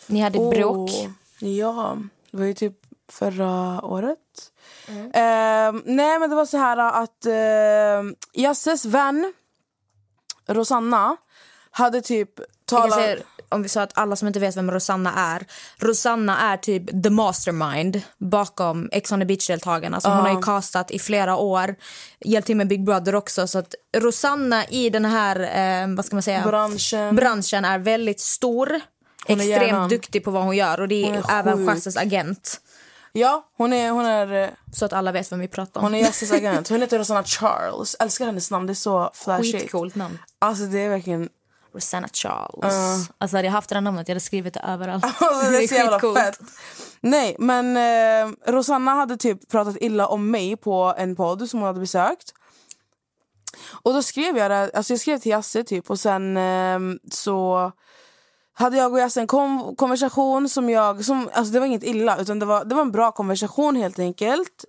Ni 0.07 0.19
hade 0.19 0.39
bråk. 0.39 0.89
Oh, 0.89 1.09
ja, 1.39 1.97
det 2.31 2.37
var 2.37 2.45
ju 2.45 2.53
typ 2.53 2.77
förra 3.09 3.81
året. 3.85 4.51
Eh, 4.87 5.73
nej, 5.85 6.19
men 6.19 6.29
det 6.29 6.35
var 6.35 6.45
så 6.45 6.57
här 6.57 6.77
att 6.77 7.25
uh, 7.25 8.13
Jasses 8.33 8.85
vän 8.85 9.33
Rosanna 10.47 11.17
hade 11.71 12.01
typ 12.01 12.29
talat... 12.65 13.17
om 13.51 13.63
vi 13.63 13.69
sa 13.69 13.81
att 13.81 13.97
alla 13.97 14.15
som 14.15 14.27
inte 14.27 14.39
vet 14.39 14.57
vem 14.57 14.71
Rosanna 14.71 15.13
är. 15.15 15.45
Rosanna 15.77 16.39
är 16.39 16.57
typ 16.57 17.03
the 17.03 17.09
mastermind 17.09 18.01
bakom 18.17 18.89
Ex 18.91 19.11
on 19.11 19.19
the 19.19 19.25
beach-deltagarna. 19.25 19.99
Så 19.99 20.09
Hon 20.09 20.17
har 20.19 20.29
ju 20.35 20.41
castat 20.41 20.91
i 20.91 20.99
flera 20.99 21.35
år. 21.35 21.75
Hjälpt 22.19 22.45
till 22.47 22.55
med 22.57 22.67
Big 22.67 22.83
Brother 22.85 23.15
också. 23.15 23.47
Så 23.47 23.59
att 23.59 23.75
Rosanna 23.97 24.65
i 24.65 24.89
den 24.89 25.05
här 25.05 25.39
eh, 25.83 25.95
vad 25.95 26.05
ska 26.05 26.15
man 26.15 26.23
säga? 26.23 26.43
Branschen. 26.45 27.15
branschen 27.15 27.65
är 27.65 27.79
väldigt 27.79 28.19
stor. 28.19 28.67
Hon 29.27 29.39
extremt 29.39 29.61
hjärnan. 29.67 29.89
duktig 29.89 30.23
på 30.23 30.31
vad 30.31 30.43
hon 30.43 30.55
gör. 30.55 30.81
Och 30.81 30.87
Det 30.87 31.09
är, 31.09 31.13
är 31.13 31.39
även 31.39 31.57
sjuk. 31.57 31.69
Chasses 31.69 31.97
agent. 31.97 32.61
Ja, 33.13 33.49
hon 33.57 33.73
är, 33.73 33.91
hon 33.91 34.05
är, 34.05 34.43
eh, 34.43 34.49
Så 34.73 34.85
att 34.85 34.93
alla 34.93 35.11
vet 35.11 35.31
vem 35.31 35.39
vi 35.39 35.47
pratar 35.47 35.79
om. 35.81 35.85
hon 35.85 35.95
är 35.95 36.03
Jasses 36.03 36.31
agent. 36.31 36.69
Hon 36.69 36.81
heter 36.81 36.99
Rosanna 36.99 37.23
Charles. 37.23 37.95
Älskar 37.99 38.25
hennes 38.25 38.51
namn, 38.51 38.67
det 38.67 38.73
är 38.73 38.75
så 38.75 39.11
flashigt. 39.13 39.61
Skitcoolt 39.61 39.95
namn. 39.95 40.17
Alltså 40.39 40.63
det 40.65 40.79
är 40.79 40.89
verkligen... 40.89 41.29
Rosanna 41.73 42.07
Charles. 42.13 43.09
Alltså 43.17 43.37
hade 43.37 43.47
jag 43.47 43.51
haft 43.53 43.69
det 43.69 43.75
här 43.75 43.81
namnet 43.81 44.07
jag 44.07 44.13
hade 44.15 44.19
skrivit 44.19 44.53
det 44.53 44.59
överallt. 44.59 45.03
Alltså, 45.19 45.51
det 45.51 45.63
är 45.63 45.67
så 45.67 45.75
jävla 45.75 45.99
fett. 46.15 46.39
Nej, 47.01 47.35
men 47.39 47.77
eh, 47.77 48.33
Rosanna 48.51 48.91
hade 48.91 49.17
typ 49.17 49.49
pratat 49.49 49.75
illa 49.81 50.07
om 50.07 50.31
mig 50.31 50.57
på 50.57 50.93
en 50.97 51.15
podd 51.15 51.49
som 51.49 51.59
hon 51.59 51.67
hade 51.67 51.79
besökt. 51.79 52.33
Och 53.83 53.93
då 53.93 54.03
skrev 54.03 54.37
jag 54.37 54.51
det, 54.51 54.71
alltså 54.73 54.93
jag 54.93 54.99
skrev 54.99 55.17
till 55.19 55.31
Jasse 55.31 55.63
typ 55.63 55.89
och 55.89 55.99
sen 55.99 56.37
eh, 56.37 56.79
så 57.11 57.71
hade 58.53 58.77
jag 58.77 58.91
och 58.93 58.99
Jasse 58.99 59.19
en 59.21 59.27
kom- 59.27 59.75
konversation 59.75 60.49
som 60.49 60.69
jag, 60.69 61.05
som, 61.05 61.29
alltså 61.33 61.53
det 61.53 61.59
var 61.59 61.67
inget 61.67 61.83
illa 61.83 62.17
utan 62.17 62.39
det 62.39 62.45
var, 62.45 62.65
det 62.65 62.75
var 62.75 62.81
en 62.81 62.91
bra 62.91 63.11
konversation 63.11 63.75
helt 63.75 63.99
enkelt. 63.99 64.65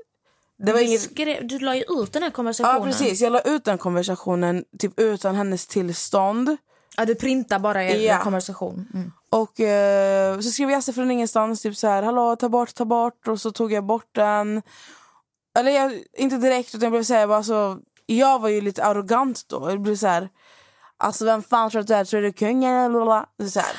Det 0.59 0.73
var 0.73 0.79
Du, 0.79 0.85
inget, 0.87 1.01
skrev, 1.01 1.47
du 1.47 1.59
la 1.59 1.77
ju 1.77 1.83
ut 1.89 2.13
den 2.13 2.23
här 2.23 2.31
konversationen. 2.31 2.77
ja 2.77 2.85
precis, 2.85 3.21
jag 3.21 3.33
la 3.33 3.41
ut 3.41 3.65
den 3.65 3.79
konversationen 3.79 4.65
typ 4.79 5.01
utan 5.01 5.35
hennes 5.35 5.67
tillstånd. 5.67 6.57
Ja, 6.97 7.05
du 7.05 7.15
printar 7.15 7.59
bara 7.59 7.85
er 7.85 7.97
Ja. 7.97 8.19
konversation. 8.23 8.87
Mm. 8.95 9.13
Och 9.31 9.61
eh, 9.61 10.41
så 10.41 10.51
skrev 10.51 10.71
Jasse 10.71 10.93
från 10.93 11.11
ingenstans 11.11 11.63
typ 11.63 11.77
så 11.77 11.89
här, 11.89 12.03
hallå 12.03 12.37
ta 12.37 12.49
bort, 12.49 12.75
ta 12.75 12.85
bort 12.85 13.29
och 13.29 13.41
så 13.41 13.51
tog 13.53 13.73
jag 13.73 13.85
bort 13.85 14.09
den. 14.15 14.63
Eller 15.59 15.73
jag, 15.73 15.93
inte 16.19 16.37
direkt 16.37 16.69
utan 16.75 16.83
jag 16.83 16.93
blev 16.93 17.03
så 17.05 17.15
här, 17.15 17.27
bara, 17.27 17.37
alltså, 17.37 17.79
jag 18.07 18.39
var 18.39 18.49
ju 18.49 18.61
lite 18.61 18.85
arrogant 18.85 19.49
då. 19.49 19.71
Jag 19.71 19.81
blev 19.81 19.97
så 19.97 20.07
här, 20.07 20.29
alltså 20.99 21.25
vem 21.25 21.43
fan 21.43 21.71
tror 21.71 21.81
att 21.81 21.87
du 21.87 21.95
är? 21.95 22.05
Tror 22.05 22.23
du 22.23 22.33
kungen? 22.33 22.75
eller? 22.95 23.49
Så 23.49 23.61
här. 23.61 23.77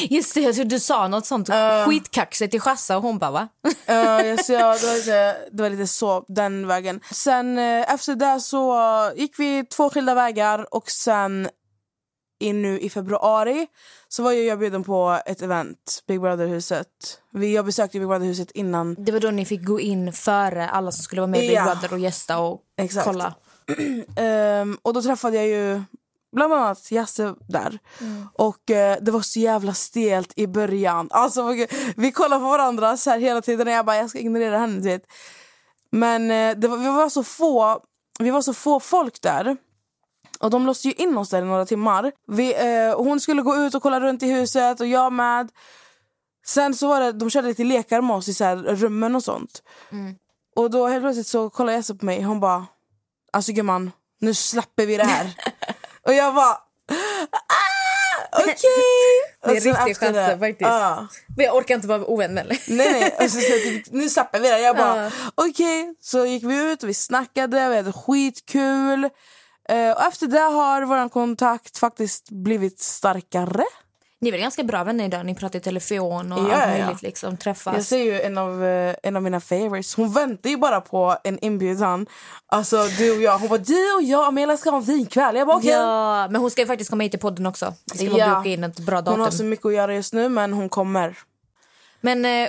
Just 0.10 0.34
det, 0.34 0.40
jag 0.40 0.68
du 0.68 0.80
sa 0.80 1.08
något 1.08 1.26
sånt 1.26 1.50
skitkaxigt 1.86 2.50
till 2.50 2.60
Chassa 2.60 2.96
och 2.96 3.02
hon 3.02 3.18
bara 3.18 3.30
va? 3.30 3.48
Jag- 3.86 4.44
så 4.44 4.52
jag, 4.52 4.80
det, 4.80 4.86
var 4.86 4.94
lite, 4.94 5.36
det 5.52 5.62
var 5.62 5.70
lite 5.70 5.86
så, 5.86 6.24
den 6.28 6.66
vägen. 6.66 7.00
Sen 7.12 7.58
eh, 7.58 7.94
efter 7.94 8.14
det 8.14 8.40
så 8.40 8.76
gick 9.16 9.38
vi 9.38 9.64
två 9.66 9.90
skilda 9.90 10.14
vägar 10.14 10.74
och 10.74 10.90
sen 10.90 11.48
in 12.38 12.62
nu 12.62 12.78
i 12.80 12.90
februari 12.90 13.66
så 14.08 14.22
var 14.22 14.32
jag 14.32 14.58
bjuden 14.58 14.84
på 14.84 15.20
ett 15.26 15.42
event, 15.42 16.02
Big 16.06 16.20
Brother-huset. 16.20 16.86
Jag 17.30 17.64
besökte 17.64 17.98
Big 17.98 18.08
Brother-huset 18.08 18.50
innan 18.50 18.94
Det 18.98 19.12
var 19.12 19.20
då 19.20 19.30
ni 19.30 19.44
fick 19.44 19.64
gå 19.64 19.80
in 19.80 20.12
före 20.12 20.68
alla 20.68 20.90
som 20.92 21.02
skulle 21.02 21.20
vara 21.22 21.30
med 21.30 21.44
i 21.44 21.48
Big 21.48 21.56
Ja. 21.56 21.64
Brother 21.64 21.92
och 21.92 21.98
gästa 21.98 22.38
och 22.38 22.60
Exakt. 22.76 23.04
kolla. 23.06 23.34
Ehm, 24.16 24.78
och 24.82 24.92
då 24.94 25.02
träffade 25.02 25.36
jag 25.36 25.46
ju 25.46 25.82
bland 26.32 26.52
annat 26.54 26.90
Jasse 26.90 27.34
där. 27.48 27.78
Och 28.34 28.70
eh, 28.70 28.98
det 29.00 29.10
var 29.10 29.20
så 29.20 29.38
jävla 29.40 29.74
stelt 29.74 30.32
i 30.36 30.46
början. 30.46 31.08
Alltså, 31.10 31.46
vi- 31.48 31.68
vi 31.96 32.12
kollade 32.12 32.40
på 32.44 32.48
varandra 32.50 32.96
så 32.96 33.10
här 33.10 33.18
hela 33.18 33.40
tiden 33.42 33.66
och 33.68 33.72
jag 33.72 33.86
bara 33.86 33.96
jag 33.96 34.10
ska 34.10 34.18
ignorera 34.18 34.58
henne. 34.58 34.80
Vet. 34.80 35.02
Men 35.92 36.30
eh, 36.30 36.56
det 36.60 36.68
var, 36.68 36.76
vi, 36.76 36.88
var 36.88 37.08
så 37.08 37.22
få, 37.22 37.80
vi 38.18 38.30
var 38.30 38.42
så 38.42 38.54
få 38.54 38.80
folk 38.80 39.22
där. 39.22 39.56
Och 40.40 40.50
de 40.50 40.66
låste 40.66 40.88
ju 40.88 40.94
in 40.94 41.18
oss 41.18 41.28
där 41.30 41.42
i 41.42 41.44
några 41.44 41.66
timmar. 41.66 42.12
Vi, 42.26 42.54
eh, 42.54 42.96
hon 42.96 43.20
skulle 43.20 43.42
gå 43.42 43.56
ut 43.56 43.74
och 43.74 43.82
kolla 43.82 44.00
runt 44.00 44.22
i 44.22 44.26
huset 44.26 44.80
och 44.80 44.86
jag 44.86 45.12
med. 45.12 45.48
Sen 46.46 46.74
så 46.74 46.88
var 46.88 47.00
det, 47.00 47.12
de 47.12 47.30
körde 47.30 47.48
lite 47.48 47.64
lekar 47.64 48.00
med 48.00 48.16
oss 48.16 48.28
i 48.28 48.34
så 48.34 48.44
här 48.44 48.56
rummen 48.56 49.14
och 49.16 49.24
sånt. 49.24 49.62
Och 50.56 50.70
då 50.70 50.86
helt 50.86 51.02
plötsligt 51.02 51.26
så 51.26 51.50
kollade 51.50 51.76
Jesse 51.78 51.94
på 51.94 52.04
mig 52.04 52.22
hon 52.22 52.40
bara 52.40 52.66
Alltså 53.32 53.52
gumman, 53.52 53.92
nu 54.20 54.34
släpper 54.34 54.86
vi 54.86 54.96
det 54.96 55.04
här. 55.04 55.34
och 56.06 56.14
jag 56.14 56.34
bara 56.34 56.50
ah, 56.50 56.58
okej. 58.32 58.54
Det 59.44 59.56
är 59.56 59.60
sen 59.60 59.74
riktig 59.86 59.96
chans 59.96 60.40
faktiskt. 60.40 60.60
ja. 60.70 61.06
Men 61.36 61.46
jag 61.46 61.56
orkar 61.56 61.74
inte 61.74 61.86
vara 61.88 62.04
ovän 62.04 62.34
med. 62.34 62.46
Nej 62.68 62.92
nej, 62.92 63.14
och 63.18 63.30
så, 63.30 63.40
så, 63.40 63.52
typ, 63.52 63.92
nu 63.92 64.08
släpper 64.08 64.40
vi 64.40 64.48
det. 64.48 64.60
Jag 64.60 64.76
bara 64.76 65.04
Ja. 65.04 65.10
okej. 65.34 65.94
Så 66.00 66.26
gick 66.26 66.44
vi 66.44 66.72
ut 66.72 66.82
och 66.82 66.88
vi 66.88 66.94
snackade, 66.94 67.68
vi 67.68 67.76
hade 67.76 67.92
skitkul. 67.92 69.08
Eh, 69.68 69.90
och 69.92 70.02
efter 70.02 70.26
det 70.26 70.38
har 70.40 70.82
vår 70.82 71.08
kontakt 71.08 71.78
faktiskt 71.78 72.30
blivit 72.30 72.80
starkare. 72.80 73.64
Ni 74.20 74.28
är 74.28 74.32
väl 74.32 74.40
ganska 74.40 74.62
bra 74.62 74.84
vänner 74.84 75.04
idag? 75.04 75.26
Ni 75.26 75.34
pratar 75.34 75.58
i 75.58 75.62
telefon 75.62 76.32
och 76.32 76.38
Ja, 76.38 76.42
allt 76.42 76.52
ja, 76.52 76.76
ja. 76.78 76.84
möjligt 76.84 77.02
liksom. 77.02 77.36
Träffas. 77.36 77.74
Jag 77.74 77.84
ser 77.84 77.98
ju 78.04 78.20
en 78.20 78.38
av, 78.38 78.64
eh, 78.64 78.94
en 79.02 79.16
av 79.16 79.22
mina 79.22 79.40
favorites. 79.40 79.94
Hon 79.94 80.12
väntar 80.12 80.50
ju 80.50 80.56
bara 80.56 80.80
på 80.80 81.16
en 81.24 81.38
inbjudan. 81.44 82.06
Alltså 82.46 82.82
du 82.98 83.16
och 83.16 83.22
jag. 83.22 83.38
Hon 83.38 83.48
bara 83.48 83.58
du 83.58 83.92
och 83.94 84.02
jag 84.02 84.26
Amelia 84.28 84.56
ska 84.56 84.70
ha 84.70 84.76
en 84.78 84.82
vinkväll. 84.84 85.36
Jag 85.36 85.46
bara 85.46 85.56
okej. 85.56 85.70
Ja, 85.70 86.28
men 86.30 86.40
hon 86.40 86.50
ska 86.50 86.66
faktiskt 86.66 86.90
komma 86.90 87.02
hit 87.02 87.12
till 87.12 87.20
podden 87.20 87.46
också. 87.46 87.74
Vi 87.92 87.98
ska 87.98 88.18
Ja. 88.18 88.36
boka 88.36 88.48
in 88.48 88.64
ett 88.64 88.78
bra 88.78 88.96
Hon 88.96 89.06
har 89.06 89.18
datum. 89.18 89.32
så 89.38 89.44
mycket 89.44 89.66
att 89.66 89.74
göra 89.74 89.94
just 89.94 90.12
nu 90.12 90.28
men 90.28 90.52
hon 90.52 90.68
kommer. 90.68 91.18
Men 92.00 92.24
eh, 92.24 92.48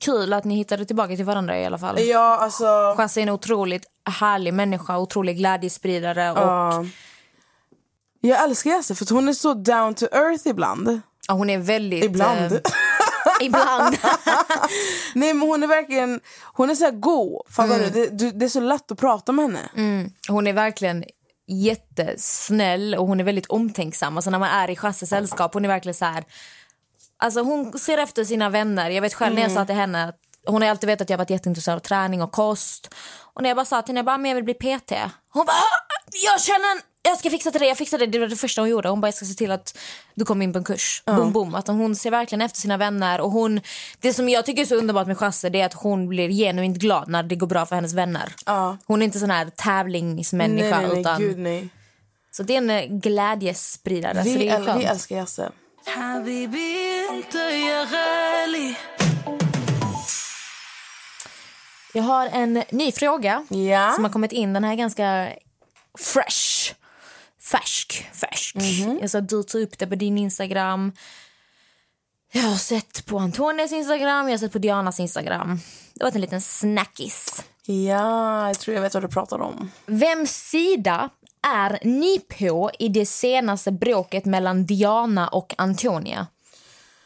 kul 0.00 0.32
att 0.32 0.44
ni 0.44 0.54
hittade 0.56 0.84
tillbaka 0.84 1.16
till 1.16 1.24
varandra 1.24 1.58
i 1.58 1.66
alla 1.66 1.78
fall. 1.78 2.00
Ja 2.00 2.36
alltså. 2.36 2.94
Chassa 2.96 3.20
är 3.20 3.22
en 3.22 3.28
otroligt 3.28 3.86
härlig 4.20 4.54
människa, 4.54 4.98
otrolig 4.98 5.36
glädjespridare 5.36 6.30
och 6.32 6.38
ja. 6.38 6.84
Jag 8.20 8.44
älskar 8.44 8.70
Jesse 8.70 8.94
för 8.94 9.14
hon 9.14 9.28
är 9.28 9.32
så 9.32 9.54
down 9.54 9.94
to 9.94 10.06
earth 10.12 10.48
ibland. 10.48 11.00
ja, 11.28 11.34
hon 11.34 11.50
är 11.50 11.58
väldigt... 11.58 12.04
Ibland. 12.04 12.52
Eh, 12.52 12.60
ibland. 13.40 13.96
Nej 15.14 15.34
men 15.34 15.48
hon 15.48 15.62
är 15.62 15.66
verkligen, 15.66 16.20
hon 16.52 16.70
är 16.70 16.74
så 16.74 16.84
här 16.84 16.92
god. 16.92 17.42
Fattar 17.48 17.78
du? 17.78 17.90
Det, 17.90 18.06
du? 18.18 18.30
Det 18.30 18.44
är 18.44 18.48
så 18.48 18.60
lätt 18.60 18.90
att 18.90 18.98
prata 18.98 19.32
med 19.32 19.44
henne. 19.44 19.70
Mm. 19.76 20.10
Hon 20.28 20.46
är 20.46 20.52
verkligen 20.52 21.04
jättesnäll 21.46 22.94
och 22.94 23.06
hon 23.06 23.20
är 23.20 23.24
väldigt 23.24 23.46
omtänksam. 23.46 24.16
Alltså 24.16 24.30
när 24.30 24.38
man 24.38 24.48
är 24.48 24.70
i 24.70 24.76
Chasses 24.76 25.08
sällskap, 25.08 25.54
hon 25.54 25.64
är 25.64 25.68
verkligen 25.68 25.94
så 25.94 26.04
här... 26.04 26.24
Alltså 27.24 27.40
hon 27.42 27.78
ser 27.78 27.98
efter 27.98 28.24
sina 28.24 28.48
vänner. 28.50 28.90
Jag 28.90 29.02
vet 29.02 29.14
själv 29.14 29.34
när 29.34 29.42
jag 29.42 29.52
sa 29.52 29.64
till 29.64 29.74
henne 29.74 30.04
att 30.08 30.16
hon 30.46 30.62
har 30.62 30.68
alltid 30.68 30.86
vetat 30.86 31.00
att 31.04 31.10
jag 31.10 31.18
varit 31.18 31.30
jätteintresserad 31.30 31.76
av 31.76 31.80
träning 31.80 32.22
och 32.22 32.32
kost. 32.32 32.94
Och 33.34 33.42
när 33.42 33.50
jag 33.50 33.56
bara 33.56 33.64
sa 33.64 33.82
till 33.82 33.88
henne, 33.88 33.98
jag 33.98 34.04
bara, 34.06 34.18
men 34.18 34.28
jag 34.30 34.34
vill 34.34 34.44
bli 34.44 34.54
PT. 34.54 34.92
Hon 35.32 35.46
bara, 35.46 35.52
"Ah, 35.52 36.02
jag 36.24 36.40
känner 36.40 36.72
en, 36.76 36.80
jag 37.02 37.18
ska 37.18 37.30
fixa 37.30 37.50
till 37.50 37.60
det, 37.60 37.66
jag 37.66 37.76
fixar 37.78 37.98
det. 37.98 38.06
Det 38.06 38.18
var 38.18 38.26
det 38.26 38.36
första 38.36 38.60
hon 38.62 38.68
gjorde. 38.70 38.88
Hon 38.88 39.00
bara, 39.00 39.06
jag 39.06 39.14
ska 39.14 39.24
se 39.24 39.34
till 39.34 39.50
att 39.50 39.78
du 40.14 40.24
kommer 40.24 40.44
in 40.44 40.52
på 40.52 40.58
en 40.58 40.64
kurs. 40.64 41.02
Boom, 41.06 41.32
boom. 41.32 41.54
Att 41.54 41.66
hon 41.68 41.96
ser 41.96 42.10
verkligen 42.10 42.42
efter 42.42 42.60
sina 42.60 42.76
vänner. 42.76 43.20
Och 43.20 43.30
hon, 43.30 43.60
det 44.00 44.14
som 44.14 44.28
jag 44.28 44.46
tycker 44.46 44.62
är 44.62 44.66
så 44.66 44.74
underbart 44.74 45.06
med 45.06 45.18
Chasse, 45.18 45.48
det 45.48 45.60
är 45.60 45.66
att 45.66 45.74
hon 45.74 46.08
blir 46.08 46.28
genuint 46.30 46.78
glad 46.78 47.08
när 47.08 47.22
det 47.22 47.36
går 47.36 47.46
bra 47.46 47.66
för 47.66 47.74
hennes 47.74 47.92
vänner. 47.92 48.34
Ja. 48.46 48.76
Hon 48.86 49.02
är 49.02 49.06
inte 49.06 49.18
sån 49.18 49.30
här 49.30 49.50
tävlingsmänniska. 49.56 50.78
nej 50.78 50.86
nej 50.86 50.88
nej, 50.90 51.00
utan, 51.00 51.20
gud 51.20 51.38
nej. 51.38 51.68
Så 52.30 52.42
det 52.42 52.56
är 52.56 52.70
en 52.70 53.00
glädjespridare. 53.00 54.14
så 54.16 54.22
Vi, 54.24 54.36
det 54.36 54.48
är 54.48 54.78
vi 54.78 54.84
älskar 54.84 55.16
Jesse. 55.16 55.50
Jag 61.92 62.02
har 62.02 62.26
en 62.26 62.62
ny 62.70 62.92
fråga 62.92 63.46
ja. 63.50 63.92
som 63.94 64.04
har 64.04 64.10
kommit 64.10 64.32
in. 64.32 64.52
Den 64.52 64.64
här 64.64 64.72
är 64.72 64.76
ganska 64.76 65.32
fresh. 65.98 66.74
Färsk. 67.40 68.08
färsk. 68.12 68.56
Mm 68.56 68.68
-hmm. 68.68 69.08
Jag 69.12 69.24
du 69.24 69.42
tog 69.42 69.62
upp 69.62 69.78
det 69.78 69.86
på 69.86 69.94
din 69.94 70.18
Instagram. 70.18 70.92
Jag 72.32 72.42
har 72.42 72.56
sett 72.56 73.06
på 73.06 73.18
Antonias 73.18 73.72
Instagram, 73.72 74.26
jag 74.28 74.32
har 74.32 74.38
sett 74.38 74.52
på 74.52 74.58
Dianas 74.58 75.00
Instagram. 75.00 75.60
Det 75.94 76.04
var 76.04 76.12
en 76.14 76.20
liten 76.20 76.40
snackis. 76.40 77.44
Ja, 77.66 78.46
jag 78.46 78.58
tror 78.58 78.74
jag 78.74 78.82
vet 78.82 78.94
vad 78.94 79.02
du 79.02 79.08
pratar 79.08 79.40
om. 79.40 79.70
Vems 79.86 80.48
sida 80.50 81.10
är 81.44 81.78
ni 81.82 82.20
på 82.38 82.70
i 82.78 82.88
det 82.88 83.06
senaste 83.06 83.72
bråket 83.72 84.24
mellan 84.24 84.66
Diana 84.66 85.28
och 85.28 85.54
Antonia? 85.58 86.26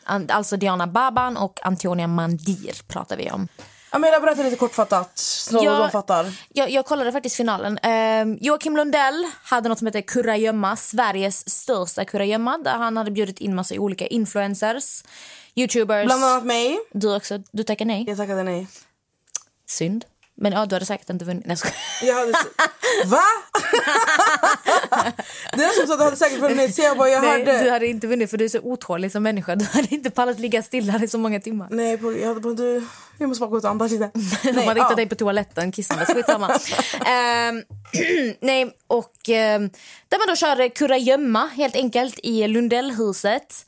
An- 0.04 0.26
Alltså 0.30 0.56
Diana 0.56 0.86
Baban 0.86 1.36
och 1.36 1.58
Antonia 1.66 2.06
Mandir 2.06 2.82
pratar 2.88 3.16
vi 3.16 3.30
om. 3.30 3.48
Amelia, 3.90 4.20
berätta 4.20 4.42
lite 4.42 4.56
kortfattat 4.56 5.18
så 5.18 5.60
Ja. 5.64 5.78
de 5.78 5.90
fattar. 5.90 6.26
Jag, 6.48 6.70
jag 6.70 6.86
kollade 6.86 7.12
faktiskt 7.12 7.36
finalen. 7.36 7.78
Eh, 7.78 8.36
Joakim 8.40 8.76
Lundell 8.76 9.26
hade 9.42 9.68
något 9.68 9.78
som 9.78 9.86
heter 9.86 10.00
Kurragömma, 10.00 10.76
Sveriges 10.76 11.48
största 11.50 12.04
kurragömma 12.04 12.58
där 12.58 12.74
han 12.76 12.96
hade 12.96 13.10
bjudit 13.10 13.38
in 13.40 13.54
massa 13.54 13.74
olika 13.74 14.06
influencers, 14.06 15.04
youtubers. 15.54 16.06
Bland 16.06 16.24
annat 16.24 16.44
mig. 16.44 16.78
Du 16.92 17.16
också, 17.16 17.38
du 17.52 17.62
tackar 17.62 17.84
nej. 17.84 18.04
Jag 18.08 18.16
tackade 18.16 18.42
nej. 18.42 18.66
Synd. 19.66 20.04
Men 20.40 20.52
ja, 20.52 20.66
du 20.66 20.74
hade 20.74 20.86
säkert 20.86 21.10
inte 21.10 21.24
vunnit. 21.24 21.46
Nej, 21.46 21.56
jag 22.02 22.14
hade... 22.14 22.32
Va? 23.04 23.22
det 25.52 25.64
är 25.64 25.78
som 25.78 25.86
så 25.86 25.92
att 25.92 25.98
du 25.98 26.04
hade 26.04 26.16
säkert 26.16 26.38
vunnit. 26.38 26.74
Så 26.74 26.82
jag 26.82 26.96
bara, 26.96 27.08
jag 27.08 27.22
Nej, 27.22 27.44
hörde... 27.44 27.64
du 27.64 27.70
hade 27.70 27.86
inte 27.86 28.06
vunnit 28.06 28.30
för 28.30 28.36
du 28.36 28.44
är 28.44 28.48
så 28.48 28.60
otålig 28.60 29.12
som 29.12 29.22
människa. 29.22 29.56
Du 29.56 29.64
hade 29.64 29.94
inte 29.94 30.10
pallat 30.10 30.38
ligga 30.38 30.62
stilla 30.62 31.04
i 31.04 31.08
så 31.08 31.18
många 31.18 31.40
timmar. 31.40 31.68
Nej, 31.70 31.98
jag 32.20 32.28
hade 32.28 32.40
bara, 32.40 32.54
du... 32.54 32.86
Jag 33.18 33.28
måste 33.28 33.40
bara 33.40 33.50
gå 33.50 33.58
ut 33.58 33.64
och 33.64 33.70
andas 33.70 33.92
lite. 33.92 34.10
De 34.42 34.52
hade 34.52 34.80
hittat 34.80 34.90
ja. 34.90 34.96
dig 34.96 35.08
på 35.08 35.14
toaletten 35.14 35.72
kissandes. 35.72 36.08
Skitsamma. 36.08 36.58
Ehm, 37.06 37.62
nej, 38.40 38.76
och 38.86 39.12
um, 39.28 39.70
där 40.08 40.18
man 40.18 40.28
då 40.28 40.36
körde 40.36 40.68
kurragömma 40.68 41.46
helt 41.46 41.76
enkelt 41.76 42.20
i 42.22 42.48
Lundellhuset. 42.48 43.64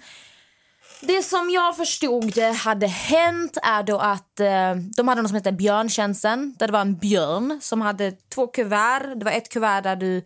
Det 1.03 1.23
som 1.23 1.51
jag 1.51 1.77
förstod 1.77 2.39
hade 2.39 2.87
hänt 2.87 3.59
är 3.63 3.83
då 3.83 3.99
att 3.99 4.41
eh, 4.41 4.75
de 4.97 5.09
hade 5.09 5.23
något 5.23 5.29
som 5.29 5.37
hette 5.37 5.53
björntjänsten. 5.53 6.55
Där 6.59 6.67
det 6.67 6.73
var 6.73 6.81
en 6.81 6.97
björn 6.97 7.59
som 7.63 7.81
hade 7.81 8.13
två 8.35 8.47
kuvert. 8.47 9.15
Det 9.17 9.25
var 9.25 9.33
ett 9.33 9.49
kuvert 9.49 9.83
där 9.83 9.97
du 9.97 10.23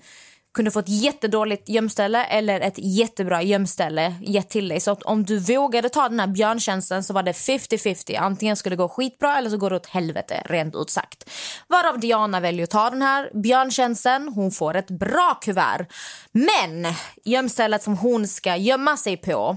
kunde 0.55 0.71
få 0.71 0.79
ett 0.79 0.89
jättedåligt 0.89 1.69
gömställe 1.69 2.25
eller 2.25 2.61
ett 2.61 2.75
jättebra 2.77 3.43
gömställe 3.43 4.15
gett 4.21 4.49
till 4.51 4.69
dig. 4.69 4.81
Så 4.81 4.91
att 4.91 5.03
om 5.03 5.25
du 5.25 5.39
vågade 5.39 5.89
ta 5.89 6.09
den 6.09 6.21
här 6.21 6.27
björntjänsten 6.27 7.05
så 7.05 7.13
var 7.13 7.23
det 7.23 7.33
50-50. 7.33 8.19
Antingen 8.21 8.57
skulle 8.57 8.77
det 8.77 8.83
gå 8.83 8.89
skitbra 8.89 9.39
eller 9.39 9.51
så 9.51 9.57
går 9.57 9.71
det 9.71 9.77
åt 9.77 9.87
helvete, 9.87 10.43
rent 10.45 10.77
ut 10.77 10.91
sagt. 10.91 11.31
Varav 11.69 12.01
Diana 12.01 12.41
väljer 12.41 12.65
att 12.65 12.71
ta 12.71 12.91
den 12.91 13.03
här 13.03 13.31
björntjänsten. 13.35 14.29
Hon 14.29 14.51
får 14.51 14.77
ett 14.77 14.91
bra 14.91 15.39
kuvert. 15.41 15.87
Men 16.33 16.87
gömstället 17.25 17.83
som 17.83 17.97
hon 17.97 18.29
ska 18.29 18.57
gömma 18.57 18.97
sig 18.97 19.17
på 19.17 19.57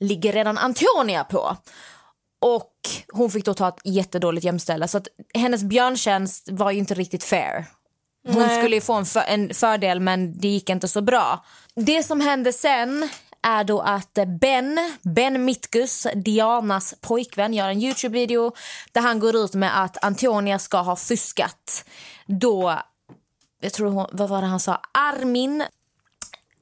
ligger 0.00 0.32
redan 0.32 0.58
Antonia 0.58 1.24
på. 1.24 1.56
Och 2.40 2.72
hon 3.12 3.30
fick 3.30 3.44
då 3.44 3.54
ta 3.54 3.68
ett 3.68 3.80
jättedåligt 3.84 4.44
gömställe. 4.44 4.88
Så 4.88 4.98
att 4.98 5.08
hennes 5.34 5.64
björntjänst 5.64 6.48
var 6.50 6.70
ju 6.70 6.78
inte 6.78 6.94
riktigt 6.94 7.24
fair. 7.24 7.66
Hon 8.28 8.42
Nej. 8.42 8.58
skulle 8.58 8.76
ju 8.76 8.80
få 8.80 8.92
en, 8.92 9.06
för, 9.06 9.20
en 9.20 9.54
fördel 9.54 10.00
men 10.00 10.38
det 10.38 10.48
gick 10.48 10.70
inte 10.70 10.88
så 10.88 11.00
bra. 11.00 11.44
Det 11.74 12.02
som 12.02 12.20
hände 12.20 12.52
sen 12.52 13.08
är 13.42 13.64
då 13.64 13.80
att 13.80 14.18
Ben, 14.40 14.78
Ben 15.02 15.44
Mitkus, 15.44 16.06
Dianas 16.14 16.94
pojkvän, 17.00 17.54
gör 17.54 17.68
en 17.68 17.82
Youtube-video 17.82 18.52
där 18.92 19.00
han 19.00 19.18
går 19.18 19.36
ut 19.36 19.54
med 19.54 19.82
att 19.82 20.04
Antonia 20.04 20.58
ska 20.58 20.78
ha 20.78 20.96
fuskat. 20.96 21.84
Då, 22.26 22.78
jag 23.60 23.72
tror 23.72 23.90
hon, 23.90 24.06
vad 24.12 24.28
var 24.28 24.40
det 24.40 24.46
han 24.46 24.60
sa, 24.60 24.80
Armin 24.92 25.64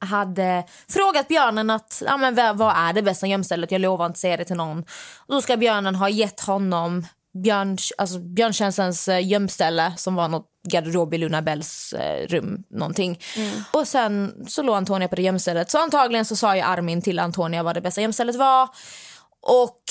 hade 0.04 0.64
frågat 0.88 1.28
björnen 1.28 1.70
att 1.70 2.02
ja, 2.06 2.16
men 2.16 2.56
vad, 2.56 2.76
är 2.76 2.92
det 2.92 3.02
bästa 3.02 3.26
gömstället, 3.26 3.70
jag 3.70 3.80
lovar 3.80 4.06
inte 4.06 4.18
säga 4.18 4.36
det 4.36 4.44
till 4.44 4.56
någon. 4.56 4.78
Och 5.26 5.34
då 5.34 5.42
ska 5.42 5.56
björnen 5.56 5.94
ha 5.94 6.08
gett 6.08 6.40
honom 6.40 7.06
björn, 7.42 7.78
alltså 7.98 8.18
björntjänstens 8.18 9.08
eh, 9.08 9.26
gömställe 9.26 9.92
som 9.96 10.14
var 10.14 10.28
något 10.28 10.46
garderob 10.68 11.14
i 11.14 11.18
Luna 11.18 11.42
Bells 11.42 11.92
eh, 11.92 12.26
rum. 12.28 12.64
någonting. 12.70 13.18
Och 13.72 13.88
sen 13.88 14.44
så 14.48 14.62
låg 14.62 14.76
Antonia 14.76 15.08
på 15.08 15.16
det 15.16 15.22
gömstället. 15.22 15.70
Så 15.70 15.78
antagligen 15.78 16.24
så 16.24 16.36
sa 16.36 16.56
ju 16.56 16.62
Armin 16.62 17.02
till 17.02 17.18
Antonia 17.18 17.62
vad 17.62 17.74
det 17.74 17.80
bästa 17.80 18.00
gömstället 18.00 18.36
var. 18.36 18.68
Och 19.40 19.82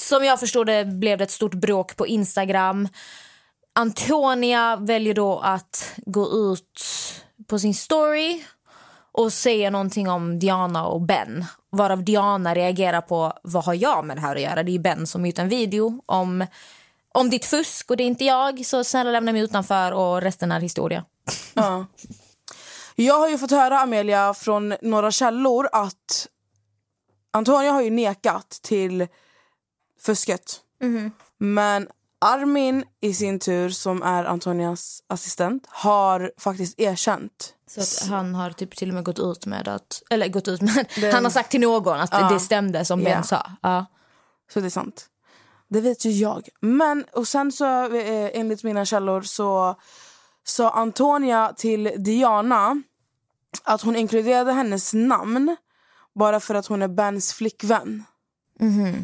som 0.00 0.24
jag 0.24 0.40
förstod 0.40 0.66
det 0.66 0.84
blev 0.84 1.18
det 1.18 1.24
ett 1.24 1.30
stort 1.30 1.54
bråk 1.54 1.96
på 1.96 2.06
Instagram. 2.06 2.88
Antonia 3.74 4.76
väljer 4.76 5.14
då 5.14 5.38
att 5.38 5.94
gå 6.06 6.52
ut 6.52 6.82
på 7.48 7.58
sin 7.58 7.74
story 7.74 8.44
och 9.12 9.32
säga 9.32 9.70
någonting 9.70 10.08
om 10.08 10.38
Diana 10.38 10.86
och 10.86 11.00
Ben. 11.00 11.44
Varav 11.70 12.04
Diana 12.04 12.54
reagerar 12.54 13.00
på 13.00 13.32
vad 13.42 13.64
har 13.64 13.74
jag 13.74 14.04
med 14.04 14.16
det 14.16 14.20
här 14.20 14.36
att 14.36 14.42
göra? 14.42 14.62
Det 14.62 14.74
är 14.74 14.78
Ben 14.78 15.06
som 15.06 15.26
gjort 15.26 15.38
en 15.38 15.48
video 15.48 16.02
om, 16.06 16.46
om 17.14 17.30
ditt 17.30 17.44
fusk 17.44 17.90
och 17.90 17.96
det 17.96 18.02
är 18.02 18.06
inte 18.06 18.24
jag. 18.24 18.66
Så 18.66 18.84
snälla 18.84 19.10
lämna 19.10 19.32
mig 19.32 19.42
utanför 19.42 19.92
och 19.92 20.22
resten 20.22 20.52
är 20.52 20.60
historia. 20.60 21.04
Ja. 21.54 21.86
Jag 22.94 23.18
har 23.18 23.28
ju 23.28 23.38
fått 23.38 23.50
höra, 23.50 23.80
Amelia, 23.80 24.34
från 24.34 24.74
några 24.82 25.10
källor 25.10 25.68
att 25.72 26.28
Antonia 27.30 27.72
har 27.72 27.82
ju 27.82 27.90
nekat 27.90 28.50
till 28.62 29.06
fusket. 30.00 30.60
Men 31.38 31.88
Armin 32.18 32.84
i 33.00 33.14
sin 33.14 33.38
tur, 33.38 33.70
som 33.70 34.02
är 34.02 34.24
Antonias 34.24 35.02
assistent, 35.06 35.66
har 35.68 36.32
faktiskt 36.38 36.80
erkänt. 36.80 37.54
Så 37.74 37.80
att 37.80 38.10
han 38.10 38.34
har 38.34 38.50
typ 38.50 38.76
till 38.76 38.88
och 38.88 38.94
med 38.94 39.04
gått 39.04 39.18
ut 39.18 39.46
med 39.46 39.68
att, 39.68 40.02
eller 40.10 40.28
gått 40.28 40.48
ut 40.48 40.60
med, 40.60 40.86
han 41.12 41.24
har 41.24 41.30
sagt 41.30 41.50
till 41.50 41.60
någon 41.60 42.00
att 42.00 42.30
det 42.30 42.40
stämde 42.40 42.84
som 42.84 43.04
Ben 43.04 43.12
Ja. 43.12 43.22
sa. 43.22 43.50
Ja. 43.62 43.86
Så 44.52 44.60
det 44.60 44.66
är 44.66 44.70
sant. 44.70 45.06
Det 45.68 45.80
vet 45.80 46.04
ju 46.04 46.10
jag. 46.10 46.48
Men 46.60 47.04
och 47.12 47.28
sen 47.28 47.52
så 47.52 47.94
eh, 47.96 48.30
enligt 48.40 48.62
mina 48.64 48.84
källor 48.84 49.22
så 49.22 49.76
sa 50.44 50.70
Antonia 50.70 51.52
till 51.56 51.92
Diana 51.98 52.82
att 53.64 53.82
hon 53.82 53.96
inkluderade 53.96 54.52
hennes 54.52 54.94
namn 54.94 55.56
bara 56.14 56.40
för 56.40 56.54
att 56.54 56.66
hon 56.66 56.82
är 56.82 56.88
Bens 56.88 57.32
flickvän. 57.32 58.04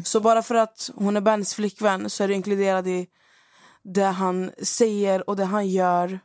Så 0.05 0.19
bara 0.19 0.43
för 0.43 0.55
att 0.55 0.89
hon 0.95 1.17
är 1.17 1.21
Bens 1.21 1.53
flickvän 1.53 2.09
så 2.09 2.23
är 2.23 2.27
du 2.27 2.33
inkluderad 2.33 2.87
i 2.87 3.07
det 3.83 4.03
han 4.05 4.51
säger 4.63 5.29
och 5.29 5.35
det 5.35 5.45
han 5.45 5.67
gör. 5.69 6.19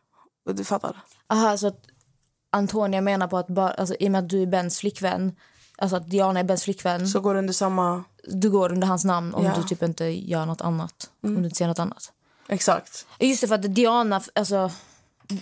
Du 0.52 0.64
fattar? 0.64 0.96
Aha, 1.28 1.56
så 1.56 1.66
att 1.66 1.80
Antonia 2.54 3.00
menar 3.00 3.26
på 3.28 3.38
att 3.38 3.46
bara, 3.46 3.70
alltså, 3.70 3.94
i 4.00 4.06
och 4.08 4.12
med 4.12 4.18
att 4.18 4.28
du 4.28 4.42
är 4.42 4.46
Bens 4.46 4.78
flickvän, 4.78 5.32
alltså 5.76 5.96
att 5.96 6.10
Diana 6.10 6.40
är 6.40 6.44
Bens 6.44 6.62
flickvän, 6.64 7.08
Så 7.08 7.20
går 7.20 7.34
det 7.34 7.38
under 7.38 7.52
samma... 7.54 8.04
du 8.24 8.50
går 8.50 8.72
under 8.72 8.86
hans 8.86 9.04
namn 9.04 9.34
om 9.34 9.44
Ja. 9.44 9.52
du 9.56 9.62
typ 9.62 9.82
inte 9.82 10.04
gör 10.04 10.46
något 10.46 10.60
annat. 10.60 11.10
Om 11.22 11.34
du 11.34 11.44
inte 11.44 11.56
säger 11.56 11.68
något 11.68 11.78
annat. 11.78 12.12
Exakt. 12.48 13.06
Just 13.20 13.40
det, 13.40 13.48
för 13.48 13.54
att 13.54 13.74
Diana, 13.74 14.20
alltså 14.34 14.70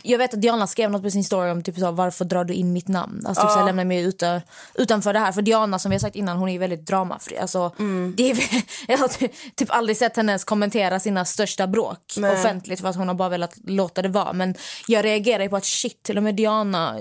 jag 0.03 0.19
vet 0.19 0.35
att 0.35 0.41
Diana 0.41 0.67
skrev 0.67 0.91
något 0.91 1.03
på 1.03 1.11
sin 1.11 1.25
story 1.25 1.51
om 1.51 1.63
typ 1.63 1.79
så, 1.79 1.91
varför 1.91 2.25
drar 2.25 2.45
du 2.45 2.55
in 2.55 2.73
mitt 2.73 2.89
namn? 2.89 3.27
Alltså, 3.27 3.43
typ, 3.43 3.51
så 3.51 3.59
här, 3.59 3.67
lämna 3.67 3.85
mig 3.85 4.03
utan, 4.03 4.41
utanför 4.75 5.13
det 5.13 5.19
här. 5.19 5.33
För 5.33 5.43
Diana 5.43 5.79
som 5.79 5.91
vi 5.91 5.95
har 5.95 6.01
sagt 6.01 6.17
innan, 6.17 6.37
hon 6.37 6.49
är 6.49 6.59
väldigt 6.59 6.87
dramafri. 6.87 7.39
Alltså, 7.39 7.75
det 8.17 8.31
är, 8.31 8.39
jag 8.89 8.99
har 8.99 9.09
ty- 9.09 9.29
typ 9.55 9.71
aldrig 9.71 9.97
sett 9.97 10.17
henne 10.17 10.33
ens 10.33 10.45
kommentera 10.45 11.01
sina 11.01 11.25
största 11.25 11.67
bråk 11.67 12.15
Nej. 12.17 12.33
offentligt 12.33 12.81
för 12.81 12.89
att 12.89 12.97
hon 12.97 13.09
har 13.09 13.15
bara 13.15 13.29
velat 13.29 13.55
låta 13.65 14.03
det 14.03 14.09
vara. 14.09 14.33
Men 14.33 14.55
jag 14.87 15.05
reagerar 15.05 15.49
på 15.49 15.57
att 15.57 15.65
shit, 15.65 16.03
till 16.03 16.17
och 16.17 16.23
med 16.23 16.35
Diana 16.35 17.01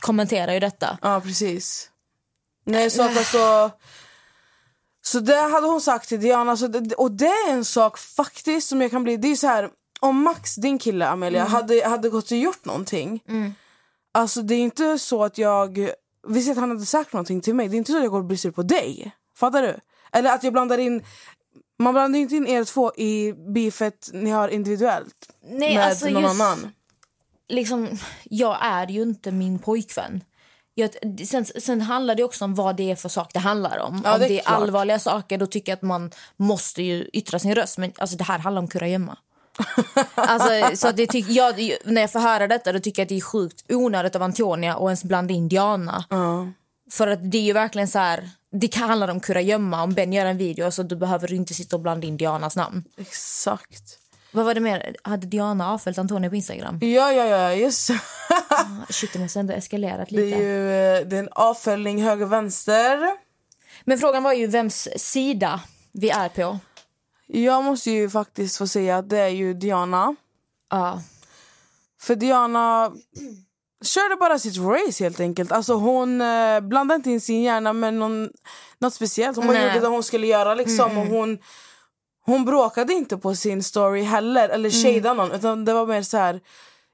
kommenterar 0.00 0.52
ju 0.52 0.60
detta. 0.60 0.98
Ja, 1.02 1.20
precis. 1.20 1.90
Nej, 2.66 2.90
så 2.90 3.02
att 3.02 3.16
alltså... 3.16 3.70
Så 5.02 5.20
det 5.20 5.36
hade 5.36 5.66
hon 5.66 5.80
sagt 5.80 6.08
till 6.08 6.20
Diana. 6.20 6.56
Så 6.56 6.66
det, 6.66 6.94
och 6.94 7.12
det 7.12 7.26
är 7.26 7.52
en 7.52 7.64
sak 7.64 7.98
faktiskt 7.98 8.68
som 8.68 8.80
jag 8.80 8.90
kan 8.90 9.04
bli... 9.04 9.16
Det 9.16 9.28
är 9.28 9.36
så 9.36 9.46
här, 9.46 9.70
om 10.00 10.22
Max, 10.22 10.54
din 10.54 10.78
kille 10.78 11.06
Amelia, 11.08 11.44
hade, 11.44 11.88
hade 11.88 12.08
gått 12.08 12.30
och 12.30 12.38
gjort 12.38 12.64
någonting. 12.64 13.22
Alltså 14.12 14.42
det 14.42 14.54
är 14.54 14.58
inte 14.58 14.98
så 14.98 15.24
att 15.24 15.38
jag... 15.38 15.90
Vi 16.28 16.40
säger 16.40 16.52
att 16.52 16.58
han 16.58 16.70
hade 16.70 16.86
sagt 16.86 17.12
någonting 17.12 17.40
till 17.40 17.54
mig. 17.54 17.68
Det 17.68 17.76
är 17.76 17.78
inte 17.78 17.92
så 17.92 17.98
att 17.98 18.04
jag 18.04 18.12
går 18.12 18.32
och 18.32 18.38
sur 18.38 18.50
på 18.50 18.62
dig. 18.62 19.12
Fattar 19.36 19.62
du? 19.62 19.76
Eller 20.12 20.34
att 20.34 20.44
jag 20.44 20.52
blandar 20.52 20.78
in... 20.78 21.02
Man 21.78 21.94
blandar 21.94 22.18
inte 22.18 22.36
in 22.36 22.46
er 22.46 22.64
två 22.64 22.92
i 22.96 23.32
beefet 23.32 24.10
ni 24.12 24.30
har 24.30 24.48
individuellt. 24.48 25.30
Nej, 25.50 25.74
med 25.76 25.86
alltså 25.86 26.08
någon 26.08 26.22
just- 26.22 26.40
annan. 26.40 26.72
liksom, 27.48 27.88
jag 28.24 28.58
är 28.60 28.86
ju 28.86 29.02
inte 29.02 29.32
min 29.32 29.58
pojkvän. 29.58 30.24
Jag, 30.74 30.90
sen, 31.26 31.44
sen 31.44 31.80
handlar 31.80 32.14
det 32.14 32.24
också 32.24 32.44
om 32.44 32.54
vad 32.54 32.76
det 32.76 32.90
är 32.90 32.96
för 32.96 33.08
sak 33.08 33.30
det 33.32 33.38
handlar 33.38 33.78
om. 33.78 34.02
Ja, 34.04 34.12
om 34.14 34.18
det 34.18 34.24
är 34.24 34.28
det 34.28 34.40
är 34.40 34.48
allvarliga 34.48 34.98
saker 34.98 35.38
då 35.38 35.46
tycker 35.46 35.72
jag 35.72 35.76
att 35.76 35.82
man 35.82 36.10
måste 36.36 36.82
ju 36.82 37.10
yttra 37.12 37.38
sin 37.38 37.54
röst. 37.54 37.78
Men 37.78 37.92
alltså, 37.98 38.16
det 38.16 38.24
här 38.24 38.38
handlar 38.38 38.62
om 38.62 38.68
kurragömma. 38.68 39.18
Alltså, 40.14 40.76
så 40.76 40.92
det 40.92 41.06
tyck, 41.06 41.26
jag, 41.28 41.76
när 41.84 42.00
jag 42.00 42.12
får 42.12 42.20
höra 42.20 42.48
detta 42.48 42.72
då 42.72 42.78
tycker 42.78 43.02
jag 43.02 43.04
att 43.04 43.08
det 43.08 43.16
är 43.16 43.20
sjukt 43.20 43.64
onödigt 43.68 44.16
av 44.16 44.22
Antonia 44.22 44.76
och 44.76 44.88
ens 44.88 45.04
blanda 45.04 45.34
in 45.34 45.48
Diana. 45.48 46.04
För 46.92 47.08
att 47.08 47.30
det 47.30 47.38
är 47.38 47.42
ju 47.42 47.52
verkligen 47.52 47.88
så 47.88 47.98
här, 47.98 48.30
det 48.52 48.68
kan 48.68 48.88
handla 48.88 49.12
om 49.12 49.20
kurragömma. 49.20 49.82
Om 49.82 49.94
Ben 49.94 50.12
gör 50.12 50.26
en 50.26 50.38
video 50.38 50.70
så 50.70 50.82
du 50.82 50.96
behöver 50.96 51.28
du 51.28 51.36
inte 51.36 51.54
sitta 51.54 51.76
och 51.76 51.82
blanda 51.82 52.06
in 52.06 52.16
Dianas 52.16 52.56
namn. 52.56 52.84
Exakt. 52.98 53.96
Vad 54.32 54.44
var 54.44 54.54
det 54.54 54.60
mer? 54.60 54.96
Hade 55.04 55.26
Diana 55.26 55.72
avföljt 55.72 55.98
Antonia 55.98 56.30
på 56.30 56.36
Instagram? 56.36 56.78
Ja, 56.82 57.12
ja, 57.12 57.24
ja. 57.26 57.52
Just. 57.54 57.90
Shit, 58.90 59.12
det 59.12 59.18
måste 59.18 59.40
ändå 59.40 59.52
eskalerat 59.52 60.08
Det 60.10 60.16
lite. 60.16 60.36
är 60.36 60.40
ju 60.40 60.70
eh, 60.98 61.06
det 61.06 61.16
är 61.16 61.20
en 61.20 61.28
avföljning 61.32 62.02
höger-vänster. 62.02 62.98
Men 63.84 63.98
frågan 63.98 64.22
var 64.22 64.32
ju 64.32 64.46
vems 64.46 64.88
sida 64.96 65.60
vi 65.92 66.10
är 66.10 66.28
på. 66.28 66.58
Jag 67.32 67.64
måste 67.64 67.90
ju 67.90 68.10
faktiskt 68.10 68.56
få 68.56 68.66
säga 68.66 68.96
att 68.96 69.08
det 69.08 69.18
är 69.18 69.28
ju 69.28 69.54
Diana. 69.54 70.16
Ja. 70.70 71.02
För 72.02 72.16
Diana... 72.16 72.92
körde 73.84 74.16
bara 74.16 74.38
sitt 74.38 74.56
race 74.58 75.04
helt 75.04 75.20
enkelt. 75.20 75.52
Alltså 75.52 75.74
hon 75.74 76.20
eh, 76.20 76.60
blandade 76.60 76.96
inte 76.96 77.10
in 77.10 77.20
sin 77.20 77.42
hjärna 77.42 77.72
med 77.72 77.94
någon, 77.94 78.30
något 78.78 78.94
speciellt. 78.94 79.36
Hon 79.36 79.46
bara 79.46 79.62
gjorde 79.62 79.80
det 79.80 79.86
hon 79.86 80.02
skulle 80.02 80.26
göra 80.26 80.54
liksom. 80.54 80.98
Och 80.98 81.06
hon, 81.06 81.38
hon 82.24 82.44
bråkade 82.44 82.92
inte 82.92 83.16
på 83.16 83.34
sin 83.34 83.62
story 83.62 84.02
heller 84.02 84.48
eller 84.48 84.70
shadade 84.70 85.14
någon. 85.14 85.32
Utan 85.32 85.64
det 85.64 85.72
var 85.72 85.86
mer 85.86 86.02
så 86.02 86.16
här. 86.16 86.40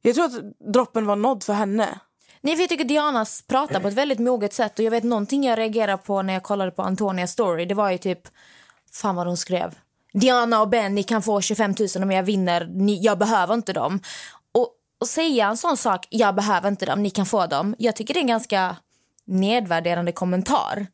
Jag 0.03 0.15
tror 0.15 0.25
att 0.25 0.73
droppen 0.73 1.07
var 1.07 1.17
nådd 1.17 1.45
för 1.45 1.53
henne. 1.53 1.99
Nej, 2.41 2.57
för 2.57 2.63
jag 2.63 2.69
tycker 2.69 2.85
Diana 2.85 3.27
pratar 3.49 3.81
på 3.81 3.89
ett 3.89 3.95
väldigt 3.95 4.19
moget 4.19 4.53
sätt. 4.53 4.79
Och 4.79 4.85
jag 4.85 4.91
vet 4.91 5.05
någonting 5.05 5.45
jag 5.45 5.59
reagerade 5.59 5.99
på 5.99 6.23
när 6.23 6.33
jag 6.35 6.43
kollade 6.43 6.71
på 6.71 6.83
Antonias 6.83 7.33
story. 7.33 7.65
Det 7.65 7.75
var 7.75 7.91
ju 7.91 7.99
typ, 7.99 8.21
fan 8.93 9.17
vad 9.17 9.27
hon 9.27 9.37
skrev. 9.37 9.75
Diana 10.21 10.61
och 10.61 10.69
Ben, 10.69 10.95
ni 10.95 11.03
kan 11.03 11.23
få 11.23 11.41
25 11.41 11.75
000 11.95 12.03
om 12.03 12.11
jag 12.11 12.23
vinner. 12.23 12.67
Ni, 12.71 13.03
jag 13.03 13.19
behöver 13.19 13.55
inte 13.55 13.73
dem. 13.73 14.01
Och, 14.53 14.69
och 15.01 15.09
säga 15.09 15.47
en 15.47 15.57
sån 15.57 15.77
sak, 15.77 16.07
jag 16.11 16.35
behöver 16.35 16.69
inte 16.69 16.87
dem, 16.87 17.03
ni 17.03 17.11
kan 17.11 17.27
få 17.27 17.47
dem. 17.47 17.75
Jag 17.79 17.97
tycker 17.97 18.15
det 18.15 18.21
är 18.21 18.23
en 18.23 18.27
ganska 18.27 18.77
nedvärderande 19.25 20.13
kommentar. 20.13 20.87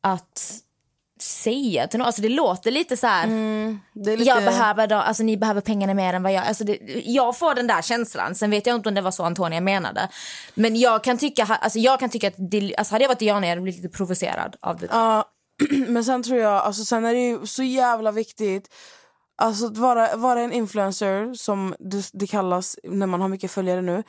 Att 0.00 0.62
säga 1.20 1.86
till 1.86 1.98
någon. 1.98 2.06
Alltså 2.06 2.22
det 2.22 2.28
låter 2.28 2.70
lite 2.70 2.96
så 2.96 3.06
här. 3.06 3.26
Är 3.26 3.78
lite... 3.94 4.22
Jag 4.22 4.44
behöver 4.44 4.86
dem, 4.86 5.00
alltså 5.00 5.22
ni 5.22 5.36
behöver 5.36 5.60
pengarna 5.60 5.94
mer 5.94 6.14
än 6.14 6.22
vad 6.22 6.32
jag... 6.32 6.46
Alltså 6.46 6.64
det, 6.64 6.78
jag 7.04 7.38
får 7.38 7.54
den 7.54 7.66
där 7.66 7.82
känslan. 7.82 8.34
Sen 8.34 8.50
vet 8.50 8.66
jag 8.66 8.76
inte 8.76 8.88
om 8.88 8.94
det 8.94 9.00
var 9.00 9.10
så 9.10 9.24
Antonia 9.24 9.60
menade. 9.60 10.08
Men 10.54 10.76
jag 10.76 11.04
kan 11.04 11.18
tycka, 11.18 11.44
alltså 11.44 11.78
jag 11.78 12.00
kan 12.00 12.10
tycka 12.10 12.28
att 12.28 12.34
det, 12.50 12.76
alltså 12.76 12.94
hade 12.94 13.04
jag 13.04 13.08
varit 13.08 13.18
Diana 13.18 13.46
jag 13.46 13.50
hade 13.50 13.60
blivit 13.60 13.82
lite 13.82 13.96
provocerad 13.96 14.56
av 14.60 14.78
det. 14.78 14.88
Ja, 14.90 15.24
men 15.88 16.04
sen 16.04 16.22
tror 16.22 16.38
jag, 16.38 16.52
alltså 16.52 16.84
sen 16.84 17.04
är 17.04 17.14
det 17.14 17.20
ju 17.20 17.46
så 17.46 17.62
jävla 17.62 18.12
viktigt 18.12 18.68
Alltså 19.38 19.66
att 19.66 19.76
vara, 19.76 20.16
vara 20.16 20.40
en 20.40 20.52
influencer, 20.52 21.34
som 21.34 21.74
det, 21.78 22.10
det 22.12 22.26
kallas 22.26 22.78
när 22.84 23.06
man 23.06 23.20
har 23.20 23.28
mycket 23.28 23.50
följare 23.50 23.82
nu. 23.82 24.02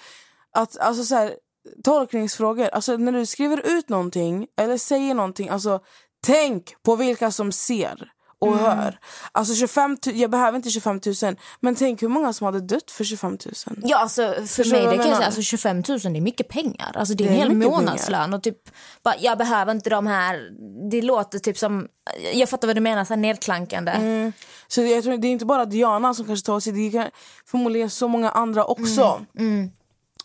Att, 0.51 0.77
alltså 0.77 1.03
så 1.03 1.15
här, 1.15 1.35
tolkningsfrågor, 1.83 2.67
alltså 2.67 2.97
när 2.97 3.11
du 3.11 3.25
skriver 3.25 3.77
ut 3.77 3.89
någonting 3.89 4.47
eller 4.57 4.77
säger 4.77 5.13
någonting, 5.13 5.49
alltså 5.49 5.79
tänk 6.25 6.83
på 6.83 6.95
vilka 6.95 7.31
som 7.31 7.51
ser 7.51 8.11
och 8.39 8.47
Mm. 8.47 8.59
hör. 8.59 8.99
Alltså 9.31 9.55
25 9.55 9.97
000, 10.05 10.15
jag 10.15 10.31
behöver 10.31 10.55
inte 10.55 10.69
25 10.69 10.99
000, 11.23 11.35
men 11.59 11.75
tänk 11.75 12.01
hur 12.03 12.07
många 12.07 12.33
som 12.33 12.45
hade 12.45 12.61
dött 12.61 12.91
för 12.91 13.03
25 13.03 13.31
000. 13.31 13.39
Ja, 13.83 13.97
alltså, 13.97 14.33
för 14.33 14.45
Förstår 14.45 14.71
mig 14.77 14.81
det 14.81 14.97
kan 14.97 15.07
jag 15.07 15.15
säga, 15.15 15.25
alltså 15.25 15.41
25 15.41 15.77
000 15.77 15.83
det 15.99 16.07
är 16.07 16.21
mycket 16.21 16.47
pengar. 16.47 16.91
Alltså, 16.95 17.13
det 17.13 17.23
är 17.23 17.27
Det 17.27 17.33
en 17.33 17.35
är 17.39 17.39
hel 17.43 17.53
mycket 17.53 17.71
månadslön. 17.73 18.33
Och 18.33 18.43
typ, 18.43 18.57
bara, 19.03 19.15
jag 19.19 19.37
behöver 19.37 19.71
inte 19.71 19.89
de 19.89 20.07
här... 20.07 20.49
Det 20.91 21.01
låter 21.01 21.39
typ 21.39 21.57
som... 21.57 21.87
Jag 22.33 22.49
fattar 22.49 22.67
vad 22.67 22.75
du 22.77 22.81
menar, 22.81 23.05
så 23.05 23.13
här 23.13 23.21
nedklankande. 23.21 23.91
Mm. 23.91 24.33
Så 24.67 24.81
jag 24.81 25.03
tror 25.03 25.17
det 25.17 25.27
är 25.27 25.31
inte 25.31 25.45
bara 25.45 25.65
Diana 25.65 26.13
som 26.13 26.25
kanske 26.25 26.45
tar 26.45 26.59
sig, 26.59 26.73
det 26.73 26.97
är 26.97 27.09
förmodligen 27.45 27.89
så 27.89 28.07
många 28.07 28.29
andra 28.31 28.63
också. 28.65 29.25
Mm, 29.39 29.71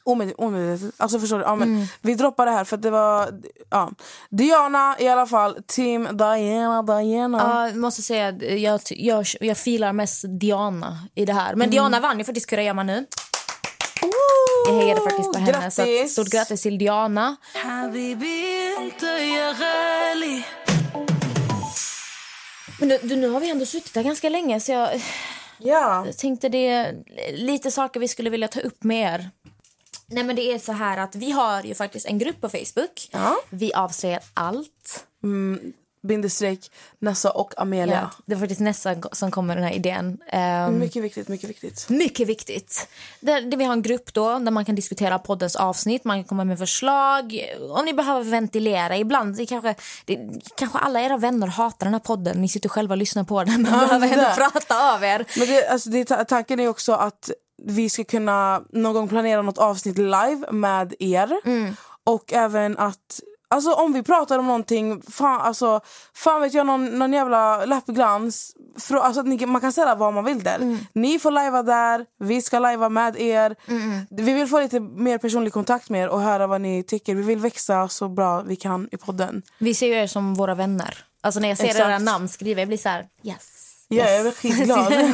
omedvetet. 0.04 0.94
Alltså 0.96 1.18
förstår 1.18 1.38
du? 1.38 1.44
Ja, 1.44 1.56
men, 1.56 1.68
mm. 1.68 1.86
Vi 2.00 2.14
droppar 2.14 2.46
det 2.46 2.52
här 2.52 2.64
för 2.64 2.76
det 2.76 2.90
var... 2.90 3.28
Ja. 3.70 3.90
Diana 4.30 4.96
i 4.98 5.08
alla 5.08 5.26
fall. 5.26 5.58
Team 5.66 6.08
Diana, 6.12 6.82
Diana. 6.82 7.38
Ja, 7.38 7.68
jag 7.68 7.76
måste 7.76 8.02
säga 8.02 8.30
jag, 8.56 8.80
jag, 8.90 9.26
jag 9.40 9.58
filar 9.58 9.92
mest 9.92 10.24
Diana 10.40 10.98
i 11.14 11.24
det 11.24 11.32
här. 11.32 11.50
Men 11.50 11.62
mm. 11.62 11.70
Diana 11.70 12.00
vann 12.00 12.18
ju 12.18 12.24
faktiskt 12.24 12.46
Kurragömma 12.46 12.82
nu. 12.82 13.06
Jag 14.68 14.74
hejade 14.74 15.00
faktiskt 15.00 15.32
på 15.32 15.38
henne. 15.38 15.52
Grattis. 15.52 15.74
Så 15.74 15.82
att, 15.82 16.10
stort 16.10 16.28
grattis 16.28 16.62
till 16.62 16.78
Diana. 16.78 17.36
Men 22.80 22.88
nu, 22.88 23.16
nu 23.16 23.28
har 23.28 23.40
vi 23.40 23.50
ändå 23.50 23.66
suttit 23.66 23.96
här 23.96 24.02
ganska 24.02 24.28
länge 24.28 24.60
så 24.60 24.72
jag... 24.72 25.02
Ja. 25.58 26.06
Jag 26.06 26.18
tänkte 26.18 26.48
det 26.48 26.94
lite 27.32 27.70
saker 27.70 28.00
vi 28.00 28.08
skulle 28.08 28.30
vilja 28.30 28.48
ta 28.48 28.60
upp 28.60 28.84
med 28.84 29.14
er. 29.14 29.30
Nej 30.12 30.24
men 30.24 30.36
det 30.36 30.42
är 30.54 30.58
så 30.58 30.72
här 30.72 30.98
att 30.98 31.14
vi 31.16 31.30
har 31.30 31.62
ju 31.62 31.74
faktiskt 31.74 32.06
en 32.06 32.18
grupp 32.18 32.40
på 32.40 32.48
Facebook. 32.48 33.08
Ja. 33.10 33.36
Vi 33.50 33.74
avslöjar 33.74 34.20
allt. 34.34 35.06
Bindestreck 36.08 36.70
Nessa 36.98 37.30
och 37.30 37.54
Amelia. 37.60 38.08
Ja, 38.12 38.22
det 38.26 38.34
var 38.34 38.40
faktiskt 38.40 38.60
Nessa 38.60 38.94
som 39.12 39.30
kom 39.30 39.46
med 39.46 39.56
den 39.56 39.64
här 39.64 39.72
idén. 39.72 40.18
Ehm, 40.28 40.78
Mycket 40.78 41.02
viktigt, 41.02 41.28
mycket 41.28 41.50
viktigt. 41.50 41.86
Mycket 41.88 42.28
viktigt. 42.28 42.88
Där, 43.20 43.40
där 43.40 43.56
vi 43.56 43.64
har 43.64 43.72
en 43.72 43.82
grupp 43.82 44.14
då 44.14 44.38
där 44.38 44.50
man 44.50 44.64
kan 44.64 44.74
diskutera 44.74 45.18
poddens 45.18 45.56
avsnitt, 45.56 46.04
man 46.04 46.16
kan 46.18 46.24
komma 46.24 46.44
med 46.44 46.58
förslag. 46.58 47.40
Om 47.70 47.84
ni 47.84 47.92
behöver 47.94 48.24
ventilera, 48.30 48.96
ibland 48.96 49.36
det 49.36 49.46
kanske, 49.46 49.74
det, 50.04 50.18
kanske 50.56 50.78
alla 50.78 51.00
era 51.00 51.16
vänner 51.16 51.46
hatar 51.46 51.86
den 51.86 51.94
här 51.94 52.00
podden. 52.00 52.40
Ni 52.40 52.48
sitter 52.48 52.68
själva 52.68 52.92
och 52.92 52.98
lyssnar 52.98 53.24
på 53.24 53.44
den 53.44 53.62
men 53.62 53.72
Ja, 53.72 53.78
behöver 53.86 54.08
ändå 54.08 54.30
prata 54.36 54.94
av 54.94 55.04
er. 55.04 55.24
Men 55.38 55.46
det, 55.48 55.66
alltså 55.68 55.90
det, 55.90 56.04
ta- 56.04 56.24
tanken 56.24 56.60
är 56.60 56.68
också 56.68 56.92
att 56.92 57.30
vi 57.64 57.90
ska 57.90 58.04
kunna 58.04 58.62
någon 58.72 58.92
gång 58.94 59.08
planera 59.08 59.42
något 59.42 59.58
avsnitt 59.58 59.98
live 59.98 60.46
med 60.50 60.94
er. 60.98 61.40
Mm. 61.44 61.76
Och 62.04 62.32
även 62.32 62.78
att 62.78 63.20
Alltså 63.52 63.72
om 63.72 63.92
vi 63.92 64.02
pratar 64.02 64.38
om 64.38 64.46
någonting, 64.46 65.02
fan, 65.10 65.40
alltså, 65.40 65.80
fan 66.14 66.40
vet 66.40 66.54
jag, 66.54 66.66
någon, 66.66 66.84
någon 66.84 67.12
jävla 67.12 67.64
läppglans. 67.64 68.56
Frå, 68.78 68.98
alltså 68.98 69.22
ni, 69.22 69.46
man 69.46 69.60
kan 69.60 69.72
säga 69.72 69.94
vad 69.94 70.14
man 70.14 70.24
vill 70.24 70.42
där. 70.42 70.56
Mm. 70.56 70.78
Ni 70.92 71.18
får 71.18 71.30
lajva 71.30 71.62
där, 71.62 72.06
vi 72.18 72.42
ska 72.42 72.58
lajva 72.58 72.88
med 72.88 73.20
er. 73.20 73.56
Vi 74.10 74.32
vill 74.32 74.46
få 74.46 74.60
lite 74.60 74.80
mer 74.80 75.18
personlig 75.18 75.52
kontakt 75.52 75.90
med 75.90 76.02
er 76.02 76.08
och 76.08 76.20
höra 76.20 76.46
vad 76.46 76.60
ni 76.60 76.82
tycker. 76.82 77.14
Vi 77.14 77.22
vill 77.22 77.38
växa 77.38 77.88
så 77.88 78.08
bra 78.08 78.42
vi 78.42 78.56
kan 78.56 78.88
i 78.92 78.96
podden. 78.96 79.42
Vi 79.58 79.74
ser 79.74 79.86
ju 79.86 79.94
er 79.94 80.06
som 80.06 80.34
våra 80.34 80.54
vänner. 80.54 81.04
Alltså 81.20 81.40
när 81.40 81.48
jag 81.48 81.58
ser 81.58 81.64
Exakt. 81.64 81.86
era 81.86 81.98
namn 81.98 82.28
skriva, 82.28 82.60
jag 82.60 82.68
blir 82.68 82.78
så 82.78 82.88
här, 82.88 83.06
yes. 83.22 83.62
Ja, 83.88 84.10
jag 84.10 84.26
är 84.26 84.30
skitglad. 84.30 84.92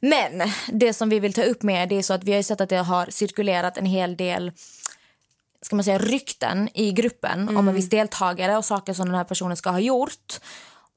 Men 0.00 0.42
det 0.66 0.92
som 0.92 1.08
vi 1.08 1.20
vill 1.20 1.32
ta 1.32 1.42
upp 1.42 1.62
med 1.62 1.88
det 1.88 1.98
är 1.98 2.02
så 2.02 2.14
att 2.14 2.24
vi 2.24 2.32
har 2.32 2.42
sett 2.42 2.60
att 2.60 2.68
det 2.68 2.76
har 2.76 3.06
cirkulerat 3.10 3.76
en 3.76 3.86
hel 3.86 4.16
del 4.16 4.52
ska 5.62 5.76
man 5.76 5.84
säga, 5.84 5.98
rykten 5.98 6.68
i 6.74 6.92
gruppen 6.92 7.56
om 7.56 7.68
en 7.68 7.74
viss 7.74 7.88
deltagare 7.88 8.56
och 8.56 8.64
saker 8.64 8.92
som 8.92 9.06
den 9.06 9.14
här 9.14 9.24
personen 9.24 9.56
ska 9.56 9.70
ha 9.70 9.80
gjort 9.80 10.40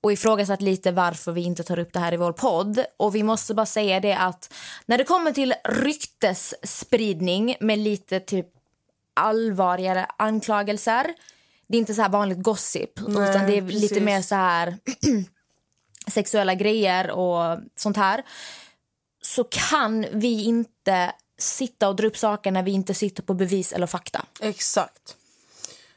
och 0.02 0.12
ifrågasatt 0.12 0.62
lite 0.62 0.92
varför 0.92 1.32
vi 1.32 1.42
inte 1.42 1.64
tar 1.64 1.80
upp 1.80 1.94
det 1.94 2.00
här 2.00 2.14
i 2.14 2.18
vår 2.18 2.32
podd. 2.32 2.86
Och 2.98 3.16
vi 3.16 3.24
måste 3.24 3.54
bara 3.54 3.66
säga 3.66 4.00
det 4.00 4.14
att 4.18 4.54
när 4.86 4.98
det 4.98 5.04
kommer 5.04 5.32
till 5.32 5.54
ryktesspridning 5.64 7.56
med 7.60 7.80
lite 7.80 8.20
typ 8.20 8.48
allvarligare 9.14 10.06
anklagelser 10.18 11.14
det 11.68 11.78
är 11.78 11.80
inte 11.80 11.94
så 11.94 12.02
här 12.02 12.10
vanligt 12.10 12.44
gossip 12.44 13.00
Nej, 13.08 13.30
utan 13.30 13.48
det 13.48 13.58
är 13.58 13.62
lite 13.62 13.88
precis. 13.88 14.04
mer 14.04 14.22
så 14.22 14.36
här 14.36 14.78
sexuella 16.08 16.56
grejer 16.56 17.12
och 17.12 17.60
sånt 17.76 17.98
här 17.98 18.24
så 19.26 19.44
kan 19.44 20.06
vi 20.12 20.44
inte 20.44 21.14
sitta 21.38 21.90
och 21.90 21.96
dra 21.96 22.08
upp 22.08 22.18
saker 22.18 22.52
när 22.52 22.64
vi 22.64 22.72
inte 22.72 22.94
sitter 22.94 23.24
på 23.24 23.34
bevis 23.34 23.74
eller 23.74 23.88
fakta. 23.88 24.26
Exakt. 24.40 25.16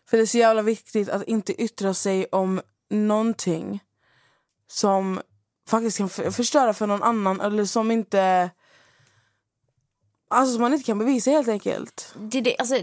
För 0.08 0.16
det 0.16 0.22
är 0.22 0.26
så 0.26 0.38
jävla 0.38 0.62
viktigt 0.62 1.08
att 1.08 1.22
inte 1.22 1.62
yttra 1.62 1.94
sig 1.94 2.26
om 2.26 2.60
någonting 2.90 3.80
som 4.68 5.20
faktiskt 5.68 5.98
kan 5.98 6.08
förstöra 6.08 6.74
för 6.74 6.86
någon 6.86 7.02
annan 7.02 7.40
eller 7.40 7.64
som 7.64 7.90
inte... 7.90 8.50
Alltså 10.30 10.52
som 10.52 10.62
man 10.62 10.72
inte 10.72 10.86
kan 10.86 10.98
bevisa 10.98 11.30
helt 11.30 11.48
enkelt. 11.48 12.14
Det, 12.18 12.40
det, 12.40 12.56
alltså, 12.58 12.80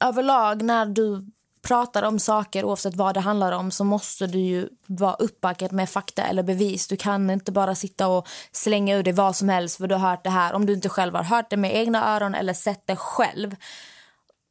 överlag 0.00 0.62
när 0.62 0.86
du 0.86 1.26
pratar 1.66 2.02
om 2.02 2.18
saker 2.18 2.64
oavsett 2.64 2.94
vad 2.94 3.14
det 3.14 3.20
handlar 3.20 3.52
om 3.52 3.70
så 3.70 3.84
måste 3.84 4.26
du 4.26 4.38
ju 4.38 4.68
vara 4.86 5.14
uppbackad 5.14 5.72
med 5.72 5.90
fakta 5.90 6.22
eller 6.22 6.42
bevis. 6.42 6.88
Du 6.88 6.96
kan 6.96 7.30
inte 7.30 7.52
bara 7.52 7.74
sitta 7.74 8.08
och 8.08 8.28
slänga 8.52 8.96
ur 8.96 9.02
dig 9.02 9.12
vad 9.12 9.36
som 9.36 9.48
helst 9.48 9.76
för 9.76 9.86
du 9.86 9.94
har 9.94 10.10
hört 10.10 10.24
det 10.24 10.30
här 10.30 10.54
om 10.54 10.66
du 10.66 10.72
inte 10.72 10.88
själv 10.88 11.14
har 11.14 11.22
hört 11.22 11.50
det 11.50 11.56
med 11.56 11.76
egna 11.76 12.16
öron 12.16 12.34
eller 12.34 12.52
sett 12.52 12.86
det 12.86 12.96
själv. 12.96 13.56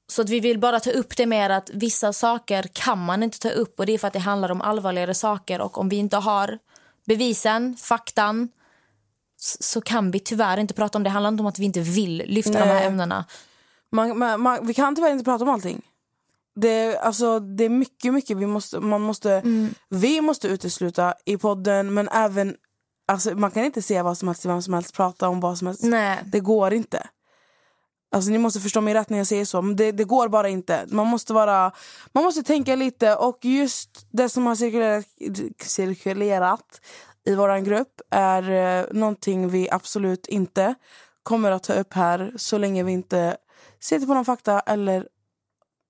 Så 0.07 0.21
att 0.21 0.29
vi 0.29 0.39
vill 0.39 0.59
bara 0.59 0.79
ta 0.79 0.91
upp 0.91 1.17
det 1.17 1.25
med 1.25 1.51
att 1.51 1.69
vissa 1.73 2.13
saker 2.13 2.63
kan 2.73 3.05
man 3.05 3.23
inte 3.23 3.39
ta 3.39 3.49
upp 3.49 3.79
och 3.79 3.85
det 3.85 3.93
är 3.93 3.97
för 3.97 4.07
att 4.07 4.13
det 4.13 4.19
handlar 4.19 4.51
om 4.51 4.61
allvarligare 4.61 5.13
saker 5.13 5.61
och 5.61 5.77
om 5.77 5.89
vi 5.89 5.95
inte 5.95 6.17
har 6.17 6.59
bevisen, 7.05 7.77
faktan 7.77 8.49
så 9.59 9.81
kan 9.81 10.11
vi 10.11 10.19
tyvärr 10.19 10.57
inte 10.57 10.73
prata 10.73 10.97
om 10.97 11.03
det. 11.03 11.09
Det 11.09 11.11
handlar 11.11 11.31
inte 11.31 11.41
om 11.41 11.47
att 11.47 11.59
vi 11.59 11.65
inte 11.65 11.79
vill 11.79 12.23
lyfta 12.25 12.51
de 12.51 12.57
här 12.57 12.73
Nej. 12.73 12.85
ämnena. 12.85 13.25
Man, 13.91 14.17
man, 14.17 14.41
man, 14.41 14.67
vi 14.67 14.73
kan 14.73 14.95
tyvärr 14.95 15.11
inte 15.11 15.23
prata 15.23 15.43
om 15.43 15.49
allting. 15.49 15.81
Det, 16.55 16.97
alltså, 16.97 17.39
det 17.39 17.65
är 17.65 17.69
mycket, 17.69 18.13
mycket 18.13 18.37
vi 18.37 18.45
måste, 18.45 18.79
man 18.79 19.01
måste, 19.01 19.41
vi 19.89 20.21
måste 20.21 20.47
utesluta 20.47 21.13
i 21.25 21.37
podden 21.37 21.93
men 21.93 22.07
även 22.07 22.55
alltså, 23.07 23.35
man 23.35 23.51
kan 23.51 23.65
inte 23.65 23.81
säga 23.81 24.03
vad 24.03 24.17
som 24.17 24.27
helst 24.27 24.41
till 24.41 24.49
vem 24.49 24.61
som 24.61 24.73
helst, 24.73 24.95
prata 24.95 25.29
om 25.29 25.39
vad 25.39 25.57
som 25.57 25.67
helst. 25.67 25.83
Nej. 25.83 26.19
Det 26.25 26.39
går 26.39 26.73
inte. 26.73 27.07
Alltså 28.11 28.31
ni 28.31 28.37
måste 28.37 28.59
förstå 28.59 28.81
mig 28.81 28.93
rätt 28.93 29.09
när 29.09 29.17
jag 29.17 29.27
säger 29.27 29.45
så, 29.45 29.61
men 29.61 29.75
det, 29.75 29.91
det 29.91 30.03
går 30.03 30.27
bara 30.27 30.49
inte. 30.49 30.85
Man 30.87 31.07
måste, 31.07 31.33
vara, 31.33 31.71
man 32.13 32.23
måste 32.23 32.43
tänka 32.43 32.75
lite 32.75 33.15
och 33.15 33.37
just 33.41 34.07
det 34.11 34.29
som 34.29 34.45
har 34.45 34.55
cirkulerat, 34.55 35.05
cirkulerat 35.61 36.81
i 37.25 37.35
vår 37.35 37.59
grupp 37.59 38.01
är 38.11 38.51
eh, 38.51 38.85
någonting 38.91 39.49
vi 39.49 39.69
absolut 39.71 40.27
inte 40.27 40.75
kommer 41.23 41.51
att 41.51 41.63
ta 41.63 41.73
upp 41.73 41.93
här 41.93 42.33
så 42.35 42.57
länge 42.57 42.83
vi 42.83 42.91
inte 42.91 43.37
sitter 43.79 44.07
på 44.07 44.13
någon 44.13 44.25
fakta 44.25 44.59
eller 44.59 45.07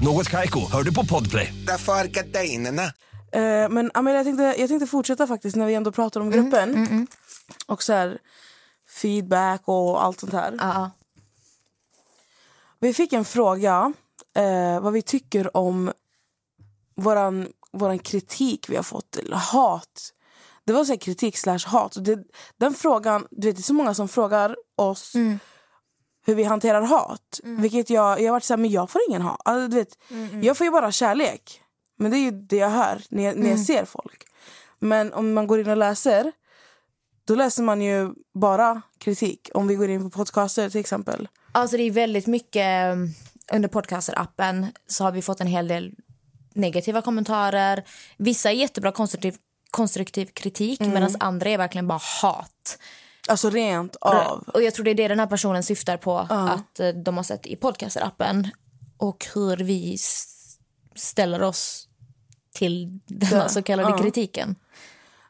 Något 0.00 0.30
Kaiko, 0.30 0.60
hör 0.72 0.82
du 0.82 0.94
på 0.94 1.04
Podplay. 1.04 1.54
Därför 1.66 1.92
är 1.92 2.04
gardinerna. 2.04 2.82
Eh, 3.32 3.68
men 3.68 3.90
Amelia, 3.94 4.18
jag 4.18 4.26
tänkte, 4.26 4.54
jag 4.58 4.68
tänkte 4.68 4.86
fortsätta 4.86 5.26
faktiskt 5.26 5.56
när 5.56 5.66
vi 5.66 5.74
ändå 5.74 5.92
pratar 5.92 6.20
om 6.20 6.30
gruppen. 6.30 7.06
Och 7.66 7.82
så 7.82 7.92
här, 7.92 8.18
feedback 8.88 9.62
och 9.64 10.04
allt 10.04 10.20
sånt 10.20 10.32
här. 10.32 10.56
Ja. 10.58 10.90
Vi 12.80 12.94
fick 12.94 13.12
en 13.12 13.24
fråga 13.24 13.92
eh, 14.36 14.80
vad 14.80 14.92
vi 14.92 15.02
tycker 15.02 15.56
om 15.56 15.92
våran, 16.96 17.48
våran 17.72 17.98
kritik 17.98 18.68
vi 18.68 18.76
har 18.76 18.82
fått, 18.82 19.16
eller 19.16 19.36
hat. 19.36 20.10
Det 20.66 20.72
var 20.72 20.84
så 20.84 20.92
här 20.92 20.98
kritik 20.98 21.36
slash 21.36 21.66
hat. 21.66 21.96
Det, 22.04 22.18
den 22.56 22.74
frågan, 22.74 23.26
du 23.30 23.46
vet, 23.46 23.56
det 23.56 23.60
är 23.60 23.62
så 23.62 23.74
många 23.74 23.94
som 23.94 24.08
frågar 24.08 24.56
oss 24.76 25.12
hur 26.26 26.34
vi 26.34 26.44
hanterar 26.44 26.82
hat. 26.82 27.40
Vilket 27.42 27.90
jag, 27.90 28.20
jag 28.20 28.26
har 28.26 28.32
varit 28.32 28.44
så 28.44 28.52
här, 28.52 28.58
men 28.58 28.70
jag 28.70 28.90
får 28.90 29.00
ingen 29.08 29.22
hat. 29.22 29.40
Alltså, 29.44 29.68
du 29.68 29.76
vet, 29.76 29.98
Jag 30.44 30.56
får 30.56 30.64
ju 30.64 30.70
bara 30.70 30.92
kärlek. 30.92 31.60
Men 31.96 32.10
det 32.10 32.16
är 32.16 32.20
ju 32.20 32.30
det 32.30 32.56
jag 32.56 32.70
hör 32.70 33.02
när 33.08 33.22
jag, 33.22 33.36
när 33.36 33.50
jag 33.50 33.60
ser 33.60 33.84
folk. 33.84 34.24
Men 34.78 35.12
om 35.12 35.32
man 35.32 35.46
går 35.46 35.60
in 35.60 35.68
och 35.68 35.76
läser, 35.76 36.32
då 37.24 37.34
läser 37.34 37.62
man 37.62 37.82
ju 37.82 38.14
bara 38.34 38.82
kritik. 38.98 39.50
Om 39.54 39.66
vi 39.66 39.74
går 39.74 39.88
in 39.90 40.10
på 40.10 40.18
podcaster 40.18 40.70
till 40.70 40.80
exempel. 40.80 41.28
Alltså 41.52 41.76
det 41.76 41.82
är 41.82 41.90
väldigt 41.90 42.26
mycket 42.26 42.92
um, 42.92 43.14
under 43.52 43.68
podcaster-appen 43.68 44.66
så 44.86 45.04
har 45.04 45.12
vi 45.12 45.22
fått 45.22 45.40
en 45.40 45.46
hel 45.46 45.68
del 45.68 45.94
negativa 46.54 47.02
kommentarer. 47.02 47.84
Vissa 48.16 48.50
är 48.50 48.54
jättebra 48.54 48.92
konstruktiv, 48.92 49.36
konstruktiv 49.70 50.26
kritik 50.26 50.80
medan 50.80 51.16
andra 51.20 51.50
är 51.50 51.58
verkligen 51.58 51.88
bara 51.88 52.00
hat. 52.22 52.78
Alltså 53.28 53.50
rent 53.50 53.96
av. 53.96 54.44
Och 54.54 54.62
jag 54.62 54.74
tror 54.74 54.84
det 54.84 54.90
är 54.90 54.94
det 54.94 55.08
den 55.08 55.18
här 55.18 55.26
personen 55.26 55.62
syftar 55.62 55.96
på 55.96 56.18
att 56.18 56.80
eh, 56.80 56.88
de 56.88 57.16
har 57.16 57.24
sett 57.24 57.46
i 57.46 57.56
podcaster-appen 57.56 58.48
och 58.96 59.26
hur 59.34 59.56
vi 59.56 59.98
ställer 60.94 61.42
oss 61.42 61.88
till 62.54 63.00
den 63.06 63.48
så 63.48 63.62
kallade 63.62 63.98
kritiken. 63.98 64.56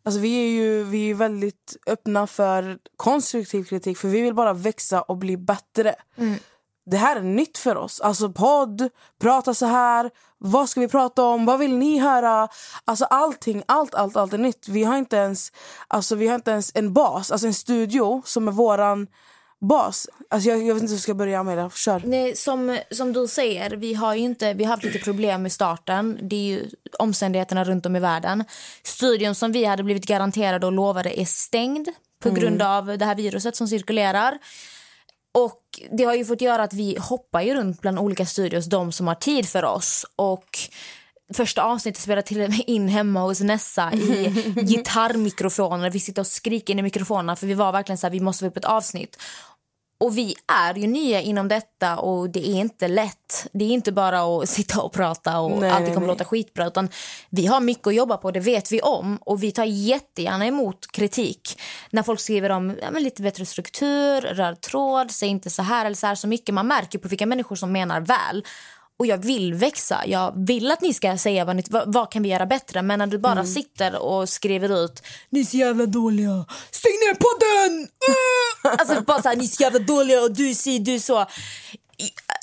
Alltså 0.03 0.21
vi 0.21 0.45
är 0.45 0.49
ju 0.49 0.85
vi 0.85 1.11
är 1.11 1.15
väldigt 1.15 1.77
öppna 1.87 2.27
för 2.27 2.79
konstruktiv 2.97 3.65
kritik 3.65 3.99
för 3.99 4.09
vi 4.09 4.21
vill 4.21 4.35
bara 4.35 4.53
växa 4.53 5.03
och 5.03 5.17
bli 5.17 5.37
bättre. 5.37 5.95
Det 6.87 6.97
här 6.97 7.17
är 7.17 7.23
nytt 7.23 7.59
för 7.59 7.77
oss. 7.77 8.01
Alltså 8.01 8.33
podd, 8.33 8.89
prata 9.21 9.55
så 9.55 9.67
här, 9.67 10.11
vad 10.39 10.69
ska 10.69 10.81
vi 10.81 10.89
prata 10.89 11.23
om, 11.23 11.45
vad 11.45 11.59
vill 11.59 11.77
ni 11.77 11.99
höra? 11.99 12.49
Alltså 12.85 13.05
allting, 13.05 13.63
allt, 13.67 13.95
allt, 13.95 14.17
allt 14.17 14.33
är 14.33 14.39
nytt. 14.39 14.69
Vi 14.69 14.85
har 14.85 14.97
inte 14.97 15.17
ens, 15.17 15.53
alltså 15.89 16.15
vi 16.15 16.29
har 16.29 16.35
inte 16.35 16.51
ens 16.51 16.73
en 16.75 16.93
bas, 16.93 17.31
alltså 17.31 17.47
en 17.47 17.55
studio 17.55 18.23
som 18.25 18.49
är 18.49 18.53
våran 18.53 19.07
bas. 19.61 20.09
Alltså 20.31 20.49
jag, 20.49 20.59
jag 20.59 20.75
vet 20.75 20.83
inte 20.83 20.93
hur 20.93 20.97
jag 20.97 21.03
ska 21.03 21.15
börja 21.15 21.43
med 21.43 21.59
det, 21.59 21.71
kör. 21.75 22.03
Nej, 22.05 22.37
som, 22.37 22.79
som 22.91 23.13
du 23.13 23.29
säger, 23.29 23.71
vi 23.71 23.95
har 23.95 24.15
ju 24.15 24.21
inte, 24.21 24.55
vi 24.55 24.65
har 24.65 24.71
haft 24.71 24.85
lite 24.85 24.99
problem 24.99 25.47
i 25.47 25.51
starten. 25.51 26.19
Det 26.23 26.37
är 26.37 26.41
ju 26.41 26.71
omständigheterna 26.99 27.65
runt 27.65 27.87
om 27.87 27.97
i 27.97 28.01
världen. 28.01 28.45
Studion 28.83 29.35
som 29.35 29.53
vi 29.53 29.65
hade 29.65 29.83
blivit 29.83 30.07
garanterade 30.07 30.67
och 30.67 30.73
lovade 30.73 31.21
är 31.21 31.25
stängd 31.25 31.89
på 32.23 32.31
grund 32.31 32.63
av 32.63 32.99
det 32.99 33.05
här 33.05 33.15
viruset 33.15 33.57
som 33.57 33.69
cirkulerar. 33.69 34.39
Och 35.35 35.61
Det 35.91 36.05
har 36.05 36.15
ju 36.15 36.25
fått 36.25 36.41
göra 36.41 36.63
att 36.63 36.73
vi 36.73 36.97
hoppar 37.01 37.41
ju 37.41 37.55
runt 37.55 37.81
bland 37.81 37.99
olika 37.99 38.27
studios, 38.27 38.67
de 38.67 38.93
som 38.93 39.07
har 39.07 39.15
tid 39.15 39.49
för 39.49 39.65
oss. 39.65 40.07
Och 40.17 40.59
Första 41.35 41.63
avsnittet 41.63 42.03
spelade 42.03 42.27
till 42.27 42.41
och 42.41 42.51
med 42.51 42.63
in 42.67 42.89
hemma 42.89 43.21
hos 43.21 43.41
Nessa 43.41 43.93
i 43.93 44.35
gitarrmikrofoner. 44.63 45.91
Vi 45.91 46.01
sitter 46.01 46.23
och 46.23 46.27
skriker 46.27 46.73
in 46.73 46.79
i 46.79 46.83
mikrofonerna 46.83 47.37
för 47.37 47.47
vi 47.47 47.55
var 47.55 47.73
verkligen 47.73 47.99
så 47.99 48.07
här, 48.07 48.13
vi 48.13 48.21
måste 48.21 48.45
få 48.45 48.49
upp 48.49 48.57
ett 48.57 48.65
avsnitt. 48.65 49.19
Och 50.05 50.19
vi 50.19 50.35
är 50.47 50.75
ju 50.75 50.87
nya 50.87 51.21
inom 51.21 51.49
detta 51.49 51.99
och 51.99 52.31
det 52.31 52.49
är 52.49 52.55
inte 52.55 52.89
lätt. 52.89 53.47
Det 53.53 53.65
är 53.65 53.69
inte 53.69 53.93
bara 53.93 54.21
att 54.21 54.49
sitta 54.59 54.83
och 54.83 54.93
prata 54.93 55.41
och 55.41 55.61
Nej, 55.61 55.71
allt 55.71 55.85
nej, 55.85 55.95
kommer 55.95 56.07
nej. 56.07 56.15
låta 56.15 56.25
skitbra. 56.25 56.67
Utan 56.67 56.89
vi 57.31 57.47
har 57.47 57.61
mycket 57.61 57.87
att 57.87 57.95
jobba 57.95 58.17
på, 58.17 58.31
det 58.31 58.41
vet 58.41 58.73
vi 58.73 58.81
om. 58.81 59.19
Och 59.21 59.43
vi 59.43 59.53
tar 59.53 59.65
jättegärna 59.65 60.47
emot 60.47 60.93
kritik. 60.93 61.61
När 61.91 62.03
folk 62.03 62.21
skriver 62.21 62.51
om 62.51 62.77
ja, 62.83 62.99
lite 62.99 63.23
bättre 63.23 63.47
struktur, 63.47 64.21
röd 64.21 64.61
tråd, 64.61 65.11
säg 65.11 65.29
inte 65.29 65.51
så 65.51 65.63
här 65.63 65.85
eller 65.87 65.97
så 65.97 66.07
här 66.07 66.15
så 66.15 66.29
mycket. 66.29 66.55
Man 66.55 66.67
märker 66.67 66.99
på 66.99 67.09
vilka 67.09 67.27
människor 67.27 67.57
som 67.57 67.73
menar 67.73 68.01
väl. 68.01 68.45
Och 68.99 69.07
jag 69.07 69.19
vill 69.25 69.55
växa. 69.55 70.03
Jag 70.07 70.47
vill 70.47 70.71
att 70.71 70.81
ni 70.81 70.95
ska 70.95 71.19
säga 71.19 71.45
vad, 71.45 71.57
ni, 71.57 71.63
vad, 71.71 71.93
vad 71.93 72.11
kan 72.13 72.23
vi 72.23 72.29
göra 72.29 72.47
bättre. 72.47 72.83
Men 72.83 72.99
när 72.99 73.07
du 73.07 73.19
bara 73.19 73.33
Mm. 73.33 73.47
sitter 73.47 74.03
och 74.03 74.29
skriver 74.29 74.85
ut 74.85 75.03
ni 75.31 75.41
är 75.41 75.45
så 75.45 75.57
jävla 75.57 75.87
dåliga, 75.87 76.45
stäng 76.71 76.93
ner 76.93 77.15
podden! 77.15 77.89
Uh! 78.65 78.73
Alltså 78.79 79.01
bara 79.01 79.23
så 79.23 79.29
här, 79.29 79.37
ni 79.37 79.45
är 79.45 79.49
så 79.49 79.63
jävla 79.63 79.79
dåliga 79.79 80.21
och 80.23 80.33
du 80.33 80.55
si, 80.55 80.79
du 80.79 81.01
så. 81.01 81.23
I- 81.23 81.27